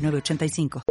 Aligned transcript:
906985. 0.00 0.82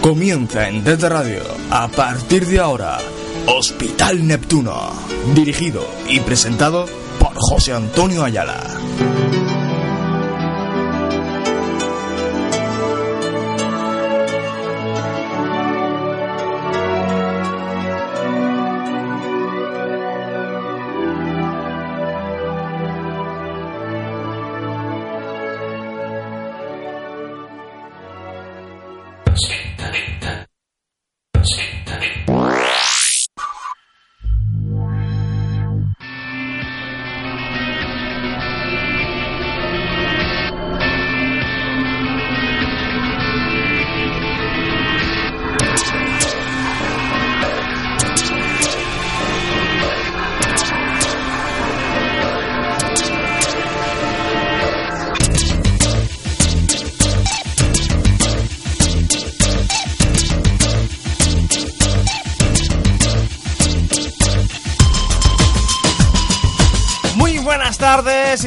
Comienza 0.00 0.68
en 0.68 0.82
Desde 0.82 1.08
Radio, 1.08 1.42
a 1.70 1.86
partir 1.88 2.44
de 2.46 2.58
ahora, 2.58 2.98
Hospital 3.46 4.26
Neptuno, 4.26 4.90
dirigido 5.34 5.86
y 6.08 6.18
presentado 6.20 6.86
por 7.20 7.32
José 7.36 7.72
Antonio 7.72 8.24
Ayala. 8.24 8.60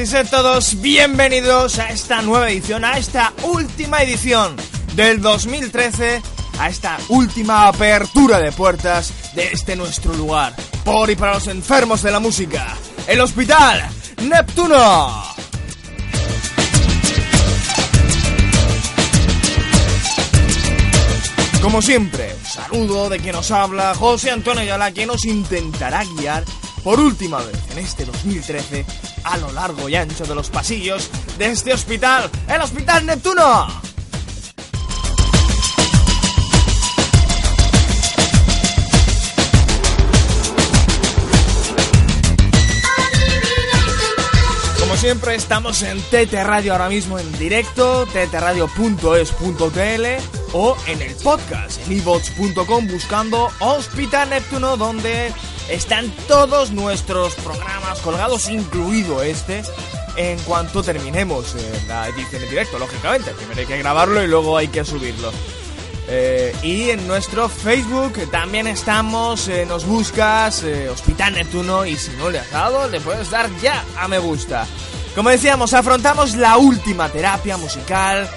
Y 0.06 0.08
sed 0.08 0.28
todos 0.30 0.80
bienvenidos 0.80 1.80
a 1.80 1.90
esta 1.90 2.22
nueva 2.22 2.48
edición, 2.48 2.84
a 2.84 2.96
esta 2.96 3.32
última 3.42 4.02
edición 4.02 4.54
del 4.94 5.20
2013, 5.20 6.22
a 6.60 6.68
esta 6.68 6.96
última 7.08 7.66
apertura 7.66 8.38
de 8.38 8.52
puertas 8.52 9.12
de 9.34 9.48
este 9.48 9.74
nuestro 9.74 10.14
lugar, 10.14 10.54
por 10.84 11.10
y 11.10 11.16
para 11.16 11.34
los 11.34 11.48
enfermos 11.48 12.02
de 12.02 12.12
la 12.12 12.20
música, 12.20 12.76
el 13.08 13.20
Hospital 13.20 13.88
Neptuno. 14.22 15.24
Como 21.62 21.82
siempre, 21.82 22.32
saludo 22.44 23.08
de 23.08 23.18
quien 23.18 23.34
nos 23.34 23.50
habla, 23.50 23.92
José 23.96 24.30
Antonio 24.30 24.62
Ayala, 24.62 24.92
que 24.92 25.04
nos 25.04 25.24
intentará 25.24 26.04
guiar 26.04 26.44
por 26.84 27.00
última 27.00 27.38
vez 27.38 27.56
en 27.72 27.78
este 27.78 28.04
2013 28.04 28.86
a 29.26 29.36
lo 29.38 29.52
largo 29.52 29.88
y 29.88 29.96
ancho 29.96 30.24
de 30.24 30.34
los 30.34 30.50
pasillos 30.50 31.10
de 31.36 31.46
este 31.46 31.72
hospital, 31.72 32.30
el 32.48 32.60
Hospital 32.60 33.04
Neptuno. 33.06 33.66
Como 44.78 44.96
siempre 44.96 45.34
estamos 45.34 45.82
en 45.82 46.00
TT 46.00 46.32
Radio 46.44 46.72
ahora 46.72 46.88
mismo 46.88 47.18
en 47.18 47.30
directo, 47.38 48.06
ttradio.es.tl 48.06 48.76
o 50.52 50.76
en 50.86 51.02
el 51.02 51.14
podcast 51.16 51.84
en 51.86 51.92
ivox.com 51.98 52.86
buscando 52.86 53.50
Hospital 53.58 54.30
Neptuno 54.30 54.76
donde 54.76 55.32
están 55.68 56.10
todos 56.28 56.70
nuestros 56.70 57.34
programas 57.34 58.00
colgados, 58.00 58.48
incluido 58.48 59.22
este, 59.22 59.62
en 60.16 60.38
cuanto 60.40 60.82
terminemos 60.82 61.54
eh, 61.54 61.82
la 61.88 62.08
edición 62.08 62.42
en 62.42 62.50
directo, 62.50 62.78
lógicamente. 62.78 63.32
Primero 63.32 63.60
hay 63.60 63.66
que 63.66 63.78
grabarlo 63.78 64.22
y 64.22 64.26
luego 64.26 64.56
hay 64.56 64.68
que 64.68 64.84
subirlo. 64.84 65.30
Eh, 66.08 66.54
y 66.62 66.90
en 66.90 67.06
nuestro 67.08 67.48
Facebook 67.48 68.30
también 68.30 68.68
estamos, 68.68 69.48
eh, 69.48 69.66
nos 69.66 69.84
buscas 69.84 70.64
Hospital 70.92 71.34
Neptuno 71.34 71.84
y 71.84 71.96
si 71.96 72.12
no 72.12 72.30
le 72.30 72.38
has 72.38 72.50
dado, 72.50 72.88
le 72.88 73.00
puedes 73.00 73.30
dar 73.30 73.50
ya 73.60 73.84
a 73.98 74.06
me 74.06 74.18
gusta. 74.18 74.66
Como 75.16 75.30
decíamos, 75.30 75.72
afrontamos 75.72 76.36
la 76.36 76.58
última 76.58 77.08
terapia 77.08 77.56
musical 77.56 78.28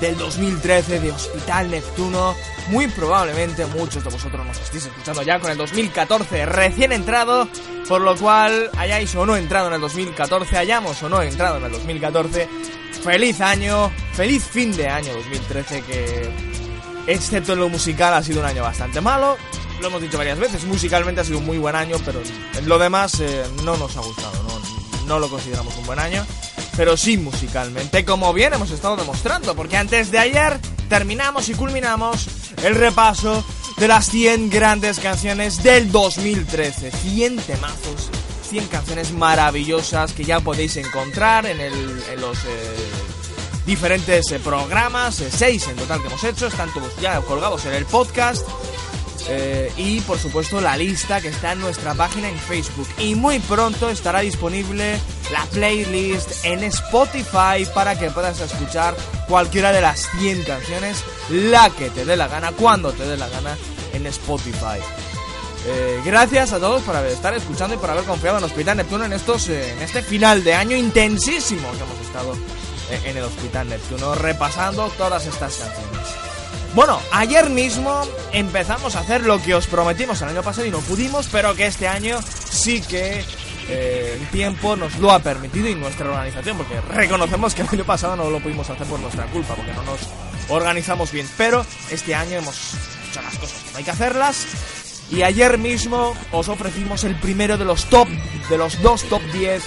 del 0.00 0.16
2013 0.16 1.00
de 1.00 1.10
Hospital 1.10 1.70
Neptuno. 1.70 2.34
Muy 2.68 2.88
probablemente 2.88 3.66
muchos 3.66 4.02
de 4.02 4.10
vosotros 4.10 4.44
nos 4.44 4.58
estéis 4.58 4.86
escuchando 4.86 5.22
ya 5.22 5.38
con 5.38 5.50
el 5.50 5.58
2014 5.58 6.46
recién 6.46 6.92
entrado, 6.92 7.48
por 7.88 8.00
lo 8.00 8.16
cual 8.16 8.70
hayáis 8.76 9.14
o 9.14 9.24
no 9.24 9.36
entrado 9.36 9.68
en 9.68 9.74
el 9.74 9.80
2014, 9.80 10.56
hayamos 10.56 11.02
o 11.02 11.08
no 11.08 11.22
entrado 11.22 11.58
en 11.58 11.64
el 11.64 11.72
2014. 11.72 12.48
Feliz 13.04 13.40
año, 13.40 13.90
feliz 14.14 14.44
fin 14.44 14.76
de 14.76 14.88
año 14.88 15.14
2013 15.14 15.82
que 15.82 16.30
excepto 17.06 17.52
en 17.52 17.60
lo 17.60 17.68
musical 17.68 18.14
ha 18.14 18.22
sido 18.22 18.40
un 18.40 18.46
año 18.46 18.62
bastante 18.62 19.00
malo. 19.00 19.36
Lo 19.80 19.88
hemos 19.88 20.00
dicho 20.00 20.18
varias 20.18 20.38
veces, 20.38 20.64
musicalmente 20.64 21.20
ha 21.20 21.24
sido 21.24 21.38
un 21.38 21.46
muy 21.46 21.58
buen 21.58 21.76
año, 21.76 21.98
pero 22.04 22.20
en 22.56 22.68
lo 22.68 22.78
demás 22.78 23.20
eh, 23.20 23.44
no 23.62 23.76
nos 23.76 23.96
ha 23.96 24.00
gustado, 24.00 24.42
no, 24.42 25.06
no 25.06 25.18
lo 25.18 25.28
consideramos 25.28 25.76
un 25.76 25.86
buen 25.86 25.98
año. 25.98 26.26
Pero 26.76 26.96
sí 26.96 27.16
musicalmente, 27.16 28.04
como 28.04 28.32
bien 28.32 28.52
hemos 28.54 28.70
estado 28.70 28.96
demostrando, 28.96 29.54
porque 29.54 29.76
antes 29.76 30.10
de 30.10 30.18
ayer 30.18 30.58
terminamos 30.88 31.48
y 31.48 31.54
culminamos 31.54 32.26
el 32.62 32.74
repaso 32.74 33.44
de 33.78 33.88
las 33.88 34.06
100 34.10 34.50
grandes 34.50 34.98
canciones 35.00 35.62
del 35.62 35.90
2013. 35.90 36.90
100 36.90 37.36
temazos, 37.38 38.10
100 38.48 38.66
canciones 38.68 39.12
maravillosas 39.12 40.12
que 40.12 40.24
ya 40.24 40.40
podéis 40.40 40.76
encontrar 40.76 41.46
en, 41.46 41.60
el, 41.60 41.72
en 42.12 42.20
los... 42.20 42.38
eh, 42.44 42.76
diferentes 43.66 44.30
eh, 44.30 44.38
programas, 44.38 45.20
eh, 45.20 45.28
seis 45.30 45.66
en 45.68 45.76
total 45.76 46.00
que 46.00 46.06
hemos 46.06 46.22
hecho, 46.24 46.46
están 46.46 46.72
todos 46.72 46.94
ya 47.00 47.20
colgados 47.20 47.66
en 47.66 47.74
el 47.74 47.84
podcast. 47.84 48.46
Eh, 49.28 49.72
y 49.76 50.00
por 50.02 50.18
supuesto 50.18 50.60
la 50.60 50.76
lista 50.76 51.20
que 51.20 51.28
está 51.28 51.52
en 51.52 51.60
nuestra 51.60 51.94
página 51.94 52.28
en 52.28 52.38
Facebook. 52.38 52.88
Y 52.98 53.14
muy 53.14 53.38
pronto 53.40 53.90
estará 53.90 54.20
disponible 54.20 54.98
la 55.32 55.44
playlist 55.46 56.44
en 56.44 56.62
Spotify 56.64 57.66
para 57.74 57.98
que 57.98 58.10
puedas 58.10 58.40
escuchar 58.40 58.94
cualquiera 59.28 59.72
de 59.72 59.80
las 59.80 60.08
100 60.18 60.44
canciones, 60.44 61.02
la 61.30 61.70
que 61.70 61.90
te 61.90 62.04
dé 62.04 62.16
la 62.16 62.28
gana, 62.28 62.52
cuando 62.52 62.92
te 62.92 63.04
dé 63.04 63.16
la 63.16 63.28
gana 63.28 63.56
en 63.92 64.06
Spotify. 64.06 64.78
Eh, 65.68 66.00
gracias 66.04 66.52
a 66.52 66.60
todos 66.60 66.82
por 66.82 66.94
haber 66.94 67.10
estar 67.10 67.34
escuchando 67.34 67.74
y 67.74 67.78
por 67.78 67.90
haber 67.90 68.04
confiado 68.04 68.38
en 68.38 68.44
Hospital 68.44 68.76
Neptuno 68.76 69.04
en 69.04 69.12
estos 69.12 69.48
eh, 69.48 69.72
en 69.72 69.82
este 69.82 70.00
final 70.00 70.44
de 70.44 70.54
año 70.54 70.76
intensísimo 70.76 71.68
que 71.72 71.78
hemos 71.78 72.06
estado 72.06 72.36
en 73.04 73.16
el 73.16 73.24
Hospital 73.24 73.68
Neptuno 73.68 74.14
repasando 74.14 74.88
todas 74.90 75.26
estas 75.26 75.56
canciones. 75.56 76.25
Bueno, 76.76 77.00
ayer 77.10 77.48
mismo 77.48 78.02
empezamos 78.34 78.96
a 78.96 79.00
hacer 79.00 79.22
lo 79.22 79.42
que 79.42 79.54
os 79.54 79.66
prometimos 79.66 80.20
el 80.20 80.28
año 80.28 80.42
pasado 80.42 80.66
y 80.66 80.70
no 80.70 80.80
pudimos, 80.80 81.26
pero 81.32 81.54
que 81.54 81.64
este 81.66 81.88
año 81.88 82.20
sí 82.50 82.82
que 82.82 83.24
eh, 83.70 84.18
el 84.20 84.28
tiempo 84.28 84.76
nos 84.76 84.98
lo 84.98 85.10
ha 85.10 85.20
permitido 85.20 85.70
y 85.70 85.74
nuestra 85.74 86.10
organización, 86.10 86.58
porque 86.58 86.78
reconocemos 86.82 87.54
que 87.54 87.62
el 87.62 87.68
año 87.70 87.86
pasado 87.86 88.14
no 88.16 88.28
lo 88.28 88.40
pudimos 88.40 88.68
hacer 88.68 88.86
por 88.86 89.00
nuestra 89.00 89.24
culpa, 89.28 89.54
porque 89.54 89.72
no 89.72 89.84
nos 89.84 90.00
organizamos 90.50 91.10
bien, 91.12 91.26
pero 91.38 91.64
este 91.90 92.14
año 92.14 92.36
hemos 92.36 92.74
hecho 93.08 93.22
las 93.22 93.38
cosas 93.38 93.58
como 93.62 93.78
hay 93.78 93.84
que 93.84 93.92
hacerlas 93.92 94.46
y 95.10 95.22
ayer 95.22 95.56
mismo 95.56 96.14
os 96.30 96.50
ofrecimos 96.50 97.04
el 97.04 97.18
primero 97.18 97.56
de 97.56 97.64
los 97.64 97.86
top, 97.86 98.06
de 98.50 98.58
los 98.58 98.82
dos 98.82 99.04
top 99.04 99.22
10 99.32 99.64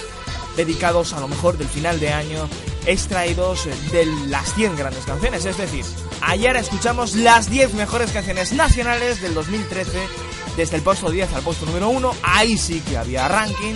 dedicados 0.56 1.12
a 1.12 1.18
lo 1.18 1.26
mejor 1.26 1.58
del 1.58 1.68
final 1.68 1.98
de 1.98 2.12
año, 2.12 2.48
extraídos 2.86 3.68
de 3.92 4.06
las 4.28 4.54
100 4.54 4.76
grandes 4.76 5.04
canciones. 5.04 5.44
Es 5.44 5.56
decir, 5.56 5.84
Ayer 6.22 6.54
escuchamos 6.56 7.14
las 7.14 7.48
10 7.48 7.74
mejores 7.74 8.12
canciones 8.12 8.52
nacionales 8.52 9.22
del 9.22 9.32
2013, 9.32 9.98
desde 10.56 10.76
el 10.76 10.82
puesto 10.82 11.10
10 11.10 11.32
al 11.32 11.42
puesto 11.42 11.64
número 11.64 11.88
1. 11.88 12.14
Ahí 12.22 12.58
sí 12.58 12.80
que 12.80 12.98
había 12.98 13.26
ranking, 13.26 13.74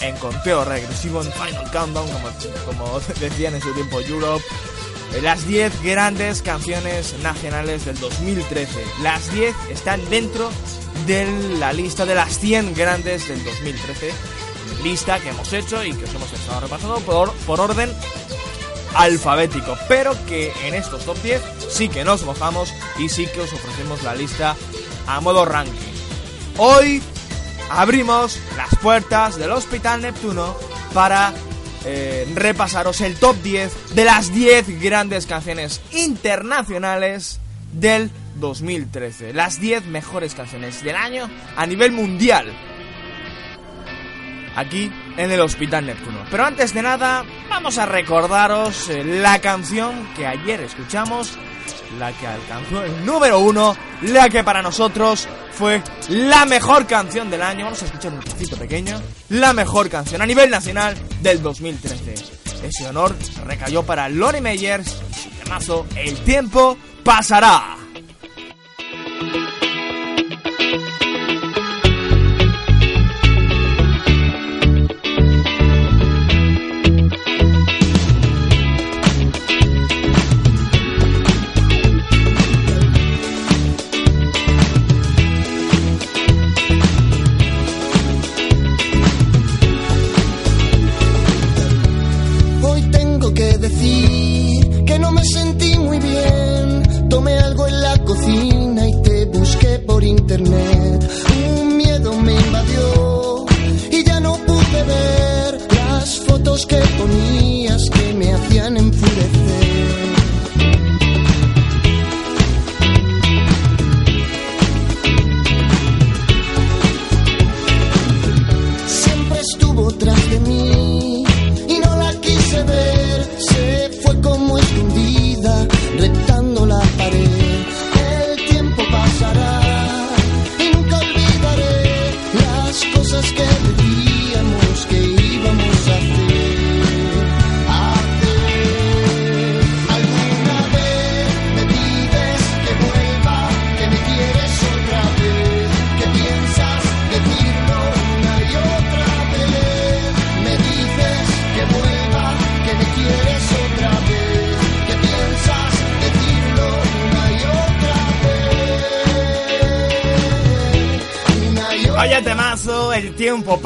en 0.00 0.16
conteo 0.16 0.64
regresivo, 0.64 1.22
en 1.22 1.30
Final 1.32 1.70
Countdown, 1.70 2.08
como, 2.10 2.28
como 2.66 3.00
decían 3.20 3.54
en 3.54 3.60
su 3.60 3.72
tiempo 3.74 4.00
Europe. 4.00 4.44
Las 5.22 5.46
10 5.46 5.82
grandes 5.82 6.42
canciones 6.42 7.14
nacionales 7.22 7.84
del 7.84 7.98
2013. 8.00 8.84
Las 9.02 9.30
10 9.32 9.54
están 9.70 10.08
dentro 10.08 10.50
de 11.06 11.26
la 11.58 11.72
lista 11.72 12.06
de 12.06 12.14
las 12.14 12.38
100 12.38 12.74
grandes 12.74 13.28
del 13.28 13.44
2013. 13.44 14.10
Lista 14.82 15.20
que 15.20 15.28
hemos 15.28 15.52
hecho 15.52 15.84
y 15.84 15.92
que 15.92 16.04
os 16.04 16.14
hemos 16.14 16.32
estado 16.32 16.62
repasando 16.62 16.98
por, 17.00 17.32
por 17.46 17.60
orden 17.60 17.90
alfabético, 18.94 19.76
pero 19.88 20.12
que 20.26 20.52
en 20.64 20.74
estos 20.74 21.04
top 21.04 21.20
10 21.22 21.42
sí 21.70 21.88
que 21.88 22.04
nos 22.04 22.24
mojamos 22.24 22.72
y 22.98 23.08
sí 23.08 23.26
que 23.26 23.40
os 23.40 23.52
ofrecemos 23.52 24.02
la 24.02 24.14
lista 24.14 24.56
a 25.06 25.20
modo 25.20 25.44
ranking. 25.44 25.72
Hoy 26.56 27.02
abrimos 27.70 28.38
las 28.56 28.74
puertas 28.80 29.36
del 29.36 29.50
Hospital 29.50 30.02
Neptuno 30.02 30.56
para 30.92 31.32
eh, 31.84 32.26
repasaros 32.34 33.00
el 33.00 33.16
top 33.16 33.36
10 33.42 33.94
de 33.94 34.04
las 34.04 34.32
10 34.32 34.80
grandes 34.80 35.26
canciones 35.26 35.80
internacionales 35.92 37.40
del 37.72 38.10
2013. 38.36 39.34
Las 39.34 39.60
10 39.60 39.86
mejores 39.86 40.34
canciones 40.34 40.82
del 40.82 40.96
año 40.96 41.28
a 41.56 41.66
nivel 41.66 41.92
mundial. 41.92 42.52
Aquí 44.56 44.90
en 45.16 45.30
el 45.30 45.40
Hospital 45.40 45.86
Neptuno. 45.86 46.18
Pero 46.30 46.44
antes 46.44 46.74
de 46.74 46.82
nada, 46.82 47.24
vamos 47.48 47.78
a 47.78 47.86
recordaros 47.86 48.88
eh, 48.90 49.04
la 49.04 49.40
canción 49.40 50.08
que 50.16 50.26
ayer 50.26 50.60
escuchamos, 50.60 51.32
la 51.98 52.12
que 52.12 52.26
alcanzó 52.26 52.84
el 52.84 53.04
número 53.04 53.38
uno, 53.38 53.76
la 54.02 54.28
que 54.28 54.44
para 54.44 54.62
nosotros 54.62 55.28
fue 55.52 55.82
la 56.08 56.44
mejor 56.44 56.86
canción 56.86 57.30
del 57.30 57.42
año. 57.42 57.64
Vamos 57.64 57.82
a 57.82 57.86
escuchar 57.86 58.12
un 58.12 58.20
trocito 58.20 58.56
pequeño. 58.56 59.00
La 59.30 59.52
mejor 59.52 59.88
canción 59.88 60.20
a 60.22 60.26
nivel 60.26 60.50
nacional 60.50 60.96
del 61.20 61.42
2013. 61.42 62.14
Ese 62.64 62.88
honor 62.88 63.14
recayó 63.46 63.82
para 63.82 64.08
Lori 64.08 64.40
Meyers 64.40 64.96
y 65.10 65.14
su 65.14 65.30
temazo 65.30 65.86
El 65.96 66.16
tiempo 66.24 66.76
pasará. 67.04 67.76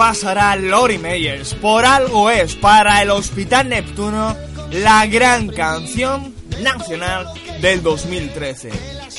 Pasará 0.08 0.56
Lori 0.56 0.96
Meyers. 0.96 1.52
Por 1.52 1.84
algo 1.84 2.30
es 2.30 2.54
para 2.54 3.02
el 3.02 3.10
Hospital 3.10 3.68
Neptuno 3.68 4.34
la 4.70 5.04
gran 5.04 5.48
canción 5.48 6.34
nacional 6.62 7.26
del 7.60 7.82
2013. 7.82 8.70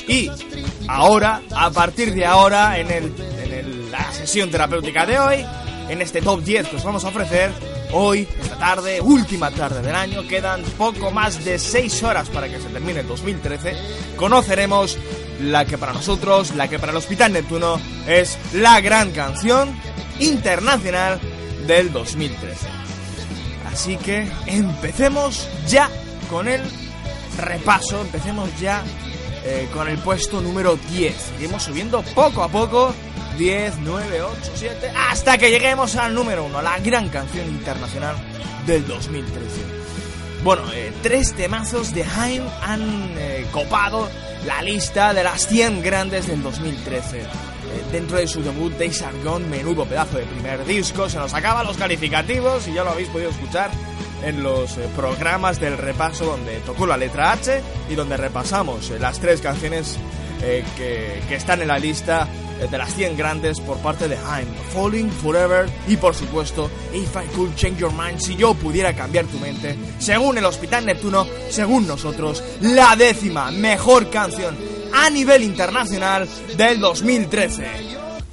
Y 0.08 0.28
ahora, 0.88 1.42
a 1.54 1.70
partir 1.70 2.12
de 2.12 2.26
ahora, 2.26 2.76
en, 2.80 2.90
el, 2.90 3.14
en 3.40 3.92
la 3.92 4.10
sesión 4.10 4.50
terapéutica 4.50 5.06
de 5.06 5.20
hoy, 5.20 5.46
en 5.88 6.02
este 6.02 6.22
top 6.22 6.42
10 6.42 6.66
que 6.66 6.76
os 6.76 6.82
vamos 6.82 7.04
a 7.04 7.08
ofrecer, 7.10 7.52
hoy, 7.92 8.26
esta 8.42 8.58
tarde, 8.58 9.00
última 9.00 9.52
tarde 9.52 9.82
del 9.82 9.94
año, 9.94 10.26
quedan 10.26 10.60
poco 10.76 11.12
más 11.12 11.44
de 11.44 11.60
6 11.60 12.02
horas 12.02 12.28
para 12.30 12.48
que 12.48 12.60
se 12.60 12.68
termine 12.68 13.00
el 13.00 13.06
2013, 13.06 13.76
conoceremos 14.16 14.98
la 15.40 15.64
que 15.64 15.78
para 15.78 15.92
nosotros, 15.92 16.56
la 16.56 16.66
que 16.66 16.80
para 16.80 16.90
el 16.90 16.98
Hospital 16.98 17.32
Neptuno 17.32 17.80
es 18.08 18.36
la 18.54 18.80
gran 18.80 19.12
canción 19.12 19.72
internacional 20.20 21.20
del 21.66 21.92
2013. 21.92 22.66
Así 23.72 23.96
que 23.96 24.28
empecemos 24.46 25.48
ya 25.66 25.88
con 26.28 26.48
el 26.48 26.60
repaso, 27.38 28.00
empecemos 28.00 28.48
ya 28.60 28.82
eh, 29.44 29.68
con 29.72 29.88
el 29.88 29.98
puesto 29.98 30.40
número 30.40 30.76
10. 30.90 31.14
Seguimos 31.16 31.62
subiendo 31.62 32.02
poco 32.02 32.42
a 32.42 32.48
poco, 32.48 32.94
10, 33.38 33.74
9, 33.80 34.22
8, 34.22 34.52
7, 34.54 34.92
hasta 35.10 35.38
que 35.38 35.50
lleguemos 35.50 35.96
al 35.96 36.14
número 36.14 36.44
1, 36.44 36.62
la 36.62 36.78
gran 36.78 37.08
canción 37.08 37.46
internacional 37.48 38.16
del 38.66 38.86
2013. 38.86 39.80
Bueno, 40.42 40.62
eh, 40.72 40.92
tres 41.02 41.34
temazos 41.34 41.94
de 41.94 42.02
Haim 42.02 42.42
han 42.62 42.82
eh, 43.16 43.46
copado 43.52 44.08
la 44.46 44.62
lista 44.62 45.12
de 45.12 45.22
las 45.22 45.46
100 45.46 45.82
grandes 45.82 46.26
del 46.26 46.42
2013 46.42 47.49
dentro 47.92 48.18
de 48.18 48.26
su 48.26 48.42
debut 48.42 48.72
Days 48.78 49.02
Are 49.02 49.16
Gone, 49.22 49.46
menudo 49.46 49.84
pedazo 49.84 50.18
de 50.18 50.24
primer 50.24 50.64
disco, 50.64 51.08
se 51.08 51.18
nos 51.18 51.34
acaba 51.34 51.64
los 51.64 51.76
calificativos 51.76 52.66
y 52.68 52.74
ya 52.74 52.84
lo 52.84 52.90
habéis 52.90 53.08
podido 53.08 53.30
escuchar 53.30 53.70
en 54.24 54.42
los 54.42 54.76
eh, 54.76 54.88
programas 54.94 55.60
del 55.60 55.78
repaso 55.78 56.24
donde 56.24 56.58
tocó 56.60 56.86
la 56.86 56.96
letra 56.96 57.32
H 57.32 57.60
y 57.88 57.94
donde 57.94 58.16
repasamos 58.16 58.90
eh, 58.90 58.98
las 58.98 59.18
tres 59.18 59.40
canciones 59.40 59.96
eh, 60.42 60.64
que, 60.76 61.34
están 61.34 61.62
en 61.62 61.68
la 61.68 61.78
lista 61.78 62.28
de 62.70 62.76
las 62.76 62.94
100 62.94 63.16
grandes 63.16 63.60
por 63.60 63.78
parte 63.78 64.06
de 64.06 64.16
I'm 64.16 64.46
Falling 64.74 65.10
Forever 65.10 65.66
y 65.88 65.96
por 65.96 66.14
supuesto 66.14 66.70
If 66.92 67.16
I 67.16 67.26
Could 67.34 67.54
Change 67.54 67.78
Your 67.78 67.92
Mind, 67.92 68.18
si 68.18 68.36
yo 68.36 68.52
pudiera 68.52 68.94
cambiar 68.94 69.24
tu 69.24 69.38
mente, 69.38 69.76
según 69.98 70.36
el 70.36 70.44
Hospital 70.44 70.84
Neptuno, 70.84 71.26
según 71.48 71.86
nosotros, 71.86 72.42
la 72.60 72.96
décima 72.96 73.50
mejor 73.50 74.10
canción 74.10 74.56
a 74.92 75.10
nivel 75.10 75.42
internacional 75.42 76.28
del 76.56 76.80
2013. 76.80 77.66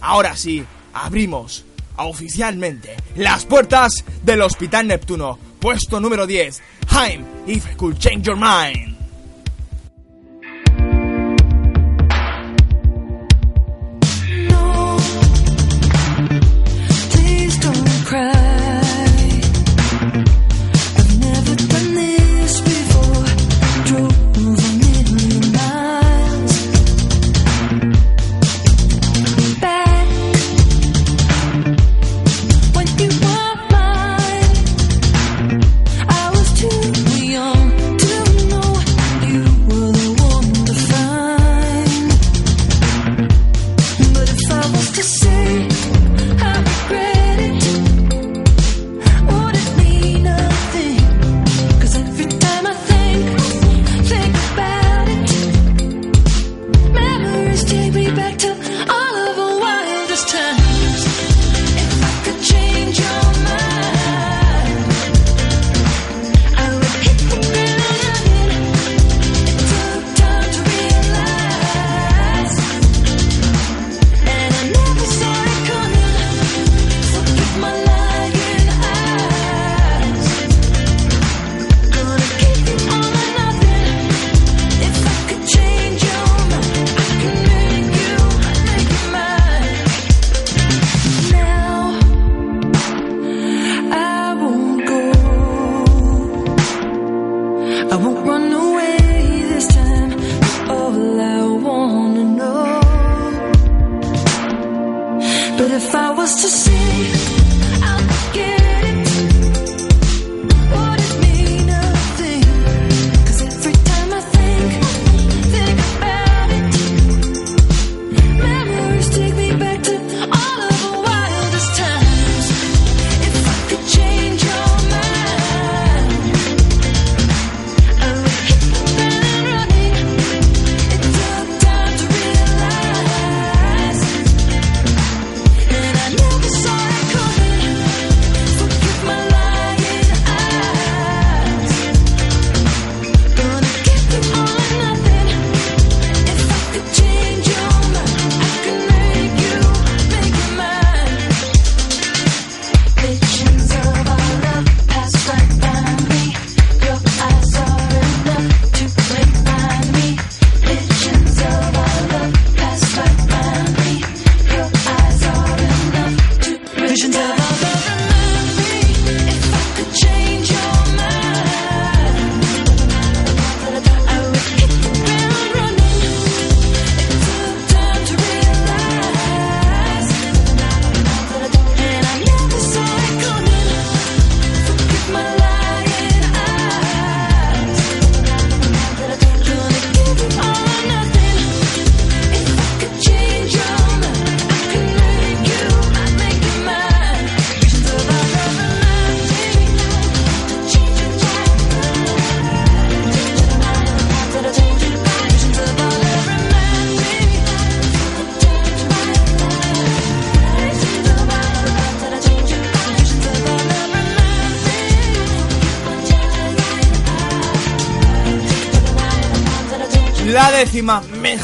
Ahora 0.01 0.35
sí, 0.35 0.63
abrimos 0.93 1.65
oficialmente 1.97 2.95
las 3.15 3.45
puertas 3.45 4.03
del 4.23 4.41
Hospital 4.41 4.87
Neptuno, 4.87 5.39
puesto 5.59 5.99
número 5.99 6.27
10, 6.27 6.61
Haim, 6.89 7.25
If 7.47 7.71
I 7.71 7.75
Could 7.75 7.97
Change 7.97 8.27
Your 8.27 8.37
Mind. 8.37 8.96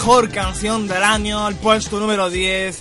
Mejor 0.05 0.29
canción 0.31 0.85
del 0.85 1.01
año, 1.01 1.47
el 1.47 1.55
puesto 1.55 1.97
número 1.97 2.29
10. 2.29 2.77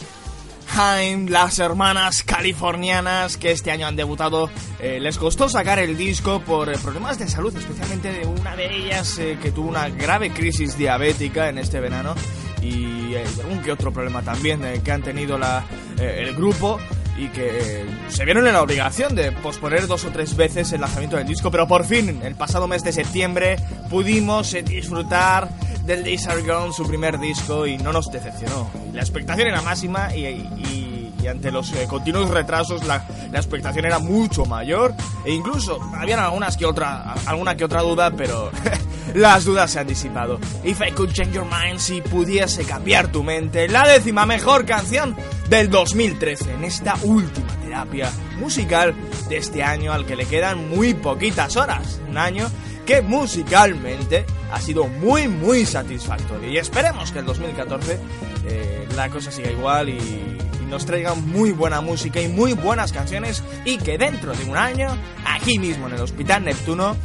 Haim, 0.77 1.29
las 1.29 1.61
hermanas 1.61 2.25
californianas 2.25 3.37
que 3.37 3.53
este 3.53 3.71
año 3.71 3.87
han 3.87 3.95
debutado, 3.95 4.51
eh, 4.81 4.99
les 4.99 5.19
costó 5.19 5.49
sacar 5.49 5.79
el 5.79 5.97
disco 5.97 6.41
por 6.41 6.69
eh, 6.69 6.77
problemas 6.83 7.21
de 7.21 7.29
salud, 7.29 7.57
especialmente 7.57 8.13
de 8.13 8.27
una 8.27 8.57
de 8.57 8.75
ellas 8.75 9.19
eh, 9.19 9.39
que 9.41 9.53
tuvo 9.53 9.69
una 9.69 9.89
grave 9.89 10.33
crisis 10.33 10.77
diabética 10.77 11.49
en 11.49 11.59
este 11.59 11.79
verano 11.79 12.17
y 12.61 13.15
algún 13.15 13.61
que 13.63 13.71
otro 13.71 13.93
problema 13.93 14.23
también 14.23 14.83
que 14.83 14.91
han 14.91 15.03
tenido 15.03 15.39
la, 15.39 15.65
el 16.01 16.35
grupo 16.35 16.81
y 17.17 17.29
que 17.29 17.87
se 18.09 18.25
vieron 18.25 18.49
en 18.49 18.55
la 18.55 18.63
obligación 18.63 19.15
de 19.15 19.31
posponer 19.31 19.87
dos 19.87 20.05
o 20.07 20.11
tres 20.11 20.35
veces 20.35 20.73
el 20.73 20.81
lanzamiento 20.81 21.17
del 21.17 21.27
disco, 21.27 21.53
pero 21.53 21.69
por 21.69 21.85
fin, 21.85 22.21
el 22.25 22.35
pasado 22.35 22.67
mes 22.67 22.83
de 22.83 22.91
septiembre, 22.91 23.59
pudimos 23.89 24.57
disfrutar 24.65 25.49
del 25.85 26.05
Days 26.05 26.27
Are 26.29 26.43
Gone, 26.43 26.73
su 26.73 26.87
primer 26.87 27.19
disco, 27.19 27.67
y 27.67 27.77
no 27.79 27.93
nos 27.93 28.11
decepcionó. 28.11 28.71
La 28.93 29.01
expectación 29.01 29.49
era 29.49 29.63
máxima 29.63 30.15
y, 30.15 31.09
ante 31.29 31.53
los 31.53 31.73
eh, 31.73 31.87
continuos 31.89 32.31
retrasos 32.31 32.85
la, 32.85 33.07
expectación 33.33 33.85
era 33.85 34.01
mucho 34.01 34.45
mayor 34.45 34.93
e 35.25 35.33
incluso 35.33 35.81
habían 35.95 36.19
algunas 36.19 36.57
que 36.57 36.67
otra, 36.67 37.15
alguna 37.27 37.57
que 37.57 37.65
otra 37.65 37.81
duda, 37.83 38.11
pero 38.11 38.51
las 39.15 39.45
dudas 39.45 39.71
se 39.71 39.79
han 39.79 39.87
disipado. 39.87 40.41
If 40.65 40.81
I 40.81 40.91
Could 40.91 41.13
Change 41.13 41.33
Your 41.33 41.47
Mind, 41.47 41.79
si 41.79 42.01
pudiese 42.01 42.65
cambiar 42.65 43.09
tu 43.09 43.23
mente, 43.23 43.69
la 43.69 43.87
décima 43.87 44.27
mejor 44.27 44.67
canción 44.67 45.17
del 45.49 45.71
2013 45.71 46.55
en 46.55 46.65
esta 46.65 46.97
última 47.03 47.55
terapia 47.63 48.11
musical 48.39 48.95
de 49.29 49.37
este 49.37 49.63
año 49.63 49.93
al 49.93 50.05
que 50.05 50.17
le 50.17 50.27
quedan 50.27 50.69
muy 50.69 50.95
poquitas 50.95 51.57
horas. 51.57 52.01
Un 52.09 52.19
año 52.19 52.51
que 52.85 53.01
musicalmente 53.01 54.27
ha 54.53 54.61
sido 54.61 54.87
muy 54.87 55.29
muy 55.29 55.65
satisfactorio 55.65 56.51
y 56.51 56.59
esperemos 56.59 57.11
que 57.11 57.21
el 57.21 57.27
2014 57.27 57.99
eh, 58.47 58.89
la 58.97 59.09
cosa 59.09 59.31
siga 59.31 59.51
igual 59.51 59.89
y, 59.89 60.39
nos 60.69 60.87
traiga 60.87 61.13
muy 61.13 61.53
buena 61.53 61.83
música 61.83 62.19
y 62.19 62.29
muy 62.29 62.55
buenas 62.55 62.93
canciones 62.93 63.43
y 63.67 63.77
que 63.77 63.99
dentro 63.99 64.33
de 64.33 64.45
un 64.45 64.57
año 64.57 64.89
aquí 65.27 65.59
mismo 65.59 65.87
en 65.87 65.93
el 65.93 66.01
Hospital 66.01 66.47
Neptuno 66.47 66.97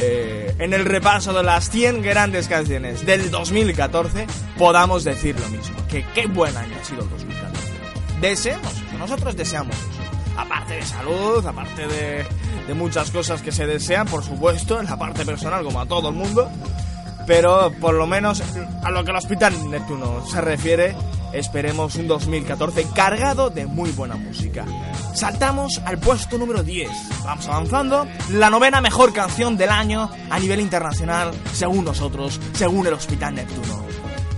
eh, 0.00 0.52
en 0.58 0.72
el 0.72 0.84
repaso 0.84 1.32
de 1.32 1.44
las 1.44 1.70
100 1.70 2.02
grandes 2.02 2.48
canciones 2.48 3.06
del 3.06 3.30
2014 3.30 4.26
podamos 4.58 5.04
decir 5.04 5.38
lo 5.38 5.48
mismo, 5.50 5.76
que 5.88 6.04
qué 6.16 6.26
buen 6.26 6.56
año 6.56 6.74
ha 6.80 6.84
sido 6.84 7.04
el 7.04 7.10
2014. 7.10 7.72
Deseamos, 8.20 8.74
nosotros 8.98 9.36
deseamos 9.36 9.76
aparte 10.36 10.74
de 10.74 10.82
salud, 10.82 11.44
aparte 11.44 11.86
de, 11.86 12.26
muchas 12.74 13.10
cosas 13.10 13.42
que 13.42 13.52
se 13.52 13.66
desean, 13.66 14.06
por 14.06 14.22
supuesto, 14.22 14.80
en 14.80 14.86
la 14.86 14.98
parte 14.98 15.24
personal 15.24 15.64
como 15.64 15.80
a 15.80 15.86
todo 15.86 16.08
el 16.10 16.14
mundo, 16.14 16.50
pero 17.26 17.72
por 17.80 17.94
lo 17.94 18.06
menos 18.06 18.42
a 18.82 18.90
lo 18.90 19.04
que 19.04 19.10
el 19.10 19.16
Hospital 19.16 19.70
Neptuno 19.70 20.24
se 20.26 20.40
refiere, 20.40 20.94
esperemos 21.32 21.94
un 21.96 22.08
2014 22.08 22.86
cargado 22.94 23.50
de 23.50 23.66
muy 23.66 23.90
buena 23.90 24.16
música. 24.16 24.64
Saltamos 25.14 25.80
al 25.84 25.98
puesto 25.98 26.38
número 26.38 26.62
10. 26.62 26.90
Vamos 27.24 27.48
avanzando. 27.48 28.06
La 28.30 28.50
novena 28.50 28.80
mejor 28.80 29.12
canción 29.12 29.56
del 29.56 29.70
año 29.70 30.10
a 30.28 30.38
nivel 30.38 30.60
internacional, 30.60 31.32
según 31.52 31.84
nosotros, 31.84 32.40
según 32.52 32.86
el 32.86 32.94
Hospital 32.94 33.34
Neptuno 33.34 33.85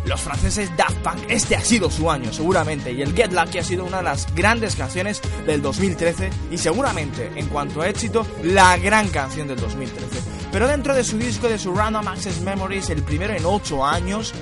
los 0.08 0.20
franceses 0.20 0.74
Daft 0.76 0.96
Punk. 0.98 1.18
Este 1.28 1.54
ha 1.54 1.60
sido 1.60 1.90
su 1.90 2.10
año, 2.10 2.32
seguramente, 2.32 2.92
y 2.92 3.02
el 3.02 3.14
Get 3.14 3.32
Lucky 3.32 3.58
ha 3.58 3.64
sido 3.64 3.84
una 3.84 3.98
de 3.98 4.04
las 4.04 4.34
grandes 4.34 4.74
canciones 4.74 5.20
del 5.46 5.62
2013 5.62 6.30
y 6.50 6.58
seguramente, 6.58 7.30
en 7.36 7.46
cuanto 7.48 7.82
a 7.82 7.88
éxito, 7.88 8.26
la 8.42 8.76
gran 8.78 9.08
canción 9.08 9.46
del 9.48 9.60
2013. 9.60 10.47
Pero 10.52 10.66
dentro 10.66 10.94
de 10.94 11.04
su 11.04 11.18
disco 11.18 11.48
de 11.48 11.58
su 11.58 11.74
Random 11.74 12.06
Access 12.08 12.40
Memories, 12.40 12.88
el 12.90 13.02
primero 13.02 13.34
en 13.34 13.44
8 13.44 13.84
años, 13.84 14.32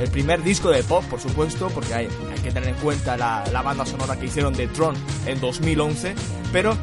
el 0.00 0.10
primer 0.10 0.42
disco 0.42 0.70
de 0.70 0.82
pop, 0.84 1.04
por 1.04 1.20
supuesto, 1.20 1.68
porque 1.70 1.94
hay, 1.94 2.08
hay 2.32 2.38
que 2.40 2.52
tener 2.52 2.68
en 2.68 2.74
cuenta 2.76 3.16
la, 3.16 3.44
la, 3.52 3.62
banda 3.62 3.84
sonora 3.84 4.16
que 4.16 4.26
hicieron 4.26 4.54
de 4.54 4.68
Tron 4.68 4.94
en 5.26 5.40
2011, 5.40 6.14
pero 6.52 6.76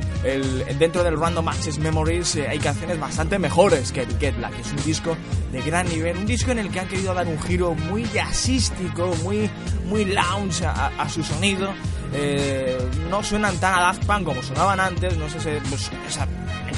dentro 0.80 1.04
del 1.04 1.20
Random 1.20 1.48
Access 1.48 1.78
Memories 1.80 2.36
hay 2.48 2.60
canciones 2.60 3.00
bastante 3.00 3.40
mejores 3.40 3.92
que 3.92 4.02
el 4.02 4.20
Get 4.20 4.36
Lucky. 4.38 4.62
Es 4.62 4.72
un 4.72 4.84
disco 4.84 5.18
de 5.52 5.62
gran 5.62 5.88
nivel, 5.88 6.18
un 6.18 6.26
disco 6.26 6.52
en 6.52 6.60
el 6.60 6.70
que 6.70 6.80
han 6.80 6.88
querido 6.88 7.14
dar 7.14 7.28
un 7.28 7.40
giro 7.42 7.74
muy 7.76 8.06
jazzístico, 8.06 9.14
muy, 9.24 9.50
muy 9.86 10.06
lounge 10.06 10.66
a, 10.66 11.10
su 11.10 11.24
sonido. 11.24 11.74
no 13.10 13.24
suenan 13.24 13.58
tan 13.58 13.76
a 13.76 13.82
Daft 13.82 14.06
Punk 14.06 14.26
como 14.26 14.42
sonaban 14.42 14.80
antes, 14.80 15.18
no 15.18 15.30
sé 15.30 15.40
si 15.40 15.50
pues, 15.70 15.90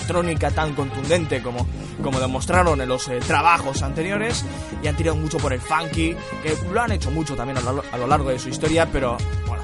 electrónica 0.06 0.52
tan 0.52 0.76
contundente 0.76 1.42
como, 1.42 1.66
como 2.04 2.20
demostraron 2.20 2.80
en 2.80 2.88
los 2.90 3.10
trabajos 3.28 3.82
anteriores 3.82 4.46
y 4.84 4.88
han 4.88 4.96
tirado 4.96 5.18
mucho 5.18 5.38
por 5.38 5.52
el 5.52 5.60
funky, 5.60 6.16
que 6.44 6.56
lo 6.72 6.80
han 6.80 6.92
hecho 6.92 7.10
mucho 7.10 7.36
también 7.36 7.58
a 7.58 7.98
lo 7.98 8.08
largo 8.08 8.30
de 8.30 8.38
su 8.38 8.50
historia, 8.50 8.88
pero 8.92 9.18
bueno, 9.48 9.64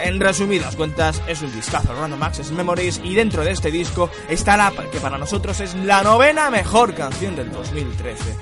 en 0.00 0.20
resumidas 0.20 0.76
cuentas, 0.76 1.20
es 1.26 1.42
un 1.42 1.52
discazo 1.52 1.94
Random 1.94 2.22
Access 2.22 2.52
Memories 2.52 3.00
y 3.02 3.14
dentro 3.14 3.42
de 3.42 3.50
este 3.50 3.72
disco 3.72 4.08
está 4.28 4.56
la 4.56 4.70
que 4.70 5.00
para 5.00 5.18
nosotros 5.18 5.58
es 5.58 5.74
la 5.74 6.02
novena 6.04 6.48
mejor 6.50 6.94
canción 6.94 7.34
del 7.34 7.50
2013. 7.50 8.36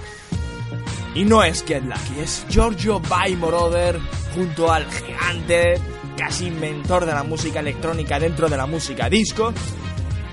Y 1.14 1.24
no 1.24 1.42
es 1.42 1.64
Get 1.64 1.82
Lucky, 1.84 2.20
es 2.20 2.44
Giorgio 2.50 3.00
Moroder 3.38 3.98
junto 4.34 4.70
al 4.70 4.86
gigante, 4.90 5.80
casi 6.16 6.46
inventor 6.48 7.06
de 7.06 7.12
la 7.12 7.24
música 7.24 7.60
electrónica 7.60 8.20
dentro 8.20 8.48
de 8.48 8.56
la 8.56 8.66
música 8.66 9.08
disco, 9.08 9.52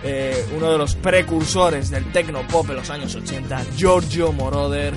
eh, 0.03 0.45
uno 0.55 0.71
de 0.71 0.77
los 0.77 0.95
precursores 0.95 1.89
del 1.89 2.11
techno 2.11 2.45
pop 2.47 2.69
en 2.69 2.75
los 2.77 2.89
años 2.89 3.15
80, 3.15 3.65
Giorgio 3.75 4.31
Moroder 4.31 4.93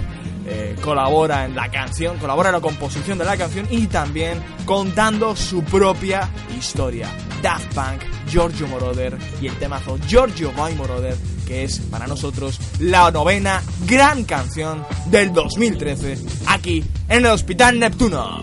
eh, 0.46 0.74
colabora 0.80 1.44
en 1.44 1.54
la 1.54 1.70
canción, 1.70 2.18
colabora 2.18 2.48
en 2.48 2.54
la 2.54 2.60
composición 2.60 3.18
de 3.18 3.24
la 3.24 3.36
canción 3.36 3.66
y 3.70 3.86
también 3.86 4.42
contando 4.64 5.36
su 5.36 5.62
propia 5.62 6.28
historia. 6.58 7.08
Daft 7.42 7.74
Punk, 7.74 8.02
Giorgio 8.28 8.66
Moroder 8.66 9.16
y 9.40 9.46
el 9.46 9.56
temazo 9.58 9.98
Giorgio 10.06 10.52
by 10.56 10.74
Moroder, 10.74 11.16
que 11.46 11.64
es 11.64 11.78
para 11.80 12.06
nosotros 12.06 12.58
la 12.80 13.10
novena 13.10 13.62
gran 13.86 14.24
canción 14.24 14.84
del 15.06 15.32
2013 15.32 16.18
aquí 16.46 16.84
en 17.08 17.18
el 17.18 17.26
Hospital 17.26 17.78
Neptuno. 17.78 18.42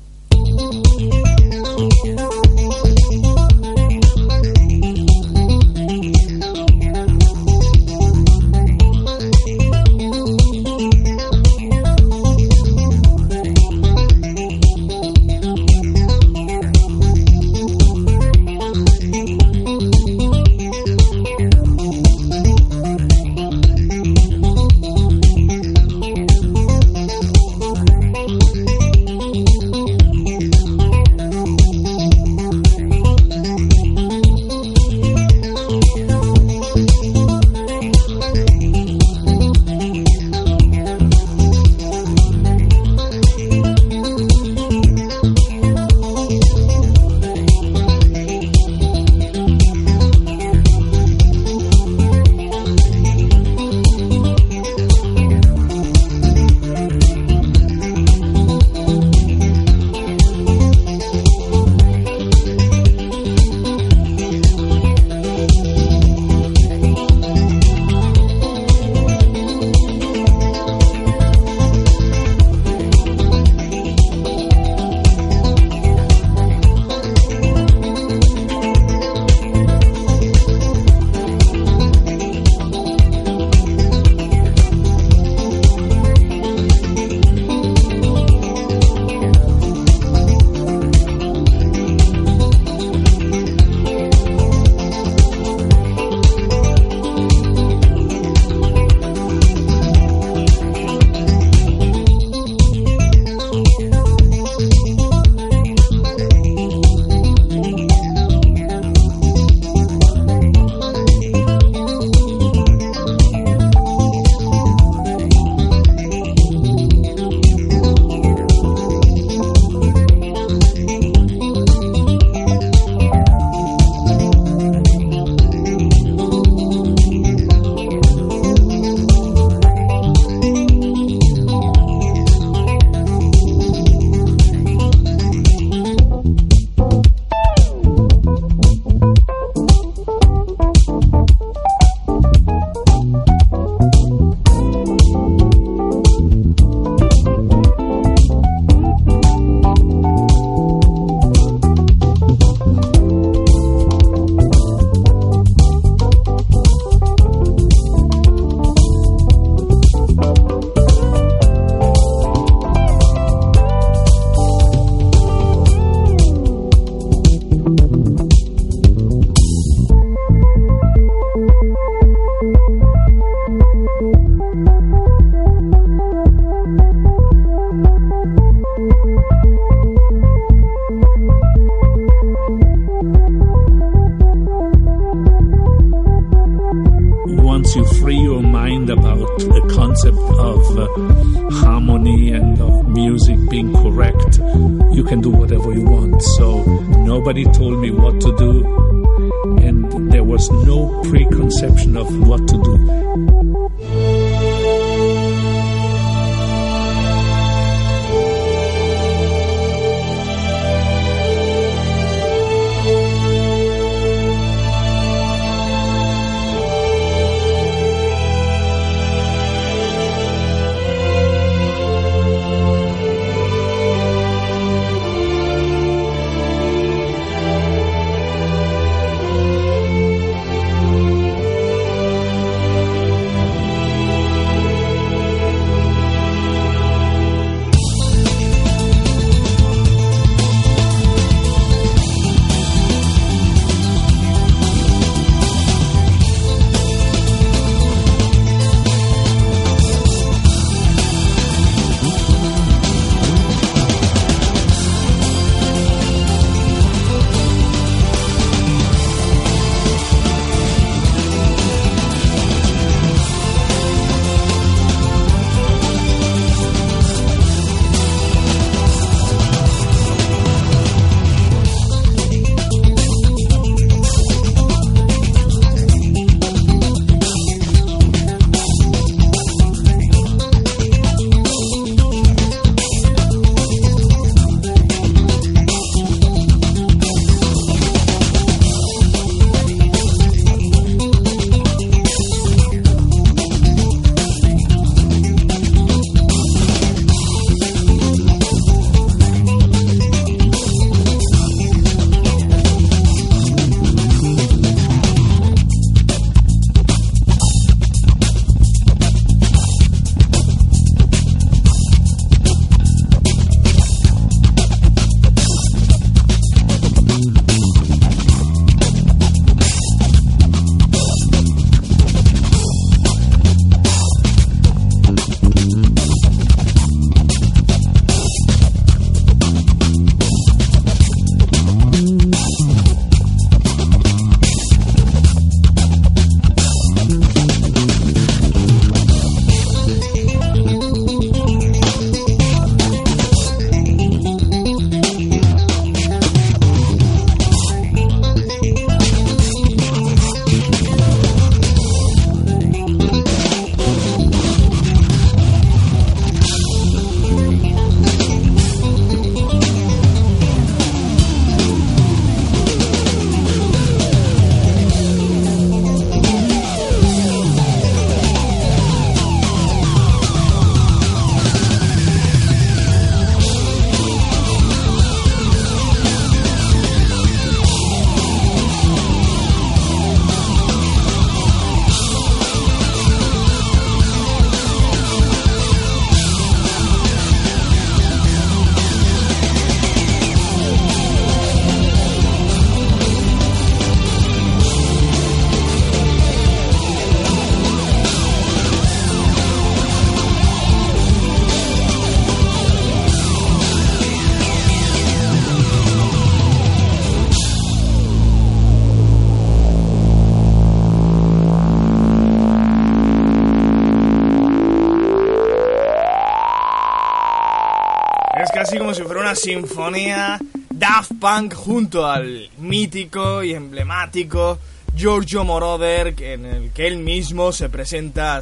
Sinfonía 419.35 420.39
Daft 420.69 421.11
Punk 421.19 421.53
junto 421.53 422.07
al 422.07 422.49
mítico 422.57 423.43
y 423.43 423.53
emblemático 423.53 424.59
Giorgio 424.95 425.43
Moroder, 425.43 426.15
en 426.21 426.45
el 426.45 426.71
que 426.71 426.87
él 426.87 426.97
mismo 426.97 427.51
se 427.51 427.69
presenta, 427.69 428.41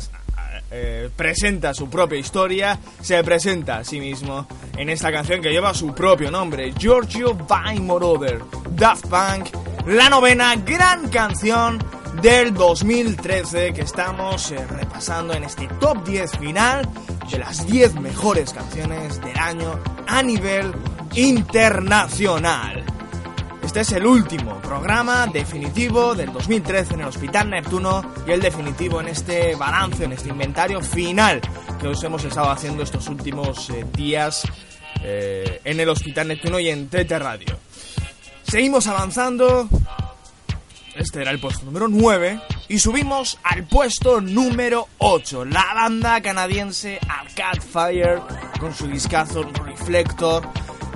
eh, 0.71 1.10
presenta 1.15 1.73
su 1.73 1.89
propia 1.89 2.17
historia, 2.17 2.80
se 3.02 3.23
presenta 3.23 3.80
a 3.80 3.84
sí 3.84 3.99
mismo 3.99 4.47
en 4.78 4.89
esta 4.89 5.12
canción 5.12 5.41
que 5.41 5.49
lleva 5.49 5.73
su 5.73 5.93
propio 5.93 6.32
nombre, 6.32 6.73
Giorgio 6.78 7.36
by 7.36 7.80
Moroder, 7.80 8.41
Daft 8.71 9.08
Punk, 9.08 9.49
la 9.88 10.10
novena 10.10 10.56
gran 10.56 11.10
canción 11.10 11.80
del 12.21 12.54
2013 12.54 13.73
que 13.73 13.82
estamos 13.82 14.52
eh, 14.52 14.65
repasando 14.65 15.34
en 15.34 15.43
este 15.43 15.67
top 15.80 16.04
10 16.04 16.38
final 16.38 16.89
de 17.32 17.38
las 17.38 17.65
10 17.67 17.95
mejores 17.95 18.52
canciones 18.52 19.21
del 19.21 19.38
año 19.38 19.80
a 20.10 20.24
nivel 20.24 20.74
internacional. 21.15 22.84
Este 23.63 23.82
es 23.82 23.91
el 23.91 24.08
último 24.08 24.60
programa 24.60 25.28
definitivo 25.28 26.15
del 26.15 26.34
2013 26.34 26.95
en 26.95 27.02
el 27.02 27.08
Hospital 27.08 27.52
Neptuno 27.52 28.04
y 28.28 28.32
el 28.32 28.41
definitivo 28.41 29.00
en 29.02 29.10
este 29.10 29.56
balance, 29.56 30.04
en 30.04 30.13
este 30.13 30.30
inventario 30.30 30.82
final 30.82 31.39
que 31.80 31.88
os 31.88 32.04
hemos 32.04 32.24
estado 32.24 32.50
haciendo 32.50 32.82
estos 32.82 33.08
últimos 33.08 33.69
eh, 33.69 33.86
días 33.95 34.43
eh, 35.04 35.62
en 35.63 35.80
el 35.80 35.88
Hospital 35.89 36.30
Neptuno 36.30 36.60
y 36.60 36.69
en 36.69 36.89
TT 36.89 37.12
Radio. 37.12 37.60
Seguimos 38.43 38.88
avanzando. 38.88 39.69
Este 40.95 41.22
era 41.22 41.30
el 41.30 41.39
puesto 41.39 41.65
número 41.65 41.88
9 41.88 42.41
y 42.67 42.80
subimos 42.80 43.38
al 43.43 43.63
puesto 43.65 44.19
número 44.19 44.88
8, 44.98 45.45
la 45.45 45.65
banda 45.74 46.19
canadiense 46.22 47.00
Arcade 47.08 47.62
Fire 47.62 48.48
con 48.60 48.74
su 48.74 48.88
discazo 48.88 49.43
Reflector, 49.43 50.43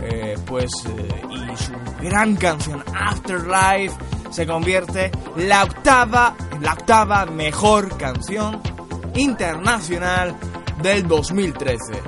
eh, 0.02 0.36
pues 0.46 0.72
eh, 0.86 1.22
y 1.30 1.58
su 1.58 1.72
gran 2.02 2.36
canción 2.36 2.84
Afterlife 2.94 3.96
se 4.30 4.46
convierte 4.46 5.12
la 5.38 5.64
octava, 5.64 6.36
la 6.62 6.74
octava 6.74 7.26
mejor 7.26 7.98
canción 7.98 8.62
internacional 9.16 10.36
del 10.82 11.08
2013. 11.08 12.02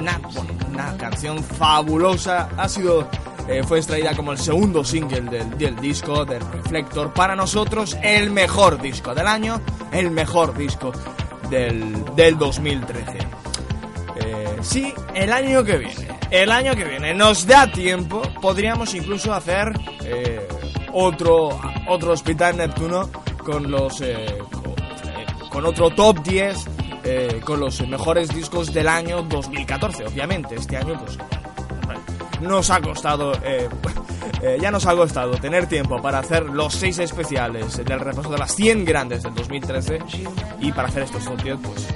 una, 0.00 0.96
canción 0.98 1.42
fabulosa. 1.42 2.48
Ha 2.56 2.68
sido 2.68 3.08
eh, 3.48 3.62
fue 3.62 3.78
extraída 3.78 4.14
como 4.16 4.32
el 4.32 4.38
segundo 4.38 4.84
single 4.84 5.20
del, 5.22 5.56
del, 5.56 5.76
disco 5.76 6.24
de 6.24 6.38
Reflector. 6.38 7.12
Para 7.12 7.36
nosotros, 7.36 7.96
el 8.02 8.30
mejor 8.30 8.80
disco 8.80 9.14
del 9.14 9.28
año, 9.28 9.60
el 9.92 10.10
mejor 10.10 10.56
disco 10.56 10.92
del, 11.48 12.04
del 12.16 12.36
2013. 12.36 13.45
Sí, 14.66 14.92
el 15.14 15.32
año 15.32 15.62
que 15.62 15.78
viene, 15.78 16.08
el 16.30 16.50
año 16.50 16.74
que 16.74 16.84
viene 16.84 17.14
nos 17.14 17.46
da 17.46 17.70
tiempo, 17.70 18.20
podríamos 18.42 18.94
incluso 18.94 19.32
hacer 19.32 19.72
eh, 20.04 20.46
otro, 20.92 21.60
otro 21.86 22.12
Hospital 22.12 22.56
Neptuno 22.56 23.08
con 23.44 23.70
los. 23.70 24.00
Eh, 24.00 24.38
con, 25.50 25.64
otro 25.64 25.90
top 25.90 26.20
10 26.22 26.66
eh, 27.04 27.40
con 27.44 27.60
los 27.60 27.80
mejores 27.86 28.28
discos 28.34 28.74
del 28.74 28.88
año 28.88 29.22
2014. 29.22 30.04
Obviamente, 30.06 30.56
este 30.56 30.76
año, 30.76 30.98
pues 30.98 31.16
nos 32.40 32.68
ha 32.68 32.80
costado, 32.80 33.32
ya 34.60 34.70
nos 34.70 34.84
ha 34.84 34.96
costado 34.96 35.36
tener 35.38 35.66
tiempo 35.68 36.02
para 36.02 36.18
hacer 36.18 36.44
los 36.44 36.74
seis 36.74 36.98
especiales 36.98 37.82
del 37.82 38.00
repaso 38.00 38.30
de 38.30 38.38
las 38.38 38.54
100 38.54 38.84
grandes 38.84 39.22
del 39.22 39.32
2013 39.32 40.00
y 40.60 40.72
para 40.72 40.88
hacer 40.88 41.04
estos 41.04 41.24
top 41.24 41.42
10, 41.42 41.56
pues 41.62 41.88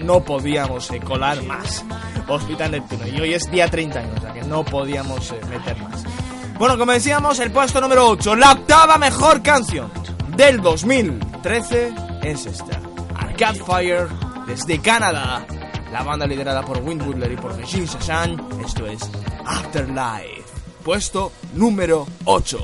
no 0.00 0.24
podíamos 0.24 0.90
eh, 0.90 1.00
colar 1.00 1.42
más. 1.44 1.84
Hospital 2.28 2.72
Neptuno. 2.72 3.06
Y 3.06 3.20
hoy 3.20 3.34
es 3.34 3.50
día 3.50 3.68
30 3.68 3.98
años, 3.98 4.18
o 4.18 4.20
sea 4.20 4.32
que 4.32 4.42
no 4.42 4.64
podíamos 4.64 5.30
eh, 5.32 5.40
meter 5.48 5.76
más. 5.82 6.04
Bueno, 6.58 6.76
como 6.76 6.92
decíamos, 6.92 7.38
el 7.40 7.50
puesto 7.50 7.80
número 7.80 8.06
8, 8.08 8.36
la 8.36 8.52
octava 8.52 8.98
mejor 8.98 9.42
canción 9.42 9.90
del 10.36 10.60
2013 10.60 11.94
es 12.22 12.46
esta. 12.46 12.80
Arcade 13.16 13.64
Fire 13.64 14.08
desde 14.46 14.80
Canadá. 14.80 15.46
La 15.90 16.02
banda 16.02 16.26
liderada 16.26 16.62
por 16.62 16.78
Win 16.82 17.00
Woodler 17.02 17.32
y 17.32 17.36
por 17.36 17.56
Regine 17.56 17.86
Sashan. 17.86 18.40
Esto 18.64 18.86
es 18.86 19.00
Afterlife. 19.44 20.44
Puesto 20.84 21.32
número 21.54 22.06
8. 22.24 22.58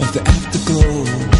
Of 0.00 0.12
the 0.12 0.22
afterglow. 0.26 1.37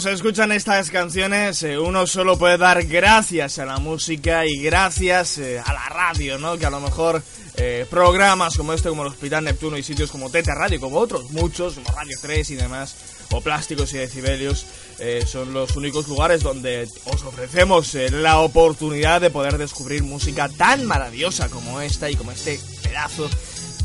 Cuando 0.00 0.12
se 0.12 0.16
escuchan 0.16 0.50
estas 0.50 0.90
canciones, 0.90 1.62
eh, 1.62 1.78
uno 1.78 2.06
solo 2.06 2.38
puede 2.38 2.56
dar 2.56 2.86
gracias 2.86 3.58
a 3.58 3.66
la 3.66 3.76
música 3.76 4.46
y 4.46 4.62
gracias 4.62 5.36
eh, 5.36 5.60
a 5.62 5.74
la 5.74 5.90
radio, 5.90 6.38
¿no? 6.38 6.56
Que 6.56 6.64
a 6.64 6.70
lo 6.70 6.80
mejor 6.80 7.22
eh, 7.56 7.84
programas 7.90 8.56
como 8.56 8.72
este, 8.72 8.88
como 8.88 9.02
el 9.02 9.08
Hospital 9.08 9.44
Neptuno 9.44 9.76
y 9.76 9.82
sitios 9.82 10.10
como 10.10 10.30
Teta 10.30 10.54
Radio, 10.54 10.80
como 10.80 10.96
otros 10.96 11.30
muchos, 11.32 11.74
como 11.74 11.94
Radio 11.94 12.16
3 12.18 12.50
y 12.50 12.54
demás, 12.54 12.94
o 13.30 13.42
Plásticos 13.42 13.92
y 13.92 13.98
Decibelios, 13.98 14.64
son 15.26 15.52
los 15.52 15.76
únicos 15.76 16.08
lugares 16.08 16.42
donde 16.42 16.88
os 17.04 17.22
ofrecemos 17.22 17.92
la 17.92 18.38
oportunidad 18.38 19.20
de 19.20 19.28
poder 19.28 19.58
descubrir 19.58 20.02
música 20.02 20.48
tan 20.48 20.86
maravillosa 20.86 21.50
como 21.50 21.78
esta 21.82 22.08
y 22.08 22.16
como 22.16 22.32
este 22.32 22.58
pedazo 22.82 23.28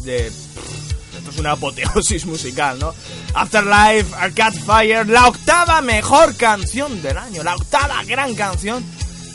de... 0.05 0.27
Esto 0.27 1.31
es 1.31 1.37
una 1.39 1.51
apoteosis 1.51 2.25
musical, 2.25 2.79
¿no? 2.79 2.93
Afterlife, 3.35 4.15
Arcade 4.15 4.59
Fire, 4.61 5.05
la 5.07 5.27
octava 5.27 5.81
mejor 5.81 6.35
canción 6.35 7.01
del 7.01 7.17
año, 7.17 7.43
la 7.43 7.55
octava 7.55 8.01
gran 8.05 8.33
canción 8.33 8.81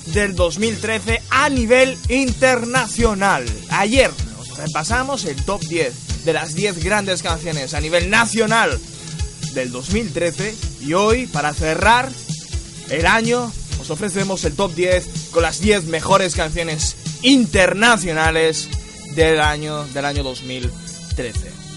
del 0.06 0.34
2013 0.34 1.22
a 1.28 1.50
nivel 1.50 1.98
internacional. 2.08 3.44
Ayer 3.68 4.10
nos 4.36 4.56
repasamos 4.56 5.26
el 5.26 5.36
top 5.44 5.60
10 5.62 6.24
de 6.24 6.32
las 6.32 6.54
10 6.54 6.82
grandes 6.82 7.22
canciones 7.22 7.74
a 7.74 7.80
nivel 7.80 8.08
nacional 8.08 8.80
del 9.52 9.70
2013 9.70 10.54
y 10.80 10.94
hoy 10.94 11.26
para 11.26 11.52
cerrar 11.52 12.08
el 12.88 13.06
año 13.06 13.52
os 13.80 13.90
ofrecemos 13.90 14.44
el 14.44 14.54
top 14.54 14.74
10 14.74 15.30
con 15.30 15.42
las 15.42 15.60
10 15.60 15.84
mejores 15.84 16.34
canciones 16.34 16.96
internacionales 17.20 18.68
del 19.14 19.40
año 19.40 19.84
del 19.84 20.06
año 20.06 20.22
2013. 20.22 21.69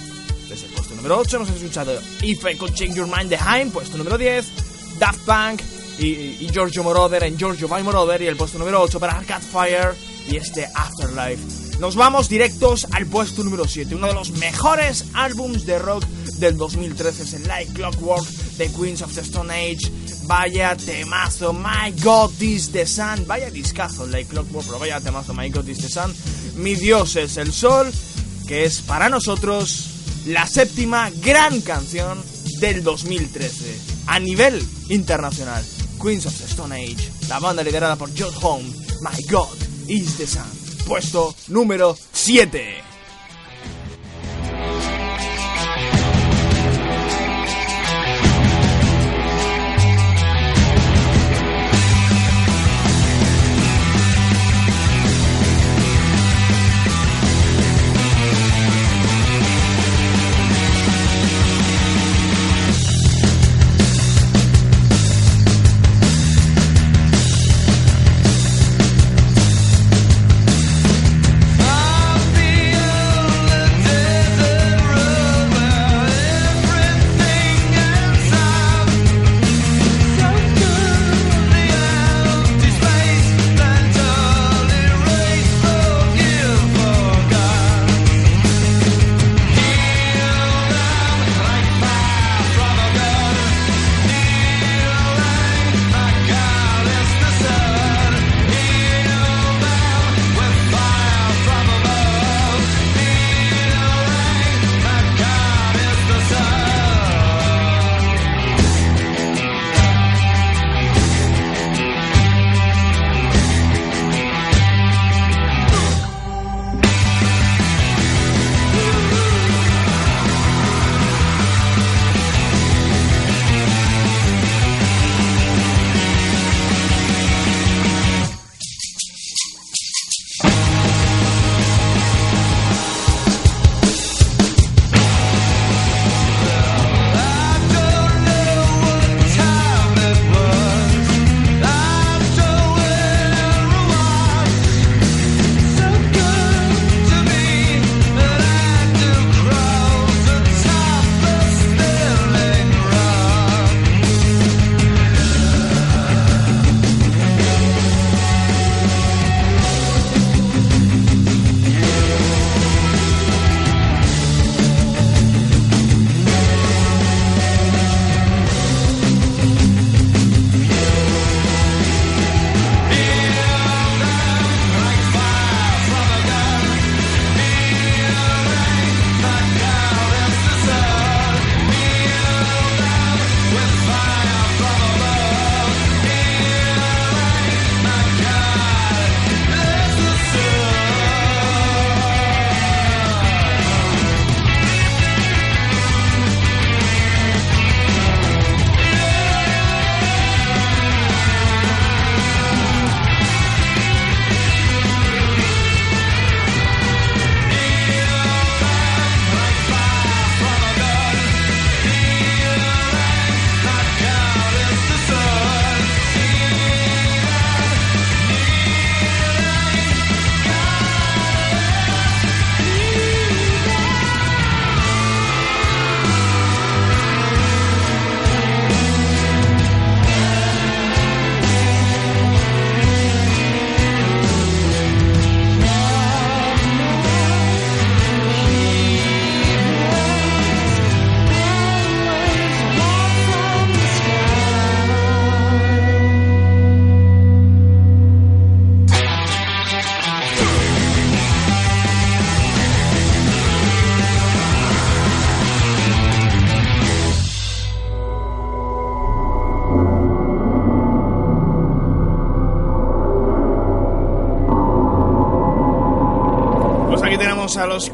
Desde 0.54 0.68
el 0.68 0.74
puesto 0.74 0.94
número 0.94 1.18
8 1.18 1.38
hemos 1.38 1.50
escuchado 1.50 2.00
If 2.22 2.46
I 2.46 2.56
Could 2.56 2.76
Change 2.76 2.94
Your 2.94 3.08
Mind 3.08 3.28
de 3.28 3.38
Haim, 3.38 3.72
puesto 3.72 3.98
número 3.98 4.20
10, 4.20 5.00
Daft 5.00 5.22
Punk 5.22 5.62
y, 5.98 6.06
y 6.46 6.50
Giorgio 6.52 6.84
Moroder 6.84 7.24
en 7.24 7.40
Giorgio 7.40 7.68
by 7.68 7.82
Moroder 7.82 8.22
y 8.22 8.28
el 8.28 8.36
puesto 8.36 8.60
número 8.60 8.80
8 8.80 9.00
para 9.00 9.14
Arcade 9.14 9.44
Fire 9.44 9.96
y 10.30 10.36
este 10.36 10.70
Afterlife. 10.76 11.80
Nos 11.80 11.96
vamos 11.96 12.30
directos 12.30 12.86
al 12.92 13.08
puesto 13.08 13.44
número 13.44 13.68
7, 13.68 13.96
uno 13.96 14.06
de 14.06 14.14
los 14.14 14.30
mejores 14.34 15.06
álbums 15.16 15.66
de 15.66 15.80
rock 15.80 16.06
del 16.38 16.56
2013 16.56 17.24
es 17.24 17.34
el 17.34 17.48
Like 17.48 17.74
Clockwork 17.74 18.24
de 18.58 18.72
Queens 18.72 19.02
of 19.02 19.12
the 19.16 19.22
Stone 19.22 19.52
Age. 19.52 19.92
Vaya 20.26 20.78
temazo, 20.78 21.52
My 21.52 21.92
God 22.04 22.40
is 22.40 22.72
the 22.72 22.86
Sun. 22.86 23.26
Vaya 23.26 23.50
discazo, 23.50 24.06
Like 24.06 24.30
Clockwork, 24.30 24.68
pero 24.68 24.78
vaya 24.78 25.02
temazo, 25.02 25.34
My 25.34 25.50
God 25.50 25.68
is 25.68 25.80
the 25.80 25.90
Sun. 25.90 26.14
Mi 26.58 26.76
Dios 26.76 27.16
es 27.16 27.38
el 27.38 27.52
Sol, 27.52 27.92
que 28.48 28.66
es 28.66 28.82
para 28.82 29.10
nosotros 29.10 29.93
la 30.26 30.48
séptima 30.48 31.12
gran 31.22 31.62
canción 31.62 32.24
del 32.60 32.84
2013 32.84 33.80
a 34.08 34.20
nivel 34.20 34.62
internacional. 34.90 35.64
Queens 36.02 36.26
of 36.26 36.38
the 36.38 36.46
Stone 36.46 36.76
Age, 36.76 37.12
la 37.30 37.40
banda 37.40 37.64
liderada 37.64 37.96
por 37.96 38.10
John 38.14 38.34
Home, 38.42 38.70
My 39.02 39.24
God 39.30 39.58
is 39.88 40.18
the 40.18 40.28
Sun. 40.28 40.44
Puesto 40.86 41.34
número 41.48 41.98
7. 42.12 42.93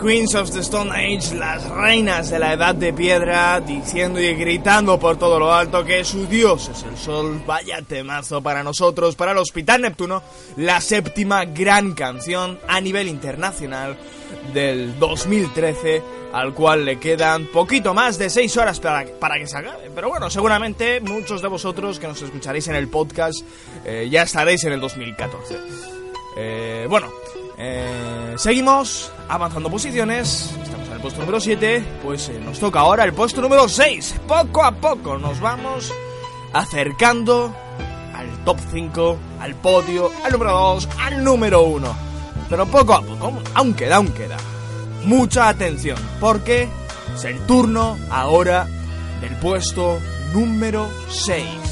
Queens 0.01 0.33
of 0.33 0.49
the 0.51 0.61
Stone 0.61 0.91
Age, 0.91 1.35
las 1.35 1.69
reinas 1.69 2.29
de 2.29 2.39
la 2.39 2.53
Edad 2.53 2.73
de 2.73 2.93
Piedra, 2.93 3.59
diciendo 3.59 4.21
y 4.21 4.33
gritando 4.33 4.97
por 4.97 5.17
todo 5.17 5.37
lo 5.37 5.53
alto 5.53 5.83
que 5.83 6.05
su 6.05 6.25
dios 6.25 6.69
es 6.69 6.83
el 6.83 6.97
sol. 6.97 7.43
Vaya 7.45 7.81
temazo 7.81 8.41
para 8.41 8.63
nosotros, 8.63 9.17
para 9.17 9.33
el 9.33 9.37
Hospital 9.39 9.81
Neptuno, 9.81 10.23
la 10.55 10.79
séptima 10.79 11.43
gran 11.43 11.95
canción 11.95 12.59
a 12.65 12.79
nivel 12.79 13.09
internacional 13.09 13.97
del 14.53 14.97
2013, 14.97 16.01
al 16.31 16.53
cual 16.53 16.85
le 16.85 16.97
quedan 16.97 17.47
poquito 17.47 17.93
más 17.93 18.17
de 18.17 18.29
6 18.29 18.55
horas 18.55 18.79
para, 18.79 19.05
para 19.19 19.37
que 19.37 19.47
se 19.47 19.57
acabe. 19.57 19.91
Pero 19.93 20.07
bueno, 20.07 20.29
seguramente 20.29 21.01
muchos 21.01 21.41
de 21.41 21.49
vosotros 21.49 21.99
que 21.99 22.07
nos 22.07 22.21
escucharéis 22.21 22.69
en 22.69 22.75
el 22.75 22.87
podcast 22.87 23.41
eh, 23.83 24.07
ya 24.09 24.21
estaréis 24.21 24.63
en 24.63 24.73
el 24.73 24.79
2014. 24.79 25.57
Eh, 26.37 26.85
bueno, 26.89 27.11
eh, 27.61 28.35
seguimos 28.37 29.11
avanzando 29.27 29.69
posiciones. 29.69 30.55
Estamos 30.63 30.87
en 30.87 30.93
el 30.93 31.01
puesto 31.01 31.19
número 31.19 31.41
7. 31.41 31.83
Pues 32.01 32.29
eh, 32.29 32.39
nos 32.43 32.57
toca 32.57 32.79
ahora 32.79 33.03
el 33.03 33.13
puesto 33.13 33.41
número 33.41 33.67
6. 33.67 34.21
Poco 34.25 34.63
a 34.63 34.71
poco 34.71 35.17
nos 35.17 35.41
vamos 35.41 35.93
acercando 36.53 37.53
al 38.15 38.29
top 38.45 38.57
5, 38.71 39.17
al 39.41 39.55
podio, 39.55 40.09
al 40.23 40.31
número 40.31 40.51
2, 40.51 40.89
al 40.99 41.23
número 41.23 41.63
1. 41.63 41.95
Pero 42.49 42.65
poco 42.65 42.93
a 42.93 43.01
poco, 43.01 43.33
aún 43.53 43.73
queda, 43.73 43.97
aún 43.97 44.07
queda. 44.13 44.37
Mucha 45.03 45.49
atención, 45.49 45.97
porque 46.19 46.69
es 47.13 47.23
el 47.25 47.39
turno 47.45 47.97
ahora 48.09 48.67
del 49.21 49.35
puesto 49.35 49.99
número 50.33 50.89
6 51.09 51.68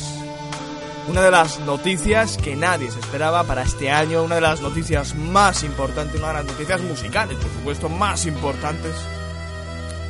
una 1.07 1.21
de 1.21 1.31
las 1.31 1.59
noticias 1.61 2.37
que 2.37 2.55
nadie 2.55 2.91
se 2.91 2.99
esperaba 2.99 3.43
para 3.43 3.63
este 3.63 3.89
año, 3.89 4.23
una 4.23 4.35
de 4.35 4.41
las 4.41 4.61
noticias 4.61 5.15
más 5.15 5.63
importantes, 5.63 6.19
una 6.19 6.29
de 6.29 6.33
las 6.33 6.45
noticias 6.45 6.81
musicales, 6.81 7.37
por 7.37 7.51
supuesto, 7.51 7.89
más 7.89 8.25
importantes 8.25 8.93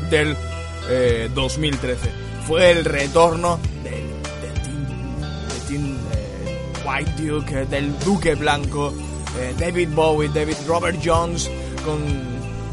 del 0.10 0.36
eh, 0.90 1.30
2013. 1.34 2.10
Fue 2.48 2.72
el 2.72 2.86
retorno 2.86 3.60
del, 3.84 4.08
del 4.42 5.68
Teen, 5.68 5.98
del 5.98 5.98
eh, 6.14 6.74
White 6.86 7.12
Duke, 7.22 7.62
eh, 7.62 7.66
del 7.66 8.00
Duque 8.00 8.36
Blanco, 8.36 8.94
eh, 9.40 9.54
David 9.58 9.90
Bowie, 9.90 10.30
David 10.30 10.56
Robert 10.68 11.00
Jones, 11.04 11.50
con 11.86 12.00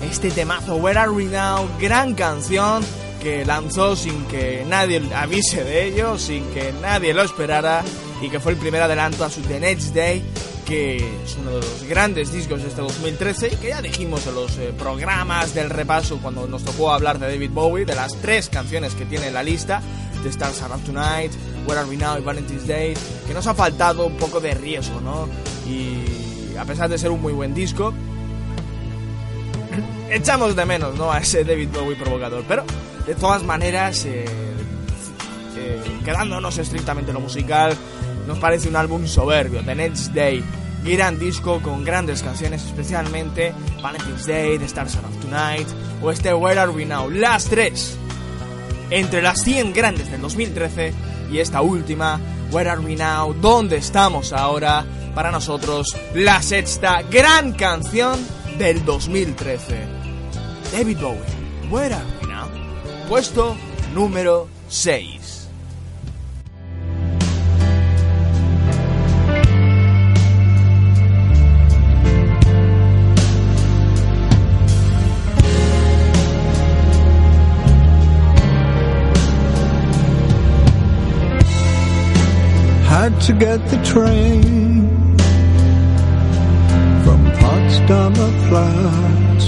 este 0.02 0.30
temazo, 0.30 0.76
Where 0.76 0.98
Are 0.98 1.10
We 1.10 1.24
Now, 1.24 1.68
gran 1.78 2.14
canción 2.14 2.84
que 3.22 3.44
lanzó 3.44 3.96
sin 3.96 4.24
que 4.26 4.64
nadie 4.68 5.02
avise 5.14 5.64
de 5.64 5.86
ello, 5.86 6.18
sin 6.18 6.44
que 6.52 6.72
nadie 6.82 7.14
lo 7.14 7.22
esperara 7.22 7.82
y 8.24 8.30
que 8.30 8.40
fue 8.40 8.52
el 8.52 8.58
primer 8.58 8.80
adelanto 8.80 9.22
a 9.24 9.30
su 9.30 9.42
The 9.42 9.60
Next 9.60 9.94
Day, 9.94 10.24
que 10.64 10.96
es 10.96 11.36
uno 11.38 11.50
de 11.50 11.56
los 11.56 11.84
grandes 11.84 12.32
discos 12.32 12.62
de 12.62 12.68
este 12.68 12.80
2013 12.80 13.48
y 13.52 13.56
que 13.56 13.68
ya 13.68 13.82
dijimos 13.82 14.26
en 14.26 14.34
los 14.34 14.56
eh, 14.56 14.72
programas 14.78 15.54
del 15.54 15.68
repaso 15.68 16.18
cuando 16.22 16.46
nos 16.46 16.64
tocó 16.64 16.90
hablar 16.90 17.18
de 17.18 17.26
David 17.26 17.50
Bowie, 17.50 17.84
de 17.84 17.94
las 17.94 18.16
tres 18.16 18.48
canciones 18.48 18.94
que 18.94 19.04
tiene 19.04 19.28
en 19.28 19.34
la 19.34 19.42
lista, 19.42 19.82
The 20.22 20.30
Stars 20.30 20.62
Are 20.62 20.72
Out 20.72 20.84
Tonight, 20.84 21.32
Where 21.66 21.80
Are 21.80 21.88
We 21.88 21.98
Now 21.98 22.18
y 22.18 22.22
Valentine's 22.22 22.66
Day, 22.66 22.94
que 23.26 23.34
nos 23.34 23.46
ha 23.46 23.54
faltado 23.54 24.06
un 24.06 24.16
poco 24.16 24.40
de 24.40 24.54
riesgo, 24.54 25.02
¿no? 25.02 25.28
Y 25.68 26.56
a 26.56 26.64
pesar 26.64 26.88
de 26.88 26.96
ser 26.96 27.10
un 27.10 27.20
muy 27.20 27.34
buen 27.34 27.52
disco, 27.52 27.92
echamos 30.10 30.56
de 30.56 30.64
menos, 30.64 30.94
¿no? 30.96 31.12
A 31.12 31.18
ese 31.18 31.44
David 31.44 31.68
Bowie 31.74 31.96
provocador, 31.96 32.42
pero 32.48 32.64
de 33.06 33.14
todas 33.16 33.42
maneras, 33.42 34.06
eh, 34.06 34.24
eh, 35.56 35.82
quedándonos 36.06 36.56
estrictamente 36.56 37.10
en 37.10 37.14
lo 37.14 37.20
musical, 37.20 37.76
nos 38.26 38.38
parece 38.38 38.68
un 38.68 38.76
álbum 38.76 39.06
soberbio, 39.06 39.62
The 39.62 39.74
Next 39.74 40.12
Day, 40.12 40.42
gran 40.84 41.18
disco 41.18 41.60
con 41.62 41.84
grandes 41.84 42.22
canciones, 42.22 42.64
especialmente 42.64 43.52
Valentine's 43.82 44.26
Day, 44.26 44.58
The 44.58 44.66
Stars 44.66 44.96
Out 44.96 45.20
Tonight 45.20 45.66
o 46.02 46.10
este 46.10 46.32
Where 46.34 46.60
Are 46.60 46.70
We 46.70 46.84
Now, 46.84 47.10
las 47.10 47.46
tres, 47.46 47.96
entre 48.90 49.22
las 49.22 49.42
100 49.42 49.72
grandes 49.72 50.10
del 50.10 50.20
2013 50.20 50.92
y 51.32 51.38
esta 51.38 51.62
última, 51.62 52.20
Where 52.50 52.70
Are 52.70 52.80
We 52.80 52.96
Now, 52.96 53.32
¿dónde 53.34 53.76
estamos 53.76 54.32
ahora? 54.32 54.84
Para 55.14 55.30
nosotros, 55.30 55.96
la 56.14 56.42
sexta 56.42 57.02
gran 57.02 57.52
canción 57.52 58.18
del 58.58 58.84
2013. 58.84 59.78
David 60.72 60.98
Bowie, 60.98 61.20
Where 61.70 61.94
Are 61.94 62.04
We 62.20 62.28
Now? 62.28 62.48
Puesto 63.08 63.56
número 63.94 64.48
6. 64.68 65.13
To 83.04 83.32
get 83.34 83.60
the 83.68 83.76
train 83.84 84.88
from 87.04 87.20
Potsdamer 87.36 88.32
Platz. 88.48 89.44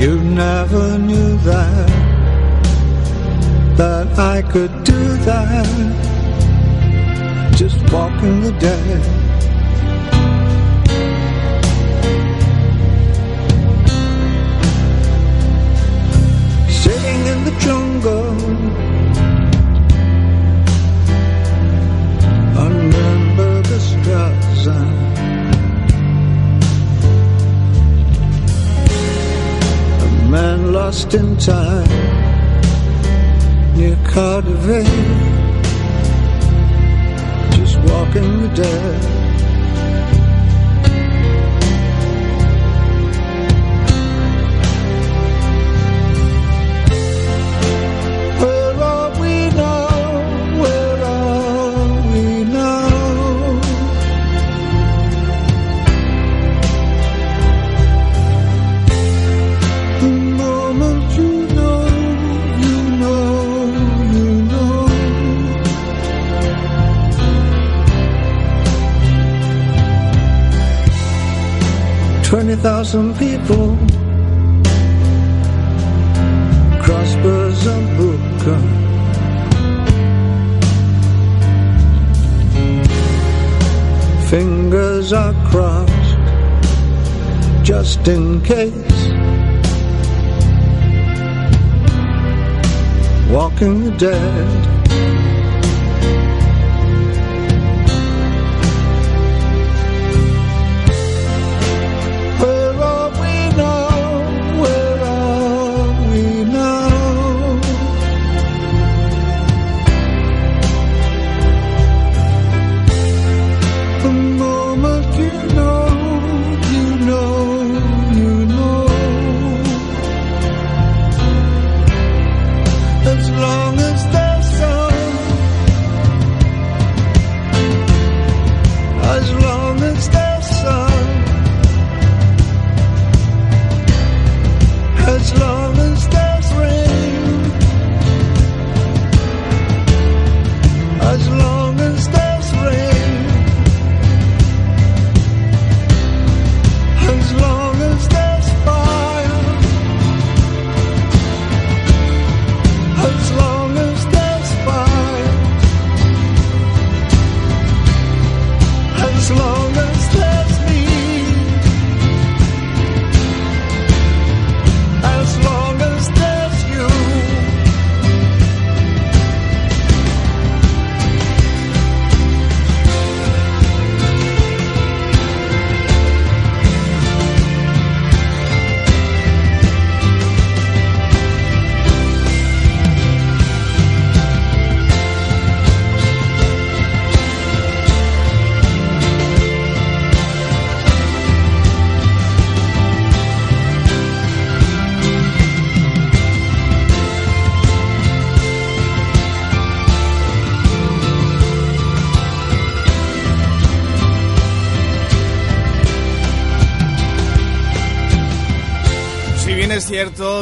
You 0.00 0.20
never 0.20 0.98
knew 0.98 1.36
that 1.38 1.88
that 3.76 4.18
I 4.18 4.42
could 4.42 4.82
do 4.82 5.16
that. 5.28 5.66
Just 7.54 7.78
walking 7.92 8.40
the 8.40 8.50
dead. 8.58 9.29
Jungle. 18.00 18.34
Remember 22.68 23.62
the 23.62 23.78
Straße. 23.78 24.78
A 30.02 30.28
man 30.30 30.72
lost 30.72 31.14
in 31.14 31.36
time 31.36 31.88
near 33.76 33.96
Cardiff. 34.04 34.86
Just 37.56 37.78
walking 37.80 38.42
the 38.42 38.48
dead. 38.54 39.29
20,000 72.50 73.16
people. 73.16 73.76
Crossbows 76.82 77.66
and 77.66 77.96
broken. 77.96 78.62
Fingers 84.28 85.12
are 85.12 85.32
crossed 85.48 86.18
just 87.64 88.08
in 88.08 88.40
case. 88.42 88.72
Walking 93.30 93.84
the 93.84 93.96
dead. 93.96 94.79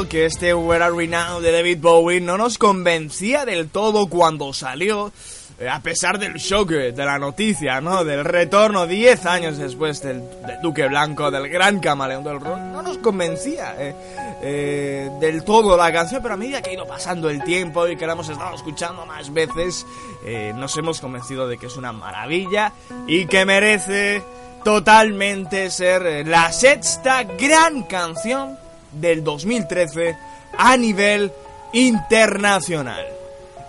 Que 0.08 0.24
este 0.24 0.54
Where 0.54 0.84
Are 0.84 0.92
We 0.92 1.06
Now 1.06 1.40
de 1.40 1.52
David 1.52 1.78
Bowie 1.80 2.20
no 2.20 2.38
nos 2.38 2.56
convencía 2.56 3.44
del 3.44 3.68
todo 3.68 4.06
cuando 4.06 4.52
salió, 4.54 5.12
eh, 5.58 5.68
a 5.68 5.80
pesar 5.80 6.18
del 6.18 6.34
shock 6.34 6.72
eh, 6.72 6.92
de 6.92 7.04
la 7.04 7.18
noticia, 7.18 7.80
¿no? 7.80 8.04
Del 8.04 8.24
retorno 8.24 8.86
10 8.86 9.26
años 9.26 9.58
después 9.58 10.02
del, 10.02 10.22
Duque 10.62 10.88
Blanco, 10.88 11.30
del 11.30 11.48
gran 11.48 11.80
camaleón 11.80 12.24
del 12.24 12.40
rock, 12.40 12.58
no 12.58 12.80
nos 12.80 12.98
convencía 12.98 13.74
eh, 13.78 15.10
del 15.20 15.44
todo 15.44 15.76
la 15.76 15.92
canción, 15.92 16.22
pero 16.22 16.34
a 16.34 16.36
medida 16.38 16.62
que 16.62 16.70
ha 16.70 16.72
ido 16.72 16.86
pasando 16.86 17.28
el 17.28 17.44
tiempo 17.44 17.86
y 17.86 17.96
que 17.96 18.06
la 18.06 18.14
hemos 18.14 18.28
estado 18.28 18.54
escuchando 18.54 19.04
más 19.04 19.32
veces, 19.32 19.84
eh, 20.24 20.52
nos 20.56 20.76
hemos 20.78 21.00
convencido 21.00 21.46
de 21.46 21.58
que 21.58 21.66
es 21.66 21.76
una 21.76 21.92
maravilla 21.92 22.72
y 23.06 23.26
que 23.26 23.44
merece 23.44 24.22
totalmente 24.64 25.70
ser 25.70 26.26
la 26.26 26.50
sexta 26.50 27.24
gran 27.24 27.82
canción 27.82 28.67
del 29.00 29.24
2013 29.24 30.16
a 30.56 30.76
nivel 30.76 31.32
internacional. 31.72 33.06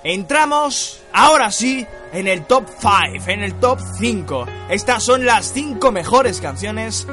Entramos 0.04 1.02
ahora 1.12 1.52
sí 1.52 1.86
en 2.14 2.28
el 2.28 2.46
top 2.46 2.66
5, 2.80 3.30
en 3.30 3.44
el 3.44 3.56
top 3.56 3.80
5. 4.00 4.46
Estas 4.70 5.04
son 5.04 5.26
las 5.26 5.52
5 5.54 5.92
mejores 5.92 6.40
canciones 6.40 7.08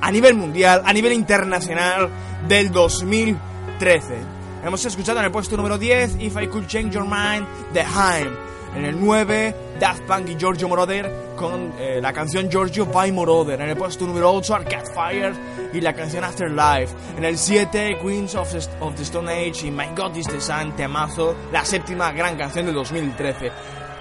a 0.00 0.10
nivel 0.10 0.34
mundial, 0.34 0.82
a 0.84 0.92
nivel 0.92 1.12
internacional 1.12 2.08
del 2.48 2.72
2013. 2.72 4.16
Hemos 4.64 4.84
escuchado 4.84 5.18
en 5.20 5.26
el 5.26 5.30
puesto 5.30 5.56
número 5.56 5.78
10 5.78 6.16
If 6.20 6.36
I 6.40 6.46
Could 6.48 6.66
Change 6.66 6.94
Your 6.94 7.04
Mind, 7.04 7.46
The 7.72 7.82
Haim. 7.82 8.28
En 8.74 8.84
el 8.84 9.00
9, 9.00 9.54
Daft 9.78 10.02
Punk 10.02 10.28
y 10.28 10.36
Giorgio 10.36 10.68
Moroder 10.68 11.10
con 11.36 11.74
eh, 11.78 12.00
la 12.00 12.12
canción 12.12 12.50
Giorgio 12.50 12.86
by 12.86 13.12
Moroder. 13.12 13.60
En 13.60 13.70
el 13.70 13.76
puesto 13.76 14.06
número 14.06 14.32
8, 14.32 14.54
Arcade 14.54 14.94
Fire 14.94 15.34
y 15.72 15.80
la 15.80 15.94
canción 15.94 16.24
Afterlife. 16.24 16.94
En 17.16 17.24
el 17.24 17.36
7, 17.38 17.98
Queens 18.02 18.34
of 18.34 18.50
the, 18.50 18.58
of 18.80 18.94
the 18.96 19.02
Stone 19.02 19.30
Age 19.30 19.66
y 19.66 19.70
My 19.70 19.88
God 19.96 20.16
is 20.16 20.26
the 20.26 20.40
Sun, 20.40 20.74
temazo, 20.76 21.34
la 21.52 21.64
séptima 21.64 22.12
gran 22.12 22.36
canción 22.36 22.66
del 22.66 22.74
2013. 22.74 23.50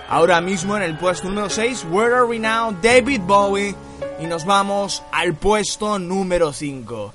Ahora 0.08 0.40
mismo 0.40 0.78
en 0.78 0.84
el 0.84 0.98
puesto 0.98 1.28
número 1.28 1.50
6, 1.50 1.88
Where 1.92 2.14
Are 2.14 2.26
We 2.26 2.40
Now, 2.40 2.76
David 2.82 3.22
Bowie. 3.22 3.76
Y 4.20 4.28
nos 4.28 4.46
vamos 4.46 5.04
al 5.12 5.34
puesto 5.34 6.00
número 6.00 6.54
5. 6.54 7.14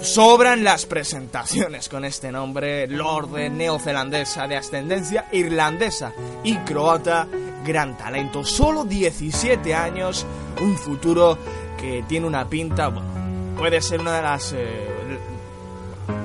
Sobran 0.00 0.64
las 0.64 0.86
presentaciones 0.86 1.88
con 1.88 2.04
este 2.04 2.32
nombre, 2.32 2.86
Lorde 2.88 3.50
neozelandesa 3.50 4.46
de 4.46 4.56
ascendencia 4.56 5.26
irlandesa 5.30 6.12
y 6.42 6.56
croata, 6.58 7.28
gran 7.64 7.96
talento, 7.96 8.44
solo 8.44 8.84
17 8.84 9.74
años, 9.74 10.26
un 10.60 10.76
futuro 10.76 11.38
que 11.78 12.04
tiene 12.08 12.26
una 12.26 12.44
pinta, 12.48 12.88
bueno, 12.88 13.08
puede 13.56 13.80
ser 13.80 14.00
una 14.00 14.16
de 14.16 14.22
las... 14.22 14.52
eh, 14.52 14.88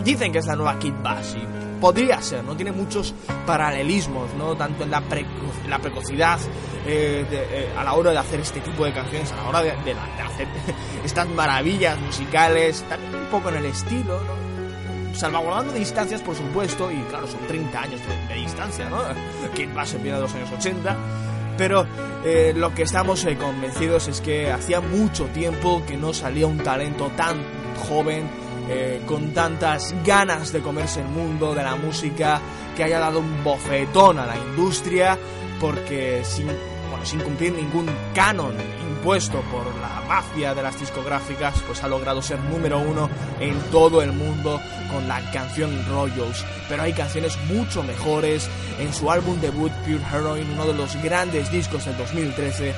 dicen 0.04 0.32
que 0.32 0.40
es 0.40 0.46
la 0.46 0.56
nueva 0.56 0.78
Kid 0.80 0.94
Bash 1.04 1.36
y 1.36 1.80
podría 1.82 2.22
ser, 2.22 2.44
¿no? 2.44 2.56
Tiene 2.56 2.72
muchos 2.72 3.14
paralelismos, 3.46 4.34
¿no? 4.36 4.56
Tanto 4.56 4.84
en 4.84 4.92
la, 4.92 5.02
preco- 5.02 5.68
la 5.68 5.80
precocidad 5.80 6.40
eh, 6.88 7.26
eh, 7.30 7.70
a 7.78 7.84
la 7.84 7.94
hora 7.94 8.12
de 8.12 8.18
hacer 8.18 8.40
este 8.40 8.60
tipo 8.62 8.86
de 8.86 8.94
canciones, 8.94 9.32
a 9.32 9.36
la 9.36 9.50
hora 9.50 9.62
de- 9.64 9.72
de 9.84 9.92
hacer 9.94 10.48
estas 11.06 11.28
maravillas 11.30 12.00
musicales, 12.00 12.84
también 12.90 13.16
un 13.16 13.26
poco 13.30 13.50
en 13.50 13.58
el 13.58 13.66
estilo, 13.66 14.20
¿no? 14.22 14.47
Salvaguardando 15.18 15.74
distancias, 15.74 16.22
por 16.22 16.36
supuesto, 16.36 16.92
y 16.92 16.98
claro, 17.10 17.28
son 17.28 17.40
30 17.48 17.82
años 17.82 18.02
de, 18.30 18.36
distancia, 18.36 18.88
¿no? 18.88 19.00
Kid 19.56 19.74
Bash 19.74 19.96
empieza 19.96 20.18
de 20.18 20.22
los 20.22 20.34
años 20.36 20.50
80, 20.52 20.96
pero 21.58 21.88
eh, 22.24 22.54
lo 22.56 22.74
que 22.76 22.84
estamos 22.84 23.26
eh, 23.26 23.36
convencidos 23.36 24.08
es 24.08 24.22
que 24.22 24.52
hacía 24.52 24.80
mucho 24.80 25.26
tiempo 25.26 25.82
que 25.88 25.98
no 25.98 26.14
salía 26.14 26.46
un 26.46 26.60
talento 26.60 27.12
tan 27.18 27.38
joven, 27.90 28.30
eh, 28.70 29.02
con 29.08 29.34
tantas 29.34 29.96
ganas 30.06 30.52
de 30.52 30.60
comerse 30.60 31.02
el 31.02 31.08
mundo 31.08 31.56
de 31.56 31.64
la 31.64 31.76
música, 31.76 32.40
que 32.76 32.84
haya 32.84 33.00
dado 33.00 33.20
un 33.20 33.44
bofetón 33.44 34.20
a 34.20 34.28
la 34.28 34.38
industria, 34.38 35.18
porque 35.60 36.22
sin, 36.24 36.48
sin 37.04 37.20
cumplir 37.22 37.54
ningún 37.54 37.90
canon 38.14 38.56
impuesto 38.98 39.42
por 39.52 39.66
la 39.76 40.02
mafia 40.08 40.54
de 40.54 40.64
las 40.64 40.80
discográficas, 40.80 41.62
pues 41.66 41.84
ha 41.84 41.88
logrado 41.88 42.22
ser 42.22 42.40
número 42.40 42.80
uno 42.80 43.10
en 43.40 43.58
todo 43.72 44.02
el 44.02 44.12
mundo 44.12 44.60
con 44.92 45.08
la 45.08 45.22
canción 45.32 45.72
Royals. 45.90 46.44
Pero 46.68 46.84
hay 46.84 46.94
canciones 46.94 47.38
mucho 47.48 47.84
mejores 47.84 48.50
en 48.80 48.94
su 48.94 49.12
álbum 49.12 49.40
debut 49.40 49.72
Pure 49.86 50.02
Heroine, 50.12 50.54
uno 50.54 50.66
de 50.66 50.74
los 50.74 51.02
grandes 51.02 51.52
discos 51.52 51.86
del 51.86 51.98
2013. 51.98 52.74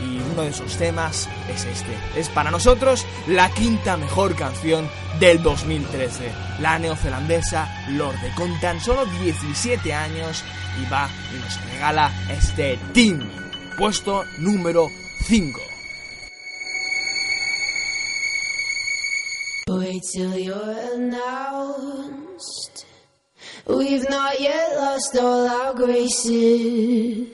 Y 0.00 0.20
uno 0.32 0.42
de 0.42 0.48
esos 0.48 0.76
temas 0.76 1.28
es 1.48 1.64
este. 1.64 1.96
Es 2.16 2.28
para 2.28 2.50
nosotros 2.50 3.06
la 3.28 3.48
quinta 3.50 3.96
mejor 3.96 4.34
canción 4.34 4.88
del 5.20 5.42
2013. 5.42 6.32
La 6.60 6.78
neozelandesa 6.78 7.86
Lorde, 7.90 8.32
con 8.36 8.58
tan 8.60 8.80
solo 8.80 9.06
17 9.06 9.94
años, 9.94 10.42
y 10.82 10.90
va 10.90 11.08
y 11.32 11.38
nos 11.38 11.70
regala 11.70 12.12
este 12.28 12.78
Team. 12.92 13.43
Puesto 13.76 14.24
número 14.38 14.88
5. 15.26 15.52
Wait 19.68 20.02
till 20.14 20.38
you're 20.38 20.76
announced. 20.94 22.86
We've 23.66 24.08
not 24.08 24.38
yet 24.40 24.76
lost 24.76 25.16
all 25.18 25.48
our 25.48 25.74
graces. 25.74 27.26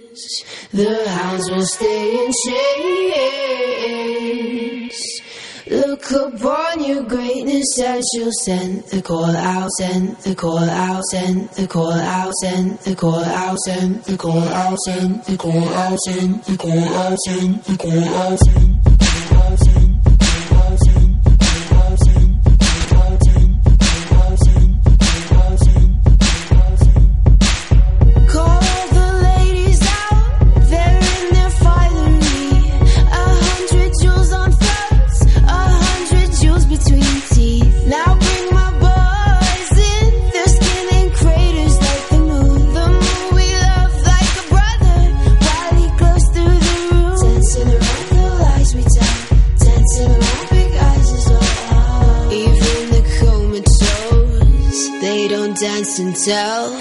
The 0.73 1.09
hounds 1.11 1.51
will 1.51 1.67
stay 1.67 2.25
in 2.25 2.33
chains. 2.47 3.61
Look 5.71 6.11
upon 6.11 6.83
your 6.83 7.05
greatness 7.05 7.79
and 7.79 8.03
she'll 8.13 8.33
send 8.43 8.83
the 8.87 9.01
call 9.01 9.25
out, 9.25 9.71
send 9.79 10.17
the 10.17 10.35
call 10.35 10.59
out, 10.59 11.01
send 11.13 11.49
the 11.51 11.69
call 11.69 11.93
out, 11.93 12.33
send 12.43 12.81
the 12.81 12.97
call 12.97 13.15
out, 13.15 13.57
send 13.61 14.03
the 14.03 14.17
call 14.17 14.43
out, 14.43 14.79
send 14.81 15.23
the 15.27 15.37
call 15.37 15.63
out, 15.69 15.99
send 16.01 16.43
the 16.43 16.57
call 16.57 16.57
out, 16.57 16.57
send 16.57 16.57
the 16.57 16.57
call 16.57 16.95
out, 16.97 17.19
send 17.21 17.63
the 17.63 17.77
call 17.77 18.95
out, 18.95 19.00
tell. 56.25 56.80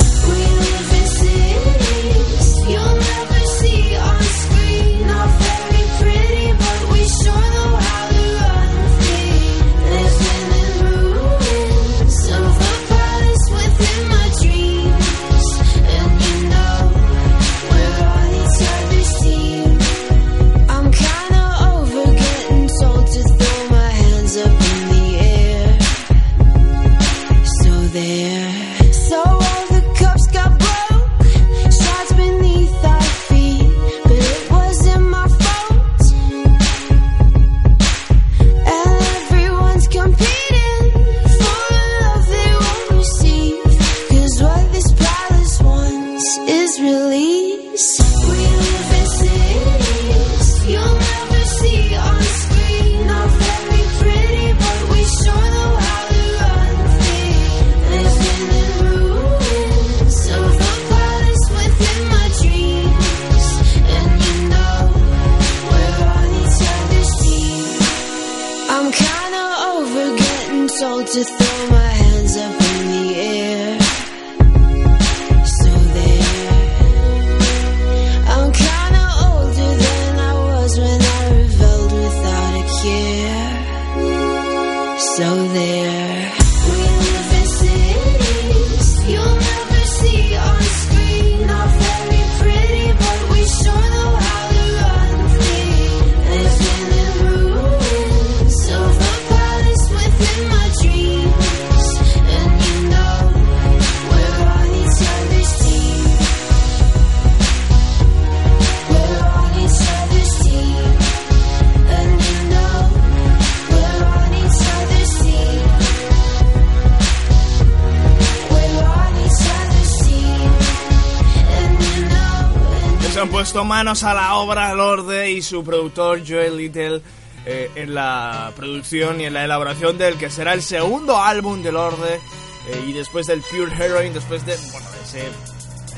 Manos 123.80 124.04
a 124.04 124.14
la 124.14 124.36
obra 124.36 124.74
Lorde 124.74 125.32
y 125.32 125.42
su 125.42 125.64
productor 125.64 126.22
Joel 126.28 126.58
Little 126.58 127.02
eh, 127.46 127.72
en 127.76 127.96
la 127.96 128.52
producción 128.54 129.22
y 129.22 129.26
en 129.26 129.34
la 129.34 129.46
elaboración 129.46 129.98
del 129.98 130.18
que 130.18 130.30
será 130.30 130.54
el 130.54 130.62
segundo 130.62 131.18
álbum 131.18 131.64
de 131.64 131.72
Lorde 131.72 132.16
eh, 132.16 132.84
y 132.86 132.92
después 132.92 133.26
del 133.28 133.40
Pure 133.40 133.74
Heroine, 133.74 134.14
después 134.14 134.46
de 134.46 134.58
bueno, 134.74 134.86
ese, 135.02 135.24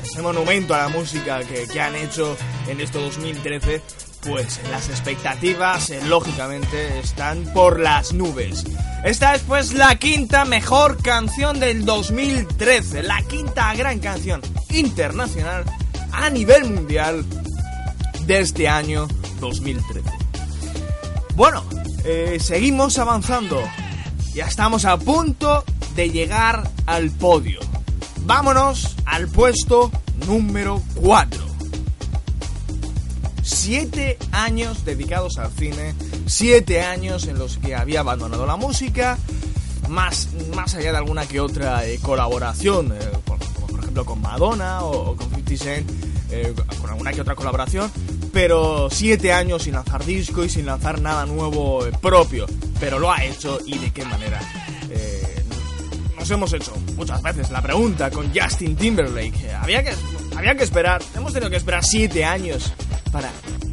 ese 0.00 0.22
monumento 0.22 0.76
a 0.76 0.78
la 0.78 0.88
música 0.90 1.40
que, 1.40 1.66
que 1.66 1.80
han 1.80 1.96
hecho 1.96 2.36
en 2.68 2.80
este 2.80 3.00
2013, 3.00 3.82
pues 4.28 4.60
las 4.70 4.88
expectativas 4.88 5.90
eh, 5.90 6.00
lógicamente 6.06 7.00
están 7.00 7.42
por 7.52 7.80
las 7.80 8.12
nubes. 8.12 8.62
Esta 9.02 9.34
es 9.34 9.42
pues 9.42 9.74
la 9.74 9.96
quinta 9.96 10.44
mejor 10.44 11.02
canción 11.02 11.58
del 11.58 11.84
2013, 11.84 13.02
la 13.02 13.20
quinta 13.22 13.74
gran 13.74 13.98
canción 13.98 14.40
internacional 14.70 15.64
a 16.12 16.30
nivel 16.30 16.70
mundial 16.70 17.24
de 18.26 18.40
este 18.40 18.68
año 18.68 19.08
2013. 19.40 20.10
Bueno, 21.34 21.64
eh, 22.04 22.38
seguimos 22.40 22.98
avanzando. 22.98 23.62
Ya 24.34 24.46
estamos 24.46 24.84
a 24.84 24.96
punto 24.98 25.64
de 25.94 26.10
llegar 26.10 26.70
al 26.86 27.10
podio. 27.10 27.60
Vámonos 28.24 28.96
al 29.04 29.28
puesto 29.28 29.90
número 30.26 30.82
4. 30.96 31.42
Siete 33.42 34.18
años 34.30 34.84
dedicados 34.84 35.38
al 35.38 35.50
cine, 35.50 35.94
siete 36.26 36.82
años 36.82 37.26
en 37.26 37.38
los 37.38 37.58
que 37.58 37.74
había 37.74 38.00
abandonado 38.00 38.46
la 38.46 38.56
música, 38.56 39.18
más, 39.88 40.28
más 40.54 40.74
allá 40.74 40.92
de 40.92 40.98
alguna 40.98 41.26
que 41.26 41.40
otra 41.40 41.84
eh, 41.86 41.98
colaboración, 42.00 42.92
eh, 42.92 42.98
por, 43.24 43.38
ejemplo 43.80 44.04
con 44.04 44.20
Madonna 44.22 44.82
o, 44.82 45.10
o 45.10 45.16
con 45.16 45.28
50 45.28 45.64
Cent, 45.64 45.90
eh, 46.30 46.54
con 46.80 46.90
alguna 46.90 47.12
que 47.12 47.20
otra 47.20 47.34
colaboración, 47.34 47.90
pero 48.32 48.88
siete 48.90 49.32
años 49.32 49.64
sin 49.64 49.74
lanzar 49.74 50.04
disco 50.04 50.44
y 50.44 50.48
sin 50.48 50.66
lanzar 50.66 51.00
nada 51.00 51.26
nuevo 51.26 51.86
eh, 51.86 51.92
propio, 52.00 52.46
pero 52.80 52.98
lo 52.98 53.12
ha 53.12 53.22
hecho 53.24 53.58
y 53.66 53.78
de 53.78 53.90
qué 53.92 54.04
manera. 54.04 54.40
Eh, 54.90 55.44
nos 56.18 56.30
hemos 56.30 56.52
hecho 56.52 56.72
muchas 56.96 57.20
veces 57.22 57.50
la 57.50 57.60
pregunta 57.60 58.10
con 58.10 58.32
Justin 58.34 58.76
Timberlake. 58.76 59.50
Había 59.60 59.82
que, 59.84 59.92
había 60.36 60.54
que 60.54 60.64
esperar, 60.64 61.02
hemos 61.14 61.32
tenido 61.32 61.50
que 61.50 61.56
esperar 61.56 61.84
siete 61.84 62.24
años 62.24 62.72
para 63.10 63.30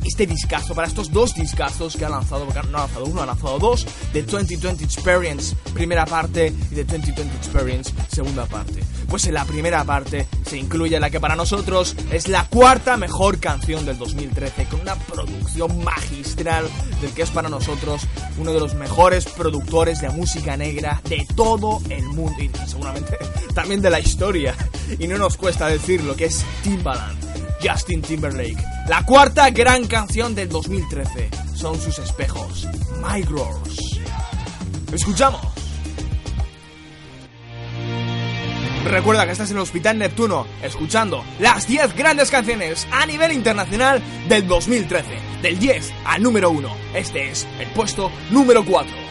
este 0.10 0.26
discazo, 0.26 0.74
para 0.74 0.88
estos 0.88 1.12
dos 1.12 1.36
discazos 1.36 1.96
que 1.96 2.04
ha 2.04 2.10
lanzado, 2.10 2.46
porque 2.46 2.68
no 2.70 2.80
ha 2.80 2.82
lanzado 2.82 3.06
uno, 3.06 3.22
ha 3.22 3.28
lanzado 3.28 3.60
dos, 3.60 3.86
de 4.12 4.24
2020 4.24 4.84
Experience, 4.84 5.56
primera 5.74 6.04
parte, 6.06 6.48
y 6.48 6.76
de 6.76 6.84
2020 6.84 7.36
Experience, 7.38 7.94
segunda 8.12 8.48
parte. 8.48 8.84
Pues 9.08 9.28
en 9.28 9.36
la 9.36 9.46
primera 9.46 9.84
parte 9.84 10.28
se 10.48 10.58
incluye 10.58 11.00
la 11.00 11.12
que 11.12 11.20
para 11.20 11.36
nosotros 11.36 11.96
es 12.12 12.28
la 12.28 12.46
cuarta 12.46 12.98
mejor 12.98 13.40
canción 13.40 13.86
del 13.86 14.00
2013, 14.00 14.66
con 14.66 14.82
una 14.82 14.96
producción 14.96 15.84
magistral 15.84 16.68
del 17.02 17.12
que 17.12 17.22
es 17.22 17.30
para 17.30 17.48
nosotros 17.48 18.02
uno 18.40 18.52
de 18.52 18.60
los 18.60 18.74
mejores 18.74 19.26
productores 19.26 20.02
de 20.02 20.10
música 20.10 20.58
negra 20.58 21.02
de 21.08 21.28
todo 21.36 21.82
el 21.90 22.04
mundo, 22.06 22.36
y 22.42 22.50
seguramente 22.68 23.16
también 23.54 23.80
de 23.82 23.92
la 23.92 24.00
historia. 24.00 24.56
Y 24.98 25.08
no 25.08 25.20
nos 25.20 25.38
cuesta 25.38 25.68
decir 25.68 26.04
lo 26.04 26.16
que 26.16 26.26
es 26.26 26.44
Timbaland. 26.64 27.20
Justin 27.62 28.02
Timberlake. 28.02 28.79
La 28.90 29.06
cuarta 29.06 29.52
gran 29.52 29.86
canción 29.86 30.34
del 30.34 30.50
2013 30.50 31.30
son 31.54 31.80
sus 31.80 32.00
espejos, 32.00 32.68
Girls. 33.14 34.00
Escuchamos. 34.92 35.42
Recuerda 38.86 39.28
que 39.28 39.34
estás 39.34 39.52
en 39.52 39.58
el 39.58 39.62
Hospital 39.62 40.00
Neptuno 40.00 40.48
escuchando 40.64 41.24
las 41.40 41.68
10 41.68 41.96
grandes 41.96 42.32
canciones 42.32 42.88
a 42.92 43.06
nivel 43.06 43.32
internacional 43.32 44.02
del 44.28 44.48
2013. 44.48 45.20
Del 45.44 45.60
10 45.60 45.94
al 46.06 46.24
número 46.24 46.50
1. 46.50 46.76
Este 46.96 47.30
es 47.30 47.48
el 47.60 47.68
puesto 47.68 48.10
número 48.32 48.66
4. 48.66 49.09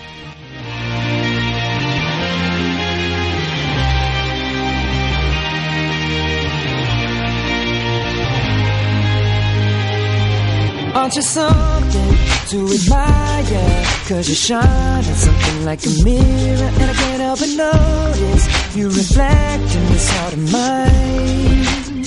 Aren't 11.09 11.17
you 11.17 11.23
something 11.23 12.17
to 12.49 12.69
admire? 12.69 13.85
Cause 14.09 14.29
you 14.29 14.35
shine 14.35 14.63
at 14.63 15.17
something 15.17 15.65
like 15.65 15.87
a 15.87 16.05
mirror 16.05 16.71
And 16.81 16.91
I 16.91 16.93
can't 16.93 17.23
help 17.23 17.39
but 17.39 17.49
notice 17.57 18.77
You 18.77 18.89
reflect 18.89 19.75
in 19.75 19.87
this 19.87 20.11
heart 20.11 20.35
of 20.35 20.53
mine 20.53 22.05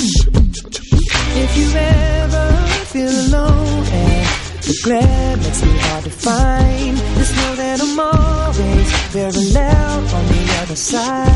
If 1.33 1.57
you 1.57 1.67
ever 1.73 2.45
feel 2.93 3.09
alone 3.09 3.85
And 3.89 4.27
the 4.69 4.79
glare 4.83 5.37
makes 5.37 5.63
me 5.63 5.71
hard 5.79 6.03
to 6.03 6.11
find 6.11 6.97
Just 7.17 7.35
know 7.37 7.55
that 7.55 7.81
I'm 7.81 7.99
always 7.99 8.87
parallel 9.13 9.97
on 10.13 10.25
the 10.27 10.43
other 10.61 10.75
side 10.75 11.31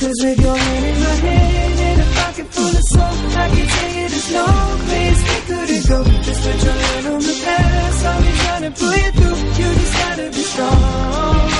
Cause 0.00 0.18
with 0.24 0.40
your 0.40 0.56
hand 0.56 0.86
in 0.86 0.98
my 0.98 1.14
hand 1.28 1.78
And 1.78 2.00
a 2.00 2.04
pocket 2.14 2.46
full 2.46 2.68
of 2.68 2.84
soul 2.88 3.36
I 3.36 3.48
can 3.50 3.94
you 3.94 3.99
there's 4.20 4.32
no 4.32 4.44
place 4.86 5.22
we 5.22 5.54
couldn't 5.54 5.88
go 5.88 6.04
Just 6.22 6.42
put 6.42 6.64
your 6.64 6.72
hand 6.72 7.06
on 7.06 7.20
the 7.20 7.42
past. 7.44 8.06
I'll 8.06 8.22
be 8.22 8.38
trying 8.38 8.62
to 8.62 8.80
pull 8.80 8.96
you 8.96 9.10
through. 9.12 9.36
You 9.58 9.74
just 9.74 9.94
gotta 9.94 10.26
be 10.30 10.42
strong 10.42 11.59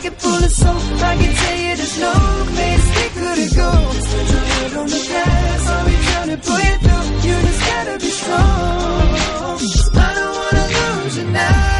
pocket 0.00 0.20
full 0.20 0.44
of 0.44 0.52
soap 0.52 1.02
I 1.02 1.16
can 1.16 1.34
tell 1.34 1.58
you 1.58 1.76
there's 1.76 1.98
no 2.00 2.12
place 2.54 2.86
we 2.96 3.06
couldn't 3.20 3.56
go 3.56 3.70
put 4.10 4.30
your 4.30 4.40
head 4.40 4.76
on 4.76 4.86
the 4.86 5.02
past 5.10 5.68
I'll 5.68 5.86
be 5.86 5.96
trying 6.08 6.28
to 6.28 6.38
pull 6.46 6.60
you 6.68 6.76
through 6.84 7.28
You 7.28 7.34
just 7.46 7.60
gotta 7.70 7.98
be 7.98 8.10
strong. 8.10 9.10
I 9.92 10.14
don't 10.18 10.36
wanna 10.40 11.04
lose 11.04 11.16
you 11.18 11.24
now 11.24 11.79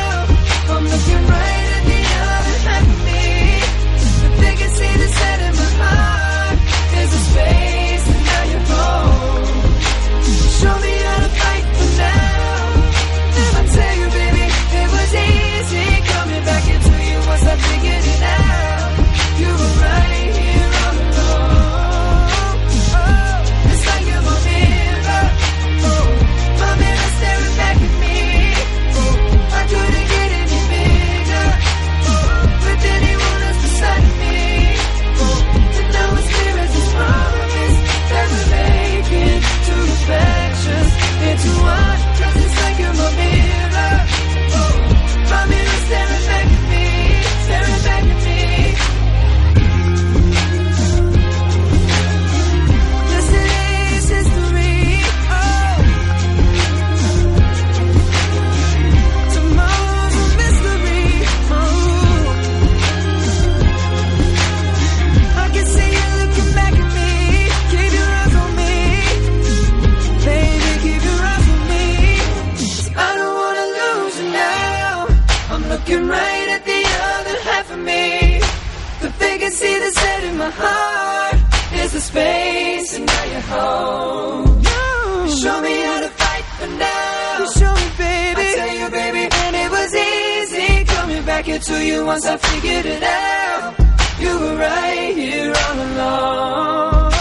There's 81.73 81.95
a 81.95 82.01
space 82.01 82.97
and 82.97 83.07
now 83.07 83.25
you're 83.25 83.41
home. 83.41 84.63
You 84.63 85.37
show 85.37 85.61
me 85.61 85.81
how 85.81 86.01
to 86.01 86.09
fight 86.09 86.45
for 86.59 86.67
now. 86.67 87.39
You 87.39 87.47
show 87.53 87.75
me, 87.75 87.89
baby. 87.97 88.41
I 88.41 88.55
tell 88.57 88.75
you, 88.81 88.91
baby, 88.91 89.29
and 89.33 89.57
it 89.57 89.71
was 89.71 89.95
easy 89.95 90.85
coming 90.85 91.25
back 91.25 91.49
into 91.49 91.85
you 91.85 92.05
once 92.05 92.27
I 92.27 92.37
figured 92.37 92.87
it 92.87 93.03
out. 93.03 93.75
You 94.19 94.39
were 94.39 94.57
right 94.57 95.15
here 95.15 95.53
all 95.65 95.79
along. 95.89 97.13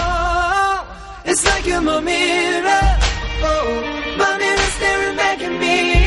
It's 1.25 1.45
like 1.45 1.65
you're 1.67 1.81
my 1.81 1.99
mirror. 2.01 2.97
Oh, 3.41 4.15
my 4.17 4.37
mirror 4.37 4.69
staring 4.77 5.15
back 5.15 5.39
at 5.41 5.59
me. 5.59 5.98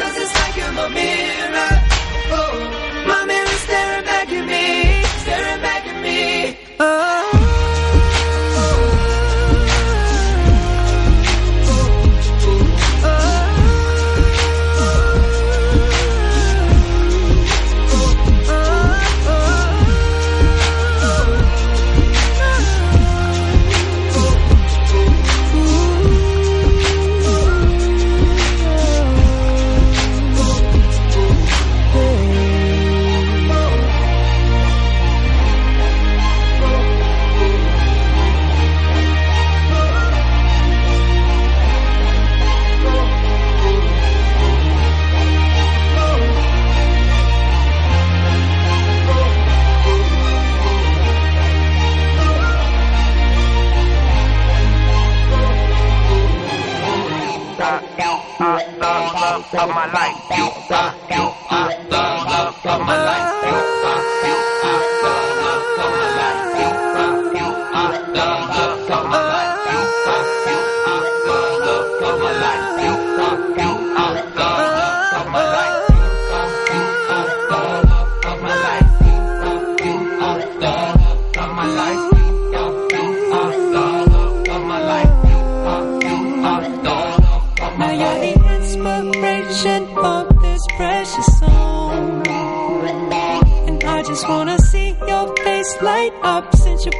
Cause 0.00 0.16
it's 0.16 0.34
like 0.40 0.74
my 0.74 0.88
mirror. 0.88 1.72
Oh, 2.30 3.04
my 3.06 3.24
mirror 3.24 3.58
staring 3.66 4.04
back 4.04 4.28
at 4.30 4.44
me, 4.52 5.04
staring 5.22 5.60
back 5.62 5.86
at 5.86 6.02
me. 6.02 6.56
Oh. 6.80 7.17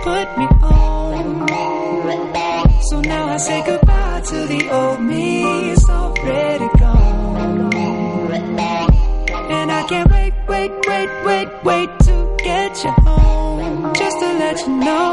Put 0.09 0.29
me 0.39 0.47
on. 0.63 1.49
So 2.89 3.01
now 3.01 3.25
I 3.27 3.37
say 3.37 3.61
goodbye 3.67 4.23
to 4.31 4.39
the 4.53 4.61
old 4.79 5.01
me, 5.03 5.71
it's 5.73 5.89
already 5.89 6.69
gone. 6.79 7.73
And 9.57 9.71
I 9.71 9.83
can't 9.91 10.11
wait, 10.11 10.35
wait, 10.53 10.73
wait, 10.89 11.11
wait, 11.29 11.49
wait 11.69 11.91
to 12.07 12.15
get 12.49 12.73
you 12.85 12.93
home. 13.07 13.95
Just 14.01 14.17
to 14.21 14.29
let 14.43 14.57
you 14.65 14.73
know 14.87 15.08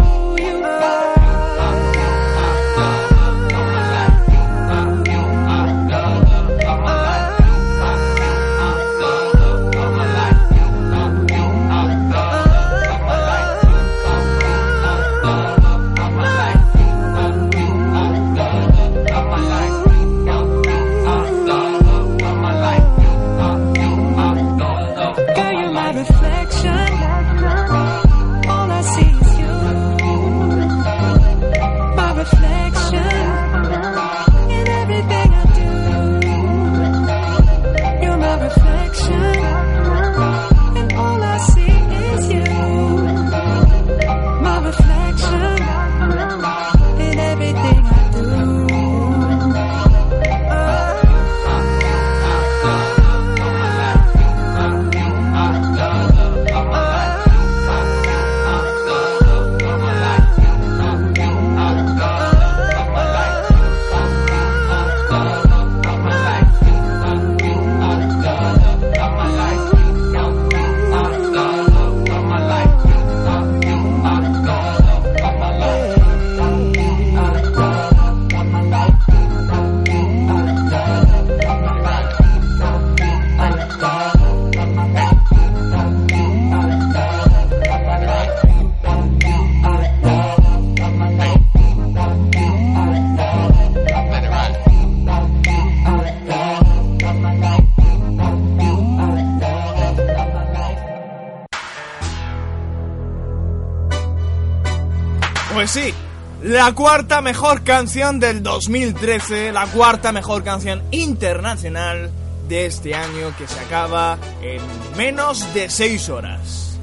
la 106.65 106.73
cuarta 106.73 107.21
mejor 107.21 107.63
canción 107.63 108.19
del 108.19 108.41
2013, 108.41 109.51
la 109.51 109.67
cuarta 109.67 110.11
mejor 110.11 110.43
canción 110.43 110.81
internacional 110.89 112.09
de 112.47 112.65
este 112.65 112.95
año 112.95 113.35
que 113.37 113.47
se 113.47 113.59
acaba 113.59 114.17
en 114.41 114.63
menos 114.97 115.53
de 115.53 115.69
6 115.69 116.09
horas. 116.09 116.79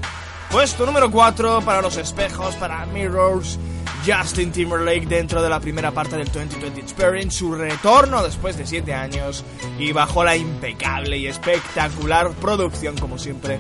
Puesto 0.53 0.87
número 0.87 1.11
4 1.11 1.63
para 1.63 1.83
los 1.83 1.97
espejos, 1.97 2.55
para 2.55 2.87
Mirrors, 2.87 3.59
Justin 4.07 4.53
Timberlake 4.53 5.07
dentro 5.07 5.43
de 5.43 5.49
la 5.49 5.59
primera 5.59 5.91
parte 5.91 6.17
del 6.17 6.31
2020 6.31 6.81
Experience, 6.81 7.39
su 7.39 7.53
retorno 7.53 8.23
después 8.23 8.57
de 8.57 8.69
7 8.69 8.95
años 8.95 9.45
y 9.81 9.91
bajo 9.91 10.23
la 10.23 10.37
impecable 10.37 11.19
y 11.19 11.27
espectacular 11.27 12.31
producción, 12.35 12.97
como 12.97 13.19
siempre, 13.19 13.59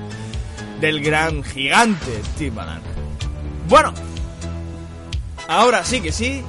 del 0.81 1.03
gran 1.03 1.43
gigante 1.43 2.23
Timbaland. 2.39 2.85
Bueno, 3.69 3.93
Ahora 5.49 5.85
sí 5.85 6.01
que 6.01 6.13
sí, 6.13 6.43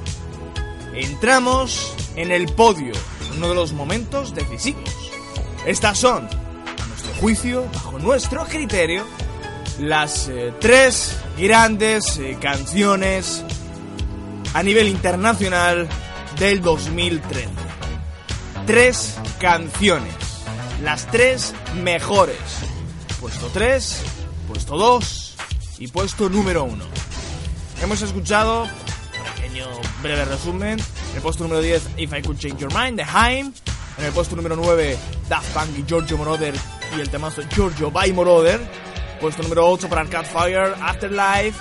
entramos 0.94 1.94
en 2.16 2.30
el 2.30 2.46
podio, 2.46 2.92
uno 3.36 3.48
de 3.48 3.54
los 3.54 3.72
momentos 3.72 4.34
decisivos. 4.34 4.88
Estas 5.66 5.98
son, 5.98 6.26
a 6.26 6.86
nuestro 6.86 7.14
juicio, 7.20 7.66
bajo 7.72 7.98
nuestro 7.98 8.44
criterio, 8.44 9.04
las 9.78 10.28
eh, 10.28 10.52
tres 10.60 11.16
grandes 11.36 12.18
eh, 12.18 12.36
canciones 12.40 13.42
a 14.54 14.62
nivel 14.62 14.88
internacional 14.88 15.88
del 16.38 16.62
2013. 16.62 17.48
Tres 18.66 19.16
canciones, 19.40 20.14
las 20.82 21.06
tres 21.10 21.54
mejores. 21.82 22.38
Puesto 23.20 23.48
3, 23.52 24.02
puesto 24.48 24.76
2 24.76 25.34
y 25.78 25.88
puesto 25.88 26.28
número 26.28 26.64
1. 26.64 26.84
Hemos 27.82 28.02
escuchado, 28.02 28.66
breve 30.02 30.24
resumen, 30.24 30.78
en 30.78 31.16
el 31.16 31.22
puesto 31.22 31.44
número 31.44 31.60
10, 31.60 31.90
If 31.96 32.12
I 32.12 32.22
Could 32.22 32.38
Change 32.38 32.60
Your 32.60 32.74
Mind, 32.74 32.96
de 32.96 33.04
Haim. 33.04 33.52
En 33.98 34.04
el 34.04 34.12
puesto 34.12 34.34
número 34.34 34.56
9, 34.56 34.98
Daft 35.28 35.54
Punk 35.54 35.78
y 35.78 35.84
Giorgio 35.86 36.18
Moroder 36.18 36.54
y 36.96 37.00
el 37.00 37.08
temazo 37.08 37.42
Giorgio 37.48 37.90
by 37.90 38.12
Moroder. 38.12 38.60
Puesto 39.20 39.42
número 39.42 39.66
8 39.68 39.88
para 39.88 40.02
Arcade 40.02 40.26
Fire, 40.26 40.74
Afterlife. 40.82 41.54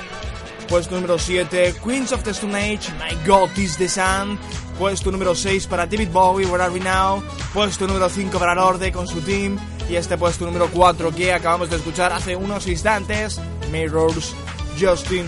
Puesto 0.68 0.96
número 0.96 1.20
7, 1.20 1.76
Queens 1.84 2.12
of 2.12 2.24
the 2.24 2.32
Stone 2.32 2.56
Age, 2.56 2.90
My 2.98 3.16
God 3.28 3.50
is 3.58 3.78
the 3.78 3.88
Sun. 3.88 4.40
Puesto 4.80 5.12
número 5.12 5.36
6 5.36 5.68
para 5.68 5.86
David 5.86 6.10
Bowie, 6.10 6.48
Where 6.48 6.64
Are 6.64 6.74
We 6.74 6.80
Now. 6.80 7.24
Puesto 7.54 7.86
número 7.86 8.10
5 8.10 8.40
para 8.40 8.56
Lorde 8.56 8.92
con 8.92 9.08
su 9.08 9.22
team. 9.22 9.60
Y 9.90 9.96
este 9.96 10.18
puesto 10.18 10.46
número 10.46 10.70
4 10.72 11.14
que 11.14 11.32
acabamos 11.32 11.70
de 11.70 11.76
escuchar 11.76 12.12
hace 12.12 12.36
unos 12.36 12.66
instantes, 12.68 13.40
Mirrors, 13.72 14.34
Justin 14.80 15.28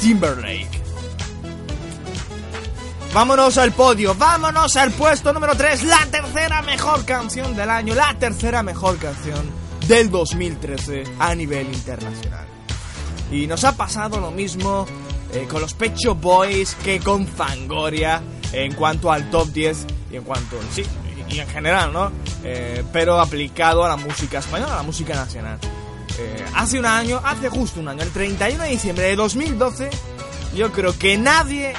Timberlake. 0.00 0.75
Vámonos 3.16 3.56
al 3.56 3.72
podio, 3.72 4.14
vámonos 4.14 4.76
al 4.76 4.90
puesto 4.90 5.32
número 5.32 5.56
3, 5.56 5.84
la 5.84 6.04
tercera 6.10 6.60
mejor 6.60 7.06
canción 7.06 7.56
del 7.56 7.70
año, 7.70 7.94
la 7.94 8.12
tercera 8.18 8.62
mejor 8.62 8.98
canción 8.98 9.50
del 9.88 10.10
2013 10.10 11.04
a 11.18 11.34
nivel 11.34 11.66
internacional. 11.66 12.46
Y 13.30 13.46
nos 13.46 13.64
ha 13.64 13.74
pasado 13.74 14.20
lo 14.20 14.32
mismo 14.32 14.86
eh, 15.32 15.48
con 15.50 15.62
los 15.62 15.72
Pecho 15.72 16.14
Boys 16.14 16.76
que 16.84 17.00
con 17.00 17.26
Fangoria 17.26 18.20
en 18.52 18.74
cuanto 18.74 19.10
al 19.10 19.30
top 19.30 19.48
10 19.48 19.86
y 20.12 20.16
en 20.16 20.22
cuanto, 20.22 20.58
sí, 20.74 20.84
y 21.30 21.38
en 21.38 21.48
general, 21.48 21.94
¿no? 21.94 22.12
Eh, 22.44 22.84
pero 22.92 23.18
aplicado 23.18 23.82
a 23.82 23.88
la 23.88 23.96
música 23.96 24.40
española, 24.40 24.74
a 24.74 24.76
la 24.76 24.82
música 24.82 25.14
nacional. 25.14 25.58
Eh, 26.18 26.44
hace 26.54 26.78
un 26.78 26.84
año, 26.84 27.22
hace 27.24 27.48
justo 27.48 27.80
un 27.80 27.88
año, 27.88 28.02
el 28.02 28.10
31 28.10 28.62
de 28.62 28.68
diciembre 28.68 29.06
de 29.06 29.16
2012, 29.16 29.88
yo 30.54 30.70
creo 30.70 30.98
que 30.98 31.16
nadie 31.16 31.72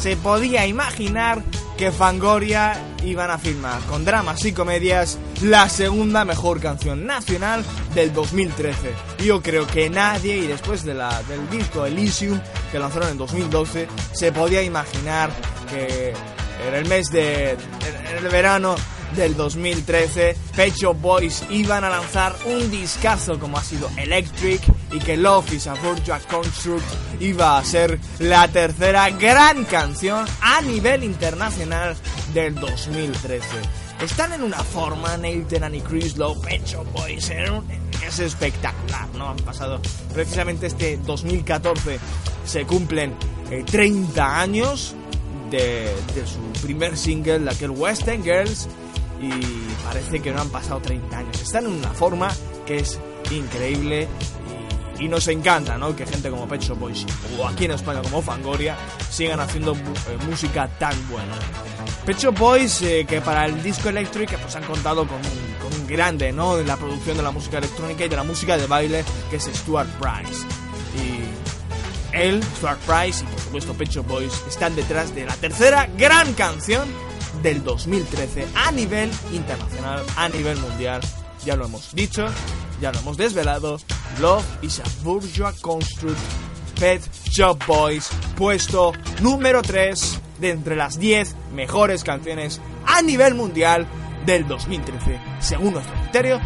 se 0.00 0.16
podía 0.16 0.66
imaginar 0.66 1.42
que 1.76 1.90
Fangoria 1.90 2.80
iban 3.02 3.30
a 3.30 3.38
firmar 3.38 3.80
con 3.82 4.04
dramas 4.04 4.44
y 4.44 4.52
comedias 4.52 5.18
la 5.42 5.68
segunda 5.68 6.24
mejor 6.24 6.60
canción 6.60 7.04
nacional 7.06 7.64
del 7.94 8.12
2013. 8.12 8.92
Yo 9.24 9.42
creo 9.42 9.66
que 9.66 9.90
nadie, 9.90 10.36
y 10.36 10.46
después 10.46 10.84
de 10.84 10.94
la, 10.94 11.22
del 11.24 11.48
disco 11.50 11.84
Elysium 11.84 12.40
que 12.70 12.78
lanzaron 12.78 13.10
en 13.10 13.18
2012, 13.18 13.88
se 14.12 14.32
podía 14.32 14.62
imaginar 14.62 15.30
que 15.68 16.12
en 16.66 16.74
el 16.74 16.86
mes 16.86 17.10
de. 17.10 17.50
en 17.52 18.16
el 18.18 18.28
verano 18.28 18.76
del 19.14 19.36
2013, 19.36 20.36
Pet 20.56 20.74
Shop 20.74 20.96
Boys 21.00 21.42
iban 21.50 21.84
a 21.84 21.90
lanzar 21.90 22.34
un 22.46 22.70
discazo 22.70 23.38
como 23.38 23.58
ha 23.58 23.62
sido 23.62 23.88
Electric 23.96 24.60
y 24.92 24.98
que 24.98 25.16
Love 25.16 25.52
is 25.54 25.66
a 25.66 25.74
Virtual 25.74 26.20
Construct 26.30 26.84
iba 27.20 27.58
a 27.58 27.64
ser 27.64 27.98
la 28.18 28.46
tercera 28.48 29.10
gran 29.10 29.64
canción 29.64 30.26
a 30.40 30.60
nivel 30.60 31.04
internacional 31.04 31.96
del 32.32 32.54
2013. 32.56 33.44
Están 34.02 34.32
en 34.32 34.42
una 34.42 34.58
forma, 34.58 35.16
Nathan 35.16 35.74
y 35.74 35.80
Chris 35.80 36.16
Lowe, 36.16 36.40
Pet 36.40 36.64
Shop 36.66 36.86
Boys, 36.92 37.30
un- 37.50 37.84
es 38.06 38.18
espectacular, 38.18 39.08
¿no? 39.16 39.30
Han 39.30 39.36
pasado 39.38 39.80
precisamente 40.12 40.66
este 40.66 40.98
2014, 41.06 41.98
se 42.44 42.64
cumplen 42.66 43.14
eh, 43.50 43.64
30 43.64 44.40
años 44.40 44.94
de, 45.50 45.84
de 46.14 46.26
su 46.26 46.40
primer 46.62 46.96
single, 46.98 47.38
de 47.40 47.50
aquel 47.50 47.70
West 47.70 48.06
End 48.08 48.24
Girls, 48.24 48.68
y 49.20 49.30
parece 49.84 50.20
que 50.20 50.32
no 50.32 50.40
han 50.40 50.50
pasado 50.50 50.80
30 50.80 51.16
años. 51.16 51.40
Están 51.40 51.66
en 51.66 51.72
una 51.72 51.90
forma 51.90 52.30
que 52.66 52.78
es 52.78 52.98
increíble 53.30 54.08
y, 54.98 55.04
y 55.04 55.08
nos 55.08 55.28
encanta, 55.28 55.78
¿no? 55.78 55.94
Que 55.94 56.06
gente 56.06 56.30
como 56.30 56.46
Pet 56.46 56.62
Shop 56.62 56.78
Boys 56.78 57.06
o 57.38 57.46
aquí 57.46 57.64
en 57.64 57.72
España 57.72 58.02
como 58.02 58.22
Fangoria 58.22 58.76
sigan 59.10 59.40
haciendo 59.40 59.72
eh, 59.72 60.18
música 60.28 60.68
tan 60.78 60.94
buena. 61.08 61.34
Pet 62.04 62.18
Shop 62.18 62.38
Boys, 62.38 62.82
eh, 62.82 63.06
que 63.08 63.20
para 63.20 63.46
el 63.46 63.62
disco 63.62 63.88
Electric 63.88 64.38
pues 64.38 64.54
han 64.56 64.64
contado 64.64 65.06
con 65.06 65.16
un, 65.16 65.70
con 65.70 65.80
un 65.80 65.86
grande, 65.86 66.32
¿no? 66.32 66.56
De 66.56 66.64
la 66.64 66.76
producción 66.76 67.16
de 67.16 67.22
la 67.22 67.30
música 67.30 67.58
electrónica 67.58 68.04
y 68.04 68.08
de 68.08 68.16
la 68.16 68.24
música 68.24 68.56
de 68.56 68.66
baile, 68.66 69.04
que 69.30 69.36
es 69.36 69.44
Stuart 69.44 69.88
Price. 69.98 70.44
Y 70.96 72.16
él, 72.16 72.42
Stuart 72.56 72.78
Price 72.80 73.24
y 73.24 73.26
por 73.26 73.40
supuesto 73.40 73.74
Pet 73.74 73.88
Shop 73.88 74.06
Boys 74.06 74.42
están 74.48 74.76
detrás 74.76 75.14
de 75.14 75.24
la 75.24 75.34
tercera 75.34 75.88
gran 75.96 76.32
canción 76.34 76.88
del 77.44 77.62
2013 77.62 78.48
a 78.56 78.72
nivel 78.72 79.10
internacional, 79.32 80.02
a 80.16 80.28
nivel 80.30 80.58
mundial. 80.58 81.02
Ya 81.44 81.56
lo 81.56 81.66
hemos 81.66 81.94
dicho, 81.94 82.26
ya 82.80 82.90
lo 82.90 82.98
hemos 83.00 83.18
desvelado. 83.18 83.78
Love 84.20 84.44
is 84.62 84.80
a 84.80 85.04
Bourgeois 85.04 85.54
Construct 85.60 86.18
Pet 86.80 87.02
Shop 87.28 87.62
Boys, 87.66 88.08
puesto 88.36 88.92
número 89.20 89.60
3 89.60 90.20
de 90.40 90.50
entre 90.50 90.74
las 90.74 90.98
10 90.98 91.36
mejores 91.54 92.02
canciones 92.02 92.60
a 92.86 93.02
nivel 93.02 93.34
mundial 93.34 93.86
del 94.24 94.48
2013, 94.48 95.20
según 95.38 95.74
nuestro 95.74 95.94
criterio, 96.00 96.40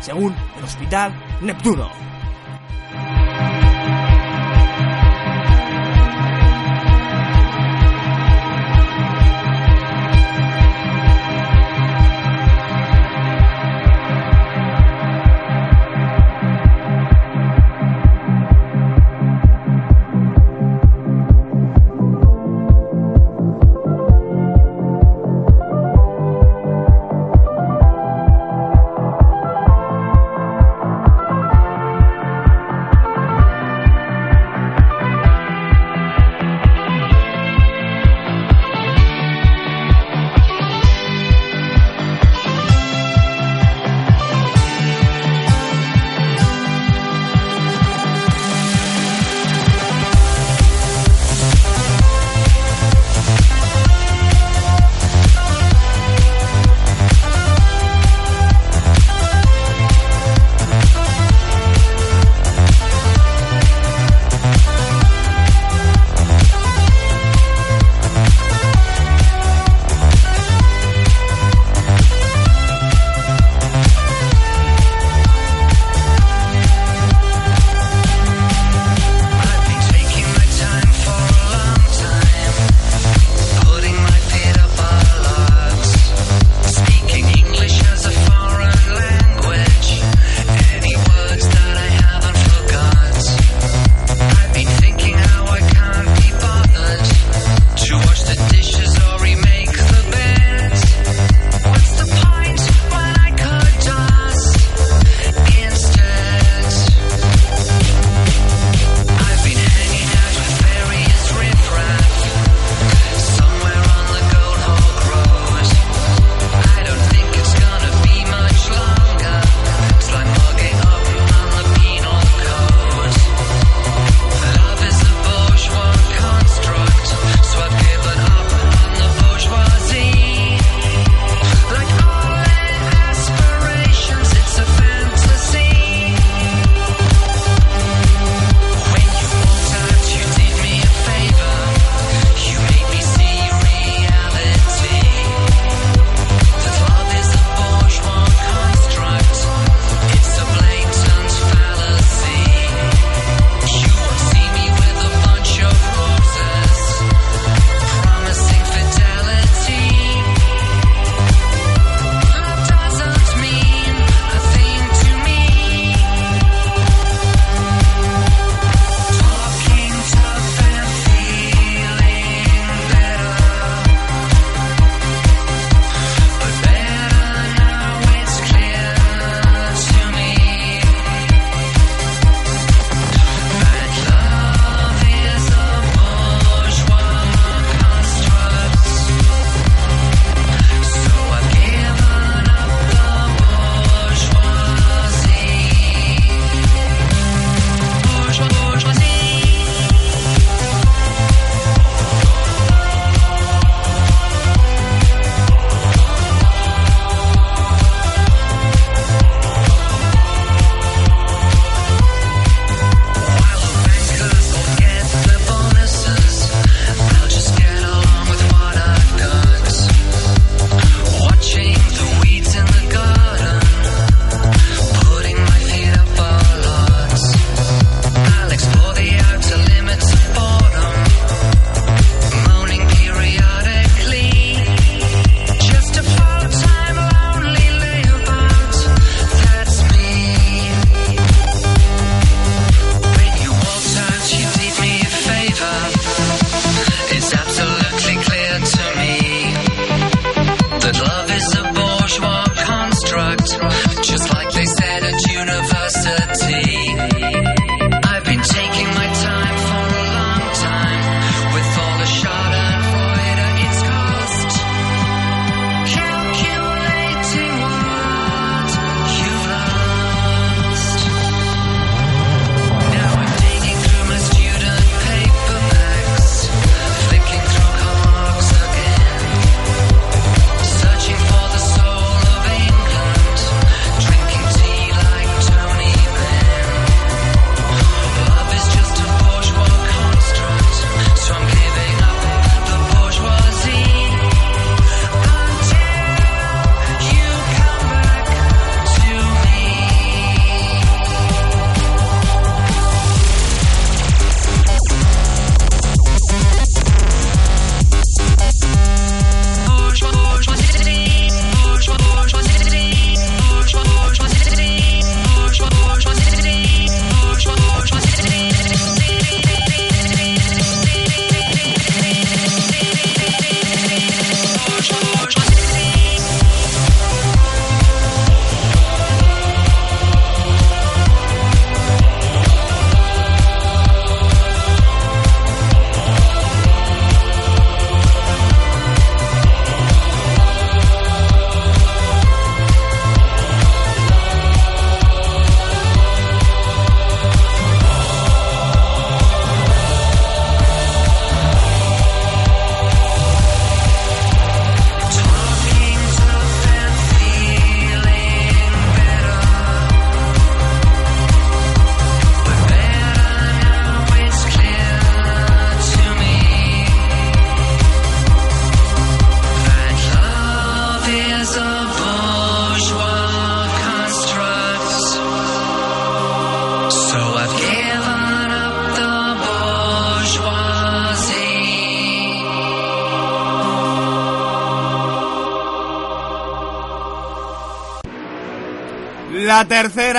según 0.00 0.34
el 0.56 0.64
Hospital 0.64 1.12
Neptuno. 1.42 1.90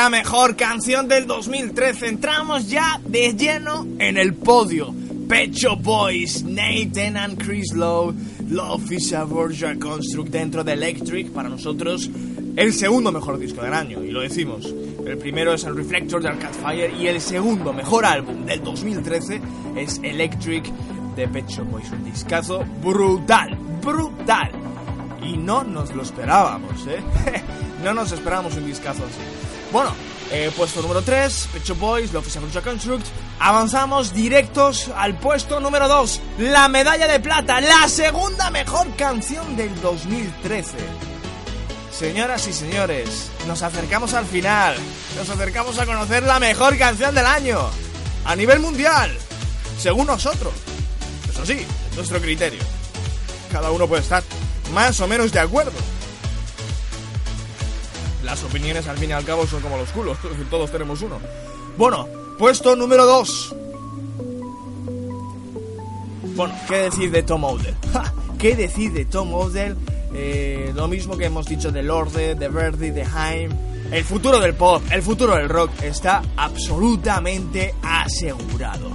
Tercera 0.07 0.09
mejor 0.09 0.55
canción 0.55 1.07
del 1.07 1.27
2013. 1.27 2.07
Entramos 2.07 2.69
ya 2.69 2.99
de 3.05 3.33
lleno 3.33 3.85
en 3.99 4.17
el 4.17 4.33
podio. 4.33 4.93
Pecho 5.27 5.75
Boys, 5.75 6.43
Nathan 6.43 7.17
and 7.17 7.43
Chris 7.43 7.73
Lowe, 7.73 8.13
Love 8.49 8.91
is 8.93 9.11
a 9.11 9.25
Virtual 9.25 9.77
Construct 9.77 10.29
dentro 10.29 10.63
de 10.63 10.73
Electric. 10.73 11.31
Para 11.31 11.49
nosotros, 11.49 12.09
el 12.55 12.73
segundo 12.73 13.11
mejor 13.11 13.37
disco 13.37 13.61
del 13.61 13.73
año, 13.73 14.03
y 14.03 14.11
lo 14.11 14.21
decimos. 14.21 14.73
El 15.05 15.17
primero 15.17 15.53
es 15.53 15.63
el 15.65 15.75
Reflector 15.75 16.21
de 16.21 16.29
Arcade 16.29 16.53
Fire 16.53 16.93
y 16.99 17.07
el 17.07 17.19
segundo 17.19 17.73
mejor 17.73 18.05
álbum 18.05 18.45
del 18.45 18.63
2013 18.63 19.41
es 19.75 19.99
Electric 20.03 20.65
de 21.15 21.27
Pecho 21.27 21.65
Boys. 21.65 21.91
Un 21.91 22.05
discazo 22.05 22.63
brutal, 22.81 23.57
brutal. 23.81 24.51
Y 25.23 25.35
no 25.37 25.63
nos 25.63 25.93
lo 25.93 26.03
esperábamos, 26.03 26.87
¿eh? 26.87 27.01
no 27.83 27.93
nos 27.93 28.11
esperábamos 28.11 28.55
un 28.55 28.65
discazo 28.65 29.03
así. 29.03 29.71
Bueno, 29.71 29.93
eh, 30.31 30.51
puesto 30.55 30.81
número 30.81 31.01
3, 31.01 31.49
Pecho 31.53 31.75
Boys, 31.75 32.11
Love 32.11 32.27
is 32.27 32.37
a 32.55 32.61
Construct. 32.61 33.05
Avanzamos 33.39 34.13
directos 34.13 34.89
al 34.95 35.17
puesto 35.19 35.59
número 35.59 35.87
2, 35.87 36.21
la 36.39 36.67
medalla 36.67 37.07
de 37.07 37.19
plata, 37.19 37.61
la 37.61 37.87
segunda 37.87 38.49
mejor 38.49 38.93
canción 38.95 39.55
del 39.55 39.79
2013. 39.81 40.77
Señoras 41.91 42.47
y 42.47 42.53
señores, 42.53 43.31
nos 43.47 43.63
acercamos 43.63 44.13
al 44.13 44.25
final, 44.25 44.75
nos 45.15 45.29
acercamos 45.29 45.79
a 45.79 45.85
conocer 45.85 46.23
la 46.23 46.39
mejor 46.39 46.77
canción 46.77 47.15
del 47.15 47.25
año, 47.25 47.69
a 48.25 48.35
nivel 48.35 48.59
mundial, 48.59 49.11
según 49.79 50.07
nosotros. 50.07 50.53
Eso 51.29 51.45
sí, 51.45 51.65
es 51.91 51.95
nuestro 51.95 52.19
criterio. 52.19 52.61
Cada 53.51 53.71
uno 53.71 53.87
puede 53.87 54.01
estar 54.01 54.23
más 54.73 54.99
o 54.99 55.07
menos 55.07 55.31
de 55.31 55.39
acuerdo. 55.39 55.71
Las 58.27 58.43
opiniones 58.43 58.85
al 58.89 58.97
fin 58.97 59.11
y 59.11 59.13
al 59.13 59.23
cabo 59.23 59.47
son 59.47 59.61
como 59.61 59.77
los 59.77 59.89
culos, 59.91 60.17
todos 60.49 60.69
tenemos 60.69 61.01
uno. 61.01 61.17
Bueno, 61.77 62.05
puesto 62.37 62.75
número 62.75 63.05
2. 63.05 63.55
Bueno, 66.35 66.53
¿qué 66.67 66.75
decir 66.75 67.09
de 67.09 67.23
Tom 67.23 67.45
Odell? 67.45 67.75
¿Qué 68.37 68.57
decir 68.57 68.91
de 68.91 69.05
Tom 69.05 69.33
Odell? 69.33 69.77
Eh, 70.13 70.73
lo 70.75 70.89
mismo 70.89 71.17
que 71.17 71.27
hemos 71.27 71.45
dicho 71.45 71.71
de 71.71 71.81
Lorde, 71.83 72.35
de 72.35 72.49
Verdi, 72.49 72.89
de 72.89 73.03
Haim. 73.03 73.51
El 73.93 74.03
futuro 74.03 74.41
del 74.41 74.55
pop, 74.55 74.83
el 74.91 75.01
futuro 75.01 75.37
del 75.37 75.47
rock 75.47 75.71
está 75.81 76.21
absolutamente 76.35 77.75
asegurado. 77.81 78.91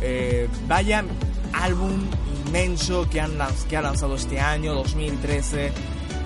Eh, 0.00 0.48
vaya 0.68 1.04
álbum 1.54 2.06
inmenso 2.46 3.10
que, 3.10 3.20
han 3.20 3.36
que 3.68 3.76
ha 3.76 3.82
lanzado 3.82 4.14
este 4.14 4.38
año, 4.38 4.74
2013. 4.74 5.72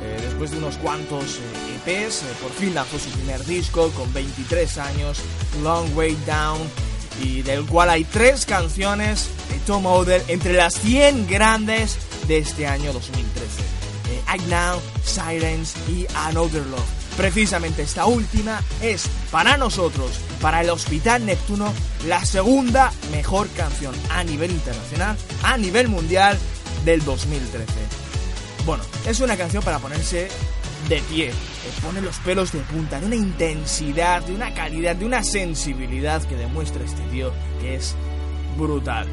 Eh, 0.05 0.19
después 0.21 0.51
de 0.51 0.59
unos 0.59 0.77
cuantos 0.77 1.39
eh, 1.39 1.81
EPs, 1.87 2.23
eh, 2.23 2.27
por 2.43 2.53
fin 2.53 2.75
lanzó 2.75 2.99
su 2.99 3.09
primer 3.11 3.43
disco 3.47 3.89
con 3.91 4.13
23 4.13 4.79
años, 4.79 5.19
Long 5.63 5.97
Way 5.97 6.17
Down, 6.27 6.61
y 7.23 7.43
del 7.43 7.65
cual 7.65 7.91
hay 7.91 8.05
tres 8.05 8.45
canciones 8.45 9.29
de 9.51 9.59
Tom 9.61 9.87
Odell 9.87 10.23
entre 10.29 10.53
las 10.53 10.75
100 10.75 11.27
grandes 11.27 11.97
de 12.29 12.39
este 12.39 12.67
año 12.67 12.93
2013. 12.93 13.63
Eh, 14.11 14.23
Act 14.27 14.47
Now, 14.49 14.81
Sirens 15.03 15.75
y 15.89 16.07
Another 16.15 16.67
Love. 16.67 16.85
Precisamente 17.17 17.83
esta 17.83 18.07
última 18.07 18.61
es 18.83 19.09
para 19.31 19.57
nosotros, 19.57 20.19
para 20.43 20.61
el 20.61 20.71
Hospital 20.71 21.25
Neptuno, 21.25 21.73
la 22.07 22.25
segunda 22.27 22.93
mejor 23.13 23.49
canción 23.51 23.95
a 24.11 24.25
nivel 24.25 24.51
internacional, 24.51 25.17
a 25.45 25.57
nivel 25.57 25.89
mundial 25.89 26.37
del 26.85 27.05
2013. 27.05 28.04
Bueno, 28.67 28.83
es 29.07 29.21
una 29.21 29.37
canción 29.37 29.63
para 29.63 29.79
ponerse 29.79 30.29
de 30.89 31.01
pie. 31.03 31.31
Te 31.31 31.83
pone 31.83 32.01
los 32.01 32.17
pelos 32.19 32.53
de 32.53 32.61
punta, 32.61 32.99
de 32.99 33.07
una 33.07 33.17
intensidad, 33.17 34.23
de 34.23 34.35
una 34.35 34.55
calidad, 34.55 34.97
de 34.97 35.05
una 35.05 35.23
sensibilidad 35.23 36.23
que 36.23 36.37
demuestra 36.37 36.83
este 36.85 37.03
tío 37.05 37.33
que 37.61 37.77
es 37.77 37.95
brutal. 38.57 39.07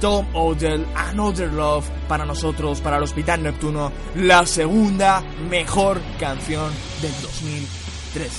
Tom 0.00 0.26
Odell, 0.34 0.86
Another 0.94 1.52
Love, 1.52 1.88
para 2.08 2.26
nosotros, 2.26 2.80
para 2.80 2.98
el 2.98 3.04
Hospital 3.04 3.42
Neptuno, 3.42 3.92
la 4.16 4.44
segunda 4.44 5.22
mejor 5.48 6.00
canción 6.18 6.70
del 7.00 7.12
2013. 7.22 8.30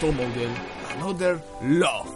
Tom 0.00 0.16
Odell, 0.18 0.50
Another 0.96 1.44
Love. 1.62 2.15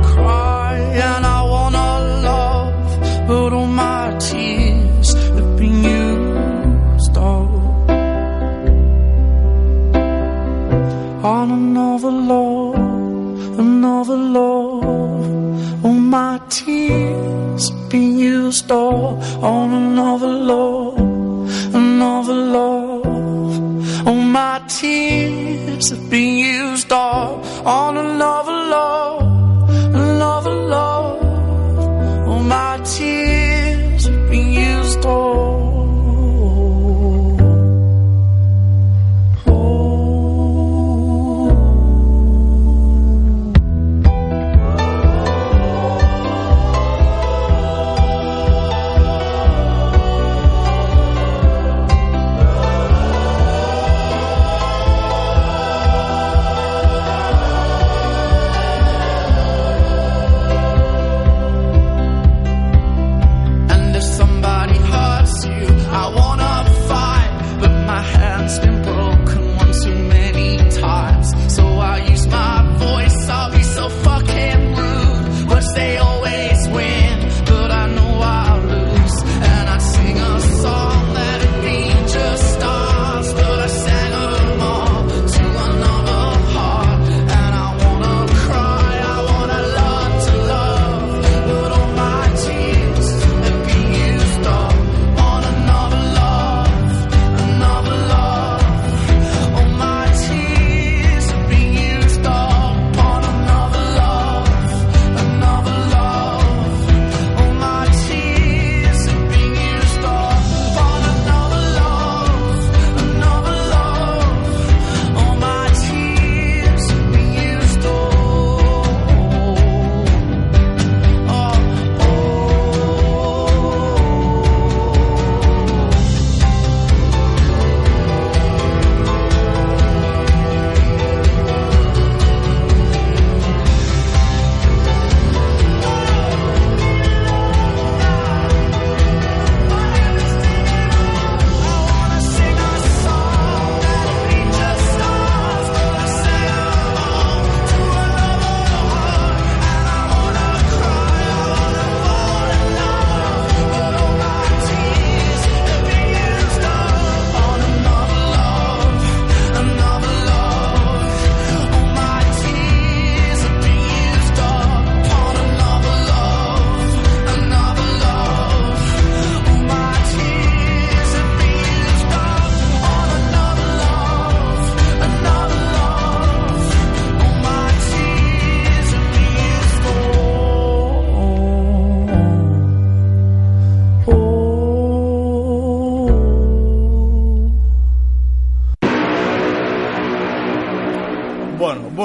and 0.93 1.25
I 1.25 1.41
wanna 1.43 1.89
love, 2.29 3.27
but 3.27 3.53
all 3.53 3.67
my 3.67 4.15
tears 4.19 5.13
have 5.13 5.57
been 5.57 5.83
used 5.83 7.17
up 7.17 7.49
on 11.23 11.51
another 11.51 12.11
love, 12.11 13.59
another 13.59 14.17
love. 14.17 15.85
All 15.85 15.99
my 16.17 16.39
tears 16.49 17.69
have 17.69 17.89
been 17.89 18.19
used 18.19 18.71
up 18.71 19.17
on 19.41 19.67
another 19.73 20.33
love, 20.51 20.99
another 21.73 22.33
love. 22.33 24.07
All 24.07 24.23
my 24.39 24.61
tears 24.67 25.89
have 25.91 26.09
been 26.09 26.37
used 26.37 26.91
up 26.91 27.45
on 27.65 27.97
another 27.97 28.51
love, 28.51 29.00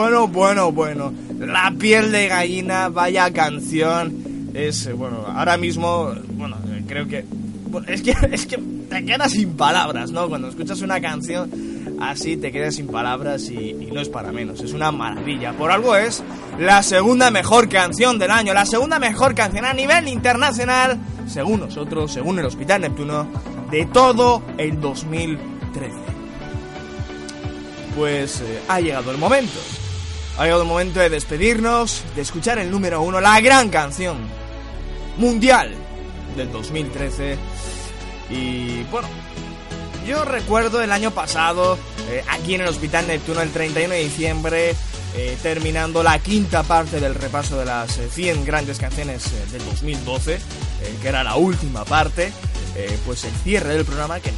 bueno, 0.07 0.29
bueno, 0.29 0.73
bueno. 0.73 1.13
La 1.39 1.73
piel 1.77 2.13
de 2.13 2.29
gallina, 2.29 2.89
vaya 2.89 3.33
canción. 3.33 4.53
Es, 4.55 4.87
eh, 4.87 4.93
bueno, 4.93 5.25
ahora 5.27 5.57
mismo, 5.57 6.13
bueno, 6.33 6.57
eh, 6.69 6.85
creo 6.87 7.09
que... 7.09 7.25
Es 7.89 8.03
que, 8.03 8.15
es 8.31 8.47
que 8.47 8.57
te 8.57 9.05
quedas 9.05 9.33
sin 9.33 9.57
palabras, 9.57 10.13
¿no? 10.13 10.29
Cuando 10.29 10.49
escuchas 10.49 10.81
una 10.83 11.01
canción 11.01 11.51
así 11.99 12.37
te 12.37 12.53
quedas 12.53 12.75
sin 12.75 12.89
palabras 12.89 13.49
y, 13.49 13.71
y 13.71 13.91
no 13.91 14.03
es 14.03 14.09
para 14.09 14.31
menos, 14.31 14.61
es 14.61 14.73
una 14.73 14.93
maravilla. 14.93 15.53
Por 15.55 15.73
algo 15.73 15.97
es 15.97 16.23
la 16.59 16.83
segunda 16.83 17.31
mejor 17.31 17.69
canción 17.69 18.19
del 18.19 18.31
año, 18.31 18.55
la 18.55 18.67
segunda 18.67 18.99
mejor 18.99 19.35
canción 19.35 19.65
a 19.65 19.73
nivel 19.73 20.07
internacional, 20.07 20.99
según 21.27 21.61
nosotros, 21.61 22.13
según 22.13 22.39
el 22.39 22.45
Hospital 22.45 22.83
Neptuno, 22.83 23.27
de 23.71 23.87
todo 23.87 24.43
el 24.59 24.81
2013 24.81 26.17
pues 27.97 28.43
eh, 28.43 28.61
ha 28.69 28.79
llegado 28.79 29.11
el 29.11 29.17
momento. 29.17 29.59
Ha 30.39 30.45
llegado 30.45 30.63
el 30.63 30.69
momento 30.69 31.01
de 31.01 31.09
despedirnos, 31.09 32.03
de 32.15 32.23
escuchar 32.23 32.59
el 32.59 32.71
número 32.71 33.01
uno, 33.01 33.21
la 33.21 33.41
gran 33.41 33.71
canción 33.71 34.19
mundial 35.17 35.75
del 36.37 36.53
2013. 36.53 37.39
Y 38.31 38.83
bueno, 38.85 39.09
yo 40.07 40.25
recuerdo 40.25 40.83
el 40.83 40.93
año 40.93 41.11
pasado, 41.11 41.79
eh, 42.11 42.23
aquí 42.29 42.55
en 42.55 42.61
el 42.61 42.69
Hospital 42.69 43.07
Neptuno, 43.07 43.41
el 43.41 43.51
31 43.51 43.95
de 43.95 44.01
diciembre, 44.05 44.75
eh, 45.17 45.39
terminando 45.43 46.03
la 46.03 46.19
quinta 46.19 46.63
parte 46.63 47.01
del 47.01 47.15
repaso 47.15 47.59
de 47.59 47.65
las 47.65 47.97
eh, 47.97 48.09
100 48.11 48.45
grandes 48.45 48.79
canciones 48.79 49.27
eh, 49.29 49.47
del 49.53 49.65
2012, 49.65 50.35
eh, 50.35 50.41
que 51.01 51.09
era 51.09 51.25
la 51.25 51.37
última 51.37 51.87
parte, 51.87 52.31
eh, 52.75 52.99
pues 53.07 53.25
el 53.25 53.33
cierre 53.37 53.75
del 53.75 53.87
programa 53.87 54.21
que 54.21 54.31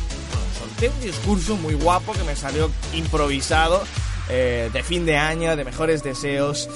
solté 0.56 0.88
un 0.90 1.00
discurso 1.00 1.56
muy 1.56 1.74
guapo 1.74 2.12
que 2.12 2.22
me 2.22 2.36
salió 2.36 2.70
improvisado 2.94 3.82
eh, 4.28 4.70
de 4.72 4.82
fin 4.82 5.06
de 5.06 5.16
año, 5.16 5.56
de 5.56 5.64
mejores 5.64 6.02
deseos. 6.02 6.68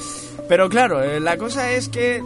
Pero 0.49 0.69
claro, 0.69 1.03
eh, 1.03 1.21
la 1.21 1.37
cosa 1.37 1.73
es 1.73 1.89
que, 1.89 2.23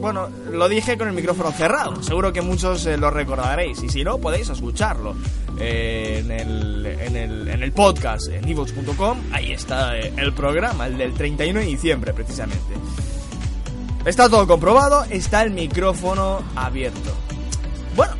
bueno, 0.00 0.28
lo 0.50 0.68
dije 0.68 0.98
con 0.98 1.08
el 1.08 1.14
micrófono 1.14 1.52
cerrado. 1.52 2.02
Seguro 2.02 2.32
que 2.32 2.42
muchos 2.42 2.84
eh, 2.86 2.96
lo 2.96 3.10
recordaréis. 3.10 3.82
Y 3.82 3.88
si 3.88 4.04
no, 4.04 4.18
podéis 4.18 4.48
escucharlo 4.48 5.14
en, 5.58 6.30
el, 6.30 6.86
en, 6.86 7.16
el, 7.16 7.48
en 7.48 7.62
el 7.62 7.72
podcast, 7.72 8.28
en 8.28 8.48
evox.com. 8.48 9.18
Ahí 9.32 9.52
está 9.52 9.96
el 9.96 10.32
programa, 10.32 10.86
el 10.86 10.98
del 10.98 11.14
31 11.14 11.60
de 11.60 11.66
diciembre, 11.66 12.12
precisamente. 12.12 12.74
Está 14.04 14.28
todo 14.28 14.46
comprobado, 14.46 15.04
está 15.10 15.42
el 15.42 15.50
micrófono 15.50 16.40
abierto. 16.54 17.12
Bueno, 17.96 18.12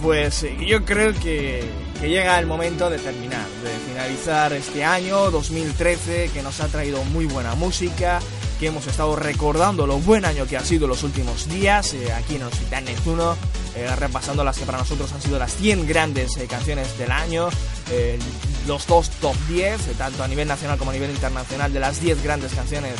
pues 0.00 0.46
yo 0.64 0.84
creo 0.84 1.12
que, 1.14 1.64
que 2.02 2.08
llega 2.08 2.36
el 2.40 2.46
momento 2.46 2.90
de 2.90 2.98
terminar, 2.98 3.46
de 3.62 3.70
finalizar 3.88 4.52
este 4.52 4.84
año 4.84 5.30
2013 5.30 6.30
que 6.34 6.42
nos 6.42 6.60
ha 6.60 6.66
traído 6.66 7.04
muy 7.04 7.26
buena 7.26 7.54
música, 7.54 8.18
que 8.58 8.66
hemos 8.66 8.88
estado 8.88 9.14
recordando 9.14 9.86
lo 9.86 10.00
buen 10.00 10.24
año 10.24 10.44
que 10.48 10.56
ha 10.56 10.64
sido 10.64 10.88
los 10.88 11.04
últimos 11.04 11.48
días 11.48 11.94
eh, 11.94 12.12
aquí 12.12 12.34
en 12.34 12.42
Hospital 12.42 12.86
Neptuno, 12.86 13.36
eh, 13.76 13.88
repasando 13.94 14.42
las 14.42 14.58
que 14.58 14.66
para 14.66 14.78
nosotros 14.78 15.12
han 15.12 15.22
sido 15.22 15.38
las 15.38 15.54
100 15.54 15.86
grandes 15.86 16.36
eh, 16.38 16.48
canciones 16.48 16.98
del 16.98 17.12
año, 17.12 17.50
eh, 17.92 18.18
los 18.66 18.84
dos 18.88 19.08
top 19.20 19.36
10, 19.48 19.86
eh, 19.86 19.94
tanto 19.96 20.24
a 20.24 20.26
nivel 20.28 20.48
nacional 20.48 20.78
como 20.78 20.90
a 20.90 20.94
nivel 20.94 21.10
internacional, 21.10 21.72
de 21.72 21.78
las 21.78 22.00
10 22.00 22.20
grandes 22.24 22.52
canciones 22.52 22.96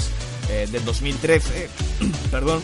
del 0.70 0.85
2013, 0.85 1.69
perdón. 2.31 2.62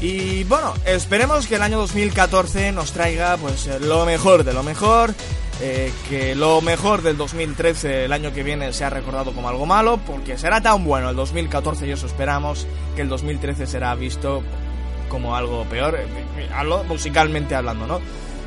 Y 0.00 0.44
bueno, 0.44 0.72
esperemos 0.86 1.46
que 1.46 1.56
el 1.56 1.62
año 1.62 1.78
2014 1.78 2.72
nos 2.72 2.92
traiga 2.92 3.36
pues 3.36 3.66
eh, 3.66 3.78
lo 3.80 4.06
mejor 4.06 4.44
de 4.44 4.54
lo 4.54 4.62
mejor, 4.62 5.14
eh, 5.60 5.92
que 6.08 6.34
lo 6.34 6.62
mejor 6.62 7.02
del 7.02 7.18
2013 7.18 8.06
el 8.06 8.12
año 8.14 8.32
que 8.32 8.42
viene 8.42 8.72
sea 8.72 8.88
recordado 8.88 9.32
como 9.32 9.50
algo 9.50 9.66
malo, 9.66 10.00
porque 10.06 10.38
será 10.38 10.62
tan 10.62 10.84
bueno 10.84 11.10
el 11.10 11.16
2014 11.16 11.86
y 11.86 11.90
eso 11.90 12.06
esperamos, 12.06 12.66
que 12.96 13.02
el 13.02 13.10
2013 13.10 13.66
será 13.66 13.94
visto 13.94 14.42
como 15.10 15.36
algo 15.36 15.64
peor, 15.64 15.98
eh, 15.98 16.06
musicalmente 16.88 17.54
hablando, 17.54 17.86
¿no? 17.86 18.00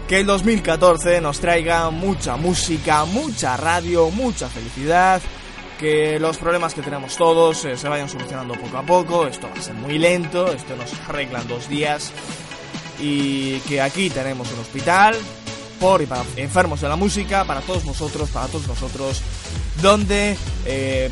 Que 0.07 0.21
el 0.21 0.25
2014 0.25 1.21
nos 1.21 1.39
traiga 1.39 1.91
mucha 1.91 2.35
música, 2.35 3.05
mucha 3.05 3.57
radio, 3.57 4.09
mucha 4.09 4.49
felicidad, 4.49 5.21
que 5.83 6.17
los 6.17 6.37
problemas 6.37 6.73
que 6.73 6.81
tenemos 6.81 7.17
todos 7.17 7.65
eh, 7.65 7.75
se 7.75 7.89
vayan 7.89 8.07
solucionando 8.07 8.53
poco 8.53 8.77
a 8.77 8.83
poco, 8.83 9.27
esto 9.27 9.49
va 9.53 9.59
a 9.59 9.61
ser 9.61 9.73
muy 9.73 9.99
lento, 9.99 10.49
esto 10.53 10.77
nos 10.77 10.93
arregla 11.09 11.41
en 11.41 11.47
dos 11.49 11.67
días 11.67 12.13
y 13.01 13.59
que 13.67 13.81
aquí 13.81 14.09
tenemos 14.09 14.49
un 14.53 14.59
hospital 14.61 15.13
por 15.81 16.01
y 16.01 16.05
para 16.05 16.23
enfermos 16.37 16.79
de 16.79 16.87
la 16.87 16.95
música, 16.95 17.43
para 17.43 17.59
todos 17.59 17.83
vosotros, 17.83 18.29
para 18.29 18.47
todos 18.47 18.65
nosotros, 18.65 19.21
donde 19.81 20.37
eh, 20.65 21.09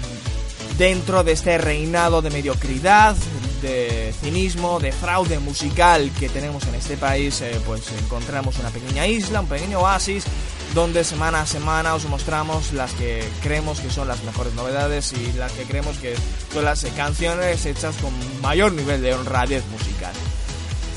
dentro 0.77 1.26
de 1.26 1.34
este 1.34 1.57
reinado 1.57 2.22
de 2.22 2.30
mediocridad, 2.30 3.18
de 3.61 4.14
cinismo, 4.22 4.80
de 4.80 4.93
fraude 4.93 5.39
musical 5.39 6.10
que 6.18 6.30
tenemos 6.30 6.65
en 6.68 6.76
este 6.76 6.95
país, 6.95 7.41
eh, 7.41 7.60
pues 7.65 7.91
encontramos 8.03 8.57
una 8.57 8.69
pequeña 8.69 9.06
isla, 9.06 9.41
un 9.41 9.48
pequeño 9.48 9.81
oasis, 9.81 10.23
donde 10.73 11.03
semana 11.03 11.41
a 11.41 11.45
semana 11.45 11.95
os 11.95 12.06
mostramos 12.06 12.72
las 12.73 12.93
que 12.93 13.27
creemos 13.41 13.80
que 13.80 13.89
son 13.89 14.07
las 14.07 14.23
mejores 14.23 14.53
novedades 14.53 15.14
y 15.14 15.34
las 15.34 15.52
que 15.52 15.64
creemos 15.64 15.98
que 15.98 16.15
son 16.53 16.64
las 16.64 16.84
canciones 16.95 17.65
hechas 17.65 17.95
con 17.98 18.14
mayor 18.41 18.72
nivel 18.72 19.02
de 19.02 19.14
honradez 19.14 19.64
musical. 19.68 20.14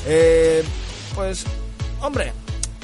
Eh, 0.07 0.63
pues, 1.13 1.45
hombre, 2.01 2.31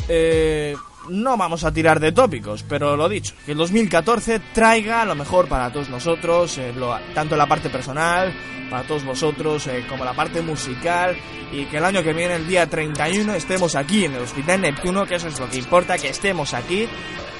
eh, 0.07 0.75
no 1.09 1.37
vamos 1.37 1.63
a 1.63 1.71
tirar 1.71 1.99
de 1.99 2.11
tópicos, 2.11 2.63
pero 2.67 2.95
lo 2.95 3.09
dicho, 3.09 3.33
que 3.45 3.53
el 3.53 3.57
2014 3.57 4.39
traiga 4.53 5.05
lo 5.05 5.15
mejor 5.15 5.47
para 5.47 5.71
todos 5.71 5.89
nosotros, 5.89 6.57
eh, 6.57 6.73
tanto 7.13 7.35
la 7.35 7.47
parte 7.47 7.69
personal, 7.69 8.33
para 8.69 8.83
todos 8.83 9.03
vosotros, 9.03 9.67
eh, 9.67 9.85
como 9.89 10.05
la 10.05 10.13
parte 10.13 10.41
musical, 10.41 11.17
y 11.51 11.65
que 11.65 11.77
el 11.77 11.85
año 11.85 12.03
que 12.03 12.13
viene, 12.13 12.35
el 12.35 12.47
día 12.47 12.67
31, 12.67 13.33
estemos 13.33 13.75
aquí 13.75 14.05
en 14.05 14.13
el 14.13 14.21
Hospital 14.21 14.61
Neptuno, 14.61 15.05
que 15.05 15.15
eso 15.15 15.27
es 15.27 15.39
lo 15.39 15.49
que 15.49 15.57
importa, 15.57 15.97
que 15.97 16.09
estemos 16.09 16.53
aquí, 16.53 16.87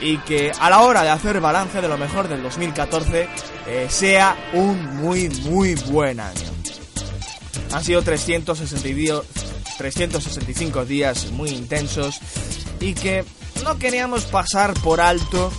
y 0.01 0.17
que 0.17 0.51
a 0.59 0.69
la 0.69 0.81
hora 0.81 1.03
de 1.03 1.09
hacer 1.09 1.39
balance 1.39 1.81
de 1.81 1.88
lo 1.88 1.97
mejor 1.97 2.27
del 2.27 2.41
2014, 2.43 3.29
eh, 3.67 3.88
sea 3.89 4.35
un 4.53 4.97
muy, 4.97 5.29
muy 5.29 5.75
buen 5.75 6.19
año. 6.19 6.51
Han 7.71 7.83
sido 7.83 8.01
362 8.01 9.25
365 9.77 10.85
días 10.85 11.31
muy 11.31 11.49
intensos 11.49 12.19
y 12.79 12.93
que 12.93 13.23
no 13.63 13.77
queríamos 13.77 14.25
pasar 14.25 14.73
por 14.75 15.01
alto 15.01 15.51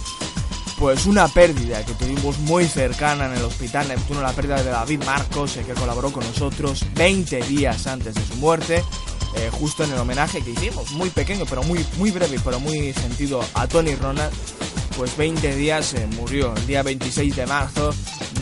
pues 0.78 1.06
una 1.06 1.28
pérdida 1.28 1.84
que 1.84 1.94
tuvimos 1.94 2.38
muy 2.40 2.64
cercana 2.66 3.26
en 3.26 3.34
el 3.34 3.44
hospital 3.44 3.86
Neptuno, 3.86 4.20
la 4.20 4.32
pérdida 4.32 4.62
de 4.62 4.70
David 4.70 5.04
Marcos, 5.04 5.56
eh, 5.56 5.64
que 5.64 5.74
colaboró 5.74 6.12
con 6.12 6.26
nosotros 6.26 6.84
20 6.94 7.40
días 7.42 7.86
antes 7.86 8.14
de 8.14 8.26
su 8.26 8.34
muerte, 8.36 8.82
eh, 9.36 9.50
justo 9.52 9.84
en 9.84 9.92
el 9.92 9.98
homenaje 9.98 10.42
que 10.42 10.50
hicimos, 10.50 10.90
muy 10.92 11.10
pequeño, 11.10 11.44
pero 11.48 11.62
muy, 11.62 11.86
muy 11.98 12.10
breve, 12.10 12.40
pero 12.44 12.58
muy 12.58 12.92
sentido 12.94 13.44
a 13.54 13.68
Tony 13.68 13.94
Ronald, 13.94 14.32
pues 14.96 15.16
20 15.16 15.54
días 15.56 15.94
eh, 15.94 16.06
murió, 16.16 16.54
el 16.56 16.66
día 16.66 16.82
26 16.82 17.34
de 17.36 17.46
marzo, 17.46 17.90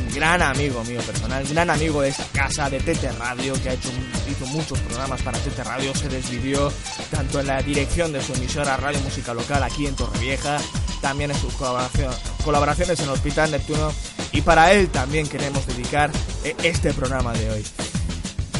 un 0.08 0.14
gran 0.14 0.42
amigo 0.42 0.82
mío 0.84 1.00
personal, 1.02 1.46
gran 1.48 1.70
amigo 1.70 2.02
de 2.02 2.08
esta 2.10 2.24
casa, 2.32 2.68
de 2.70 2.80
Tete 2.80 3.10
Radio, 3.12 3.54
que 3.62 3.70
ha 3.70 3.72
hecho, 3.74 3.88
hizo 4.30 4.46
muchos 4.46 4.78
programas 4.80 5.22
para 5.22 5.38
Tete 5.38 5.62
Radio, 5.64 5.94
se 5.94 6.08
desvivió 6.08 6.72
tanto 7.10 7.40
en 7.40 7.46
la 7.46 7.62
dirección 7.62 8.12
de 8.12 8.22
su 8.22 8.32
emisora 8.34 8.76
Radio 8.76 9.00
Música 9.00 9.32
Local 9.34 9.62
aquí 9.62 9.86
en 9.86 9.94
Torrevieja, 9.96 10.58
también 11.00 11.30
en 11.30 11.40
sus 11.40 11.54
colaboración- 11.54 12.14
colaboraciones 12.44 12.98
en 12.98 13.04
el 13.06 13.10
Hospital 13.12 13.50
Neptuno, 13.50 13.92
y 14.32 14.42
para 14.42 14.72
él 14.72 14.88
también 14.88 15.26
queremos 15.28 15.66
dedicar 15.66 16.10
eh, 16.44 16.54
este 16.62 16.92
programa 16.92 17.32
de 17.32 17.50
hoy. 17.50 17.64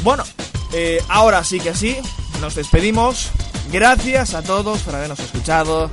Bueno, 0.02 0.24
eh, 0.72 1.02
ahora 1.08 1.44
sí 1.44 1.60
que 1.60 1.74
sí, 1.74 1.96
nos 2.40 2.54
despedimos. 2.54 3.30
Gracias 3.70 4.34
a 4.34 4.42
todos 4.42 4.80
por 4.80 4.94
habernos 4.96 5.20
escuchado. 5.20 5.90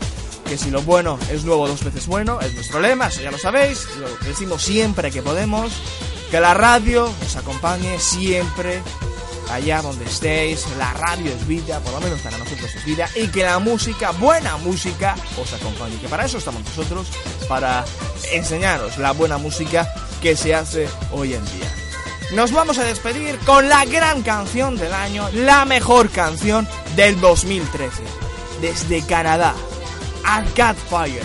Que 0.47 0.57
si 0.57 0.71
lo 0.71 0.81
bueno 0.81 1.19
es 1.31 1.43
luego 1.43 1.67
dos 1.67 1.83
veces 1.83 2.07
bueno, 2.07 2.39
es 2.39 2.53
nuestro 2.53 2.79
lema, 2.79 3.07
eso 3.07 3.21
ya 3.21 3.31
lo 3.31 3.37
sabéis, 3.37 3.85
lo 3.99 4.07
decimos 4.25 4.61
siempre 4.63 5.11
que 5.11 5.21
podemos. 5.21 5.71
Que 6.31 6.39
la 6.39 6.53
radio 6.53 7.11
os 7.25 7.35
acompañe 7.35 7.99
siempre 7.99 8.81
allá 9.51 9.81
donde 9.81 10.05
estéis. 10.05 10.65
La 10.77 10.93
radio 10.93 11.31
es 11.31 11.47
vida, 11.47 11.79
por 11.79 11.93
lo 11.93 12.01
menos 12.01 12.19
para 12.21 12.37
nosotros 12.37 12.73
es 12.75 12.85
vida. 12.85 13.09
Y 13.15 13.27
que 13.27 13.43
la 13.43 13.59
música, 13.59 14.11
buena 14.11 14.57
música, 14.57 15.15
os 15.41 15.53
acompañe. 15.53 15.97
Que 15.99 16.07
para 16.07 16.25
eso 16.25 16.37
estamos 16.37 16.63
nosotros, 16.63 17.07
para 17.47 17.85
enseñaros 18.31 18.97
la 18.97 19.11
buena 19.11 19.37
música 19.37 19.93
que 20.21 20.35
se 20.35 20.53
hace 20.55 20.87
hoy 21.11 21.33
en 21.33 21.45
día. 21.45 21.71
Nos 22.33 22.51
vamos 22.51 22.77
a 22.77 22.83
despedir 22.83 23.37
con 23.39 23.69
la 23.69 23.85
gran 23.85 24.21
canción 24.21 24.75
del 24.75 24.93
año, 24.93 25.29
la 25.33 25.63
mejor 25.63 26.09
canción 26.09 26.67
del 26.95 27.19
2013. 27.21 28.03
Desde 28.59 29.05
Canadá, 29.05 29.53
Arcade 30.27 30.79
Fire. 30.89 31.23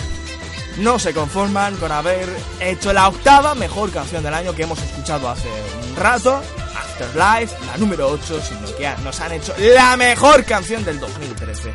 No 0.77 0.97
se 0.97 1.13
conforman 1.13 1.75
con 1.77 1.91
haber 1.91 2.27
hecho 2.59 2.93
la 2.93 3.09
octava 3.09 3.53
mejor 3.53 3.91
canción 3.91 4.23
del 4.23 4.33
año 4.33 4.55
que 4.55 4.63
hemos 4.63 4.81
escuchado 4.81 5.29
hace 5.29 5.47
un 5.49 5.95
rato, 5.95 6.41
Afterlife, 6.75 7.55
la 7.67 7.77
número 7.77 8.07
8, 8.07 8.41
sino 8.41 8.75
que 8.75 8.89
nos 9.03 9.19
han 9.19 9.33
hecho 9.33 9.53
la 9.59 9.95
mejor 9.97 10.43
canción 10.45 10.83
del 10.83 10.99
2013. 10.99 11.73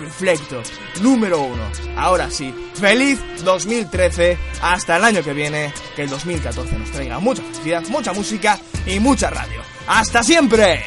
Reflector, 0.00 0.62
número 1.00 1.40
uno. 1.42 1.62
Ahora 1.96 2.30
sí, 2.30 2.52
feliz 2.74 3.20
2013, 3.44 4.38
hasta 4.62 4.96
el 4.96 5.04
año 5.04 5.22
que 5.22 5.32
viene, 5.32 5.72
que 5.94 6.02
el 6.02 6.10
2014 6.10 6.76
nos 6.76 6.90
traiga 6.90 7.18
mucha 7.20 7.42
felicidad, 7.42 7.82
mucha 7.88 8.12
música 8.12 8.58
y 8.86 8.98
mucha 8.98 9.30
radio. 9.30 9.60
¡Hasta 9.86 10.22
siempre! 10.22 10.84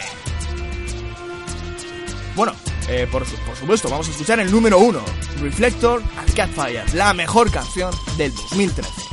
Bueno, 2.36 2.54
eh, 2.90 3.08
por, 3.12 3.24
por 3.26 3.56
supuesto, 3.56 3.90
vamos 3.90 4.08
a 4.08 4.12
escuchar 4.12 4.40
el 4.40 4.52
número 4.52 4.80
uno, 4.80 5.02
Reflector 5.42 6.02
and 6.18 6.34
Catfire, 6.34 6.84
la 6.94 7.14
mejor 7.14 7.52
canción 7.52 7.94
del 8.18 8.34
2013. 8.34 9.13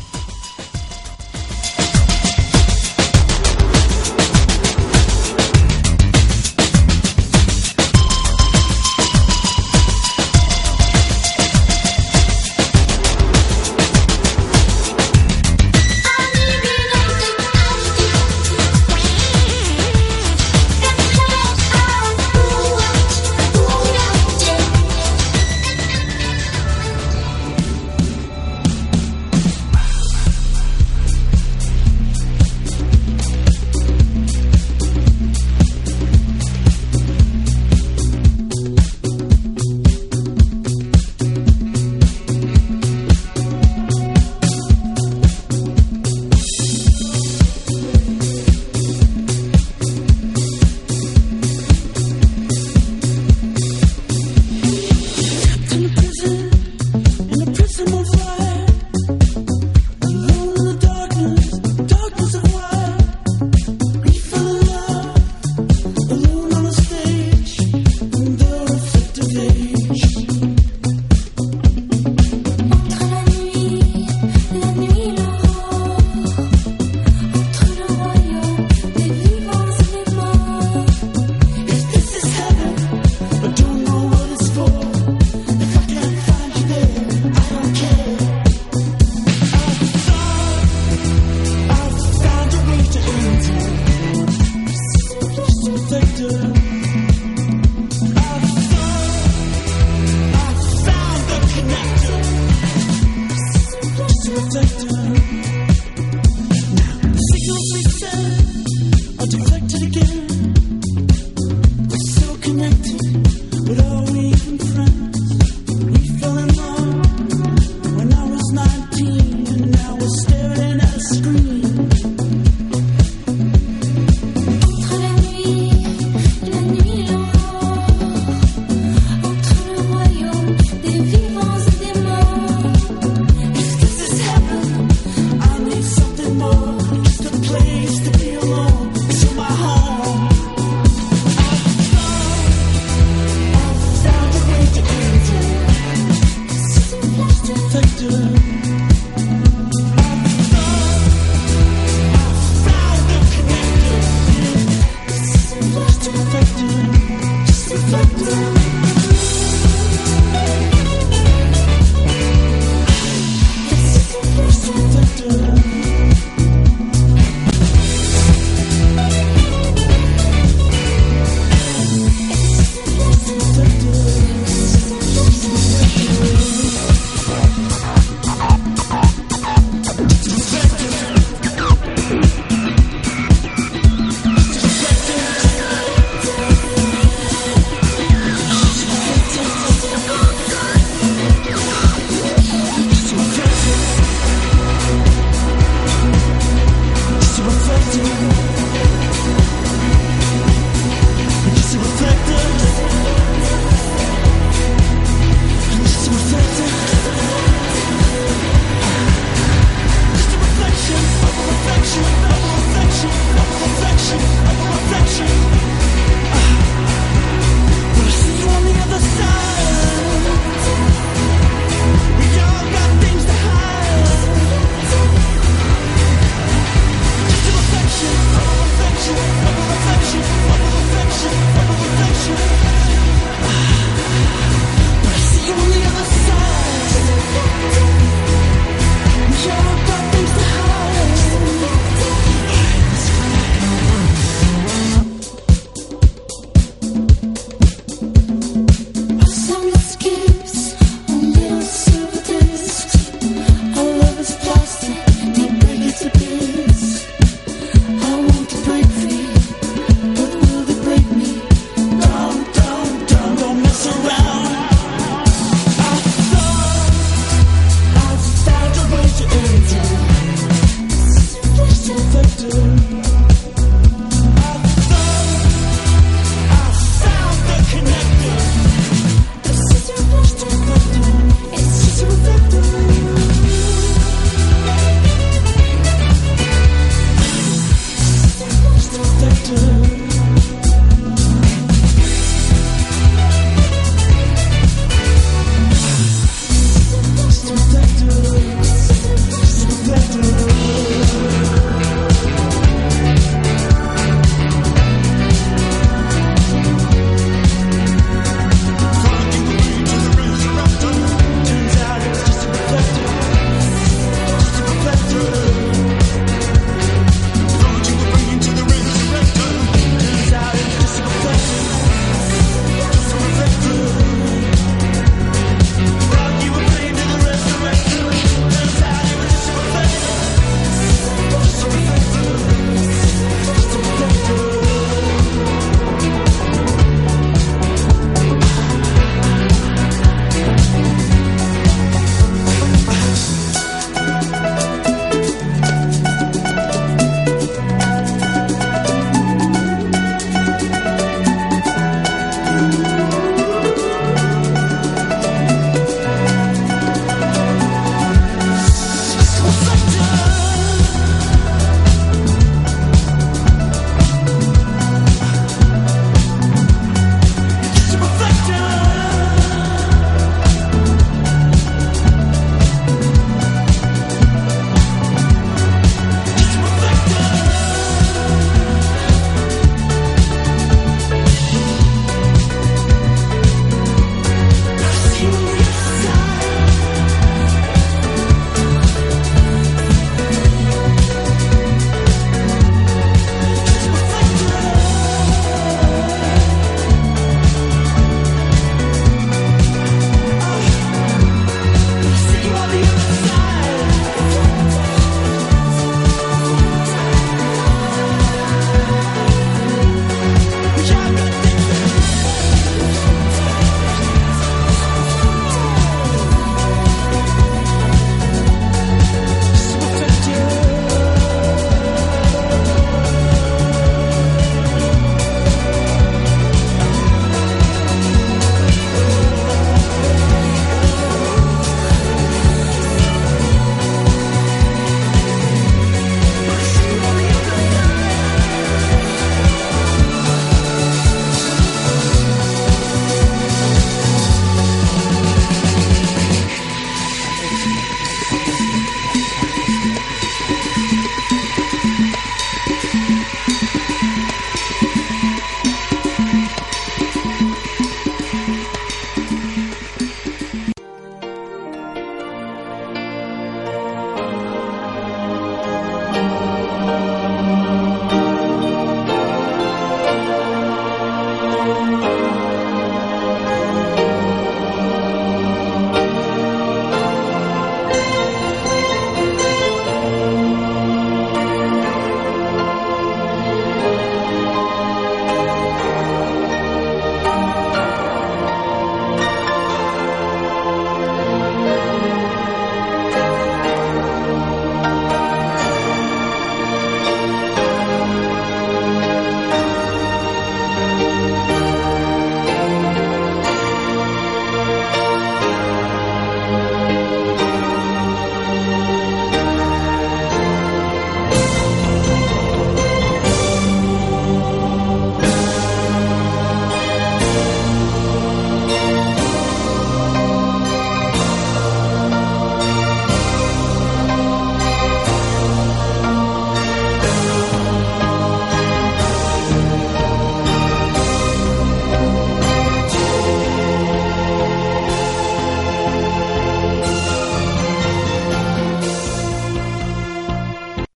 do 197.92 198.29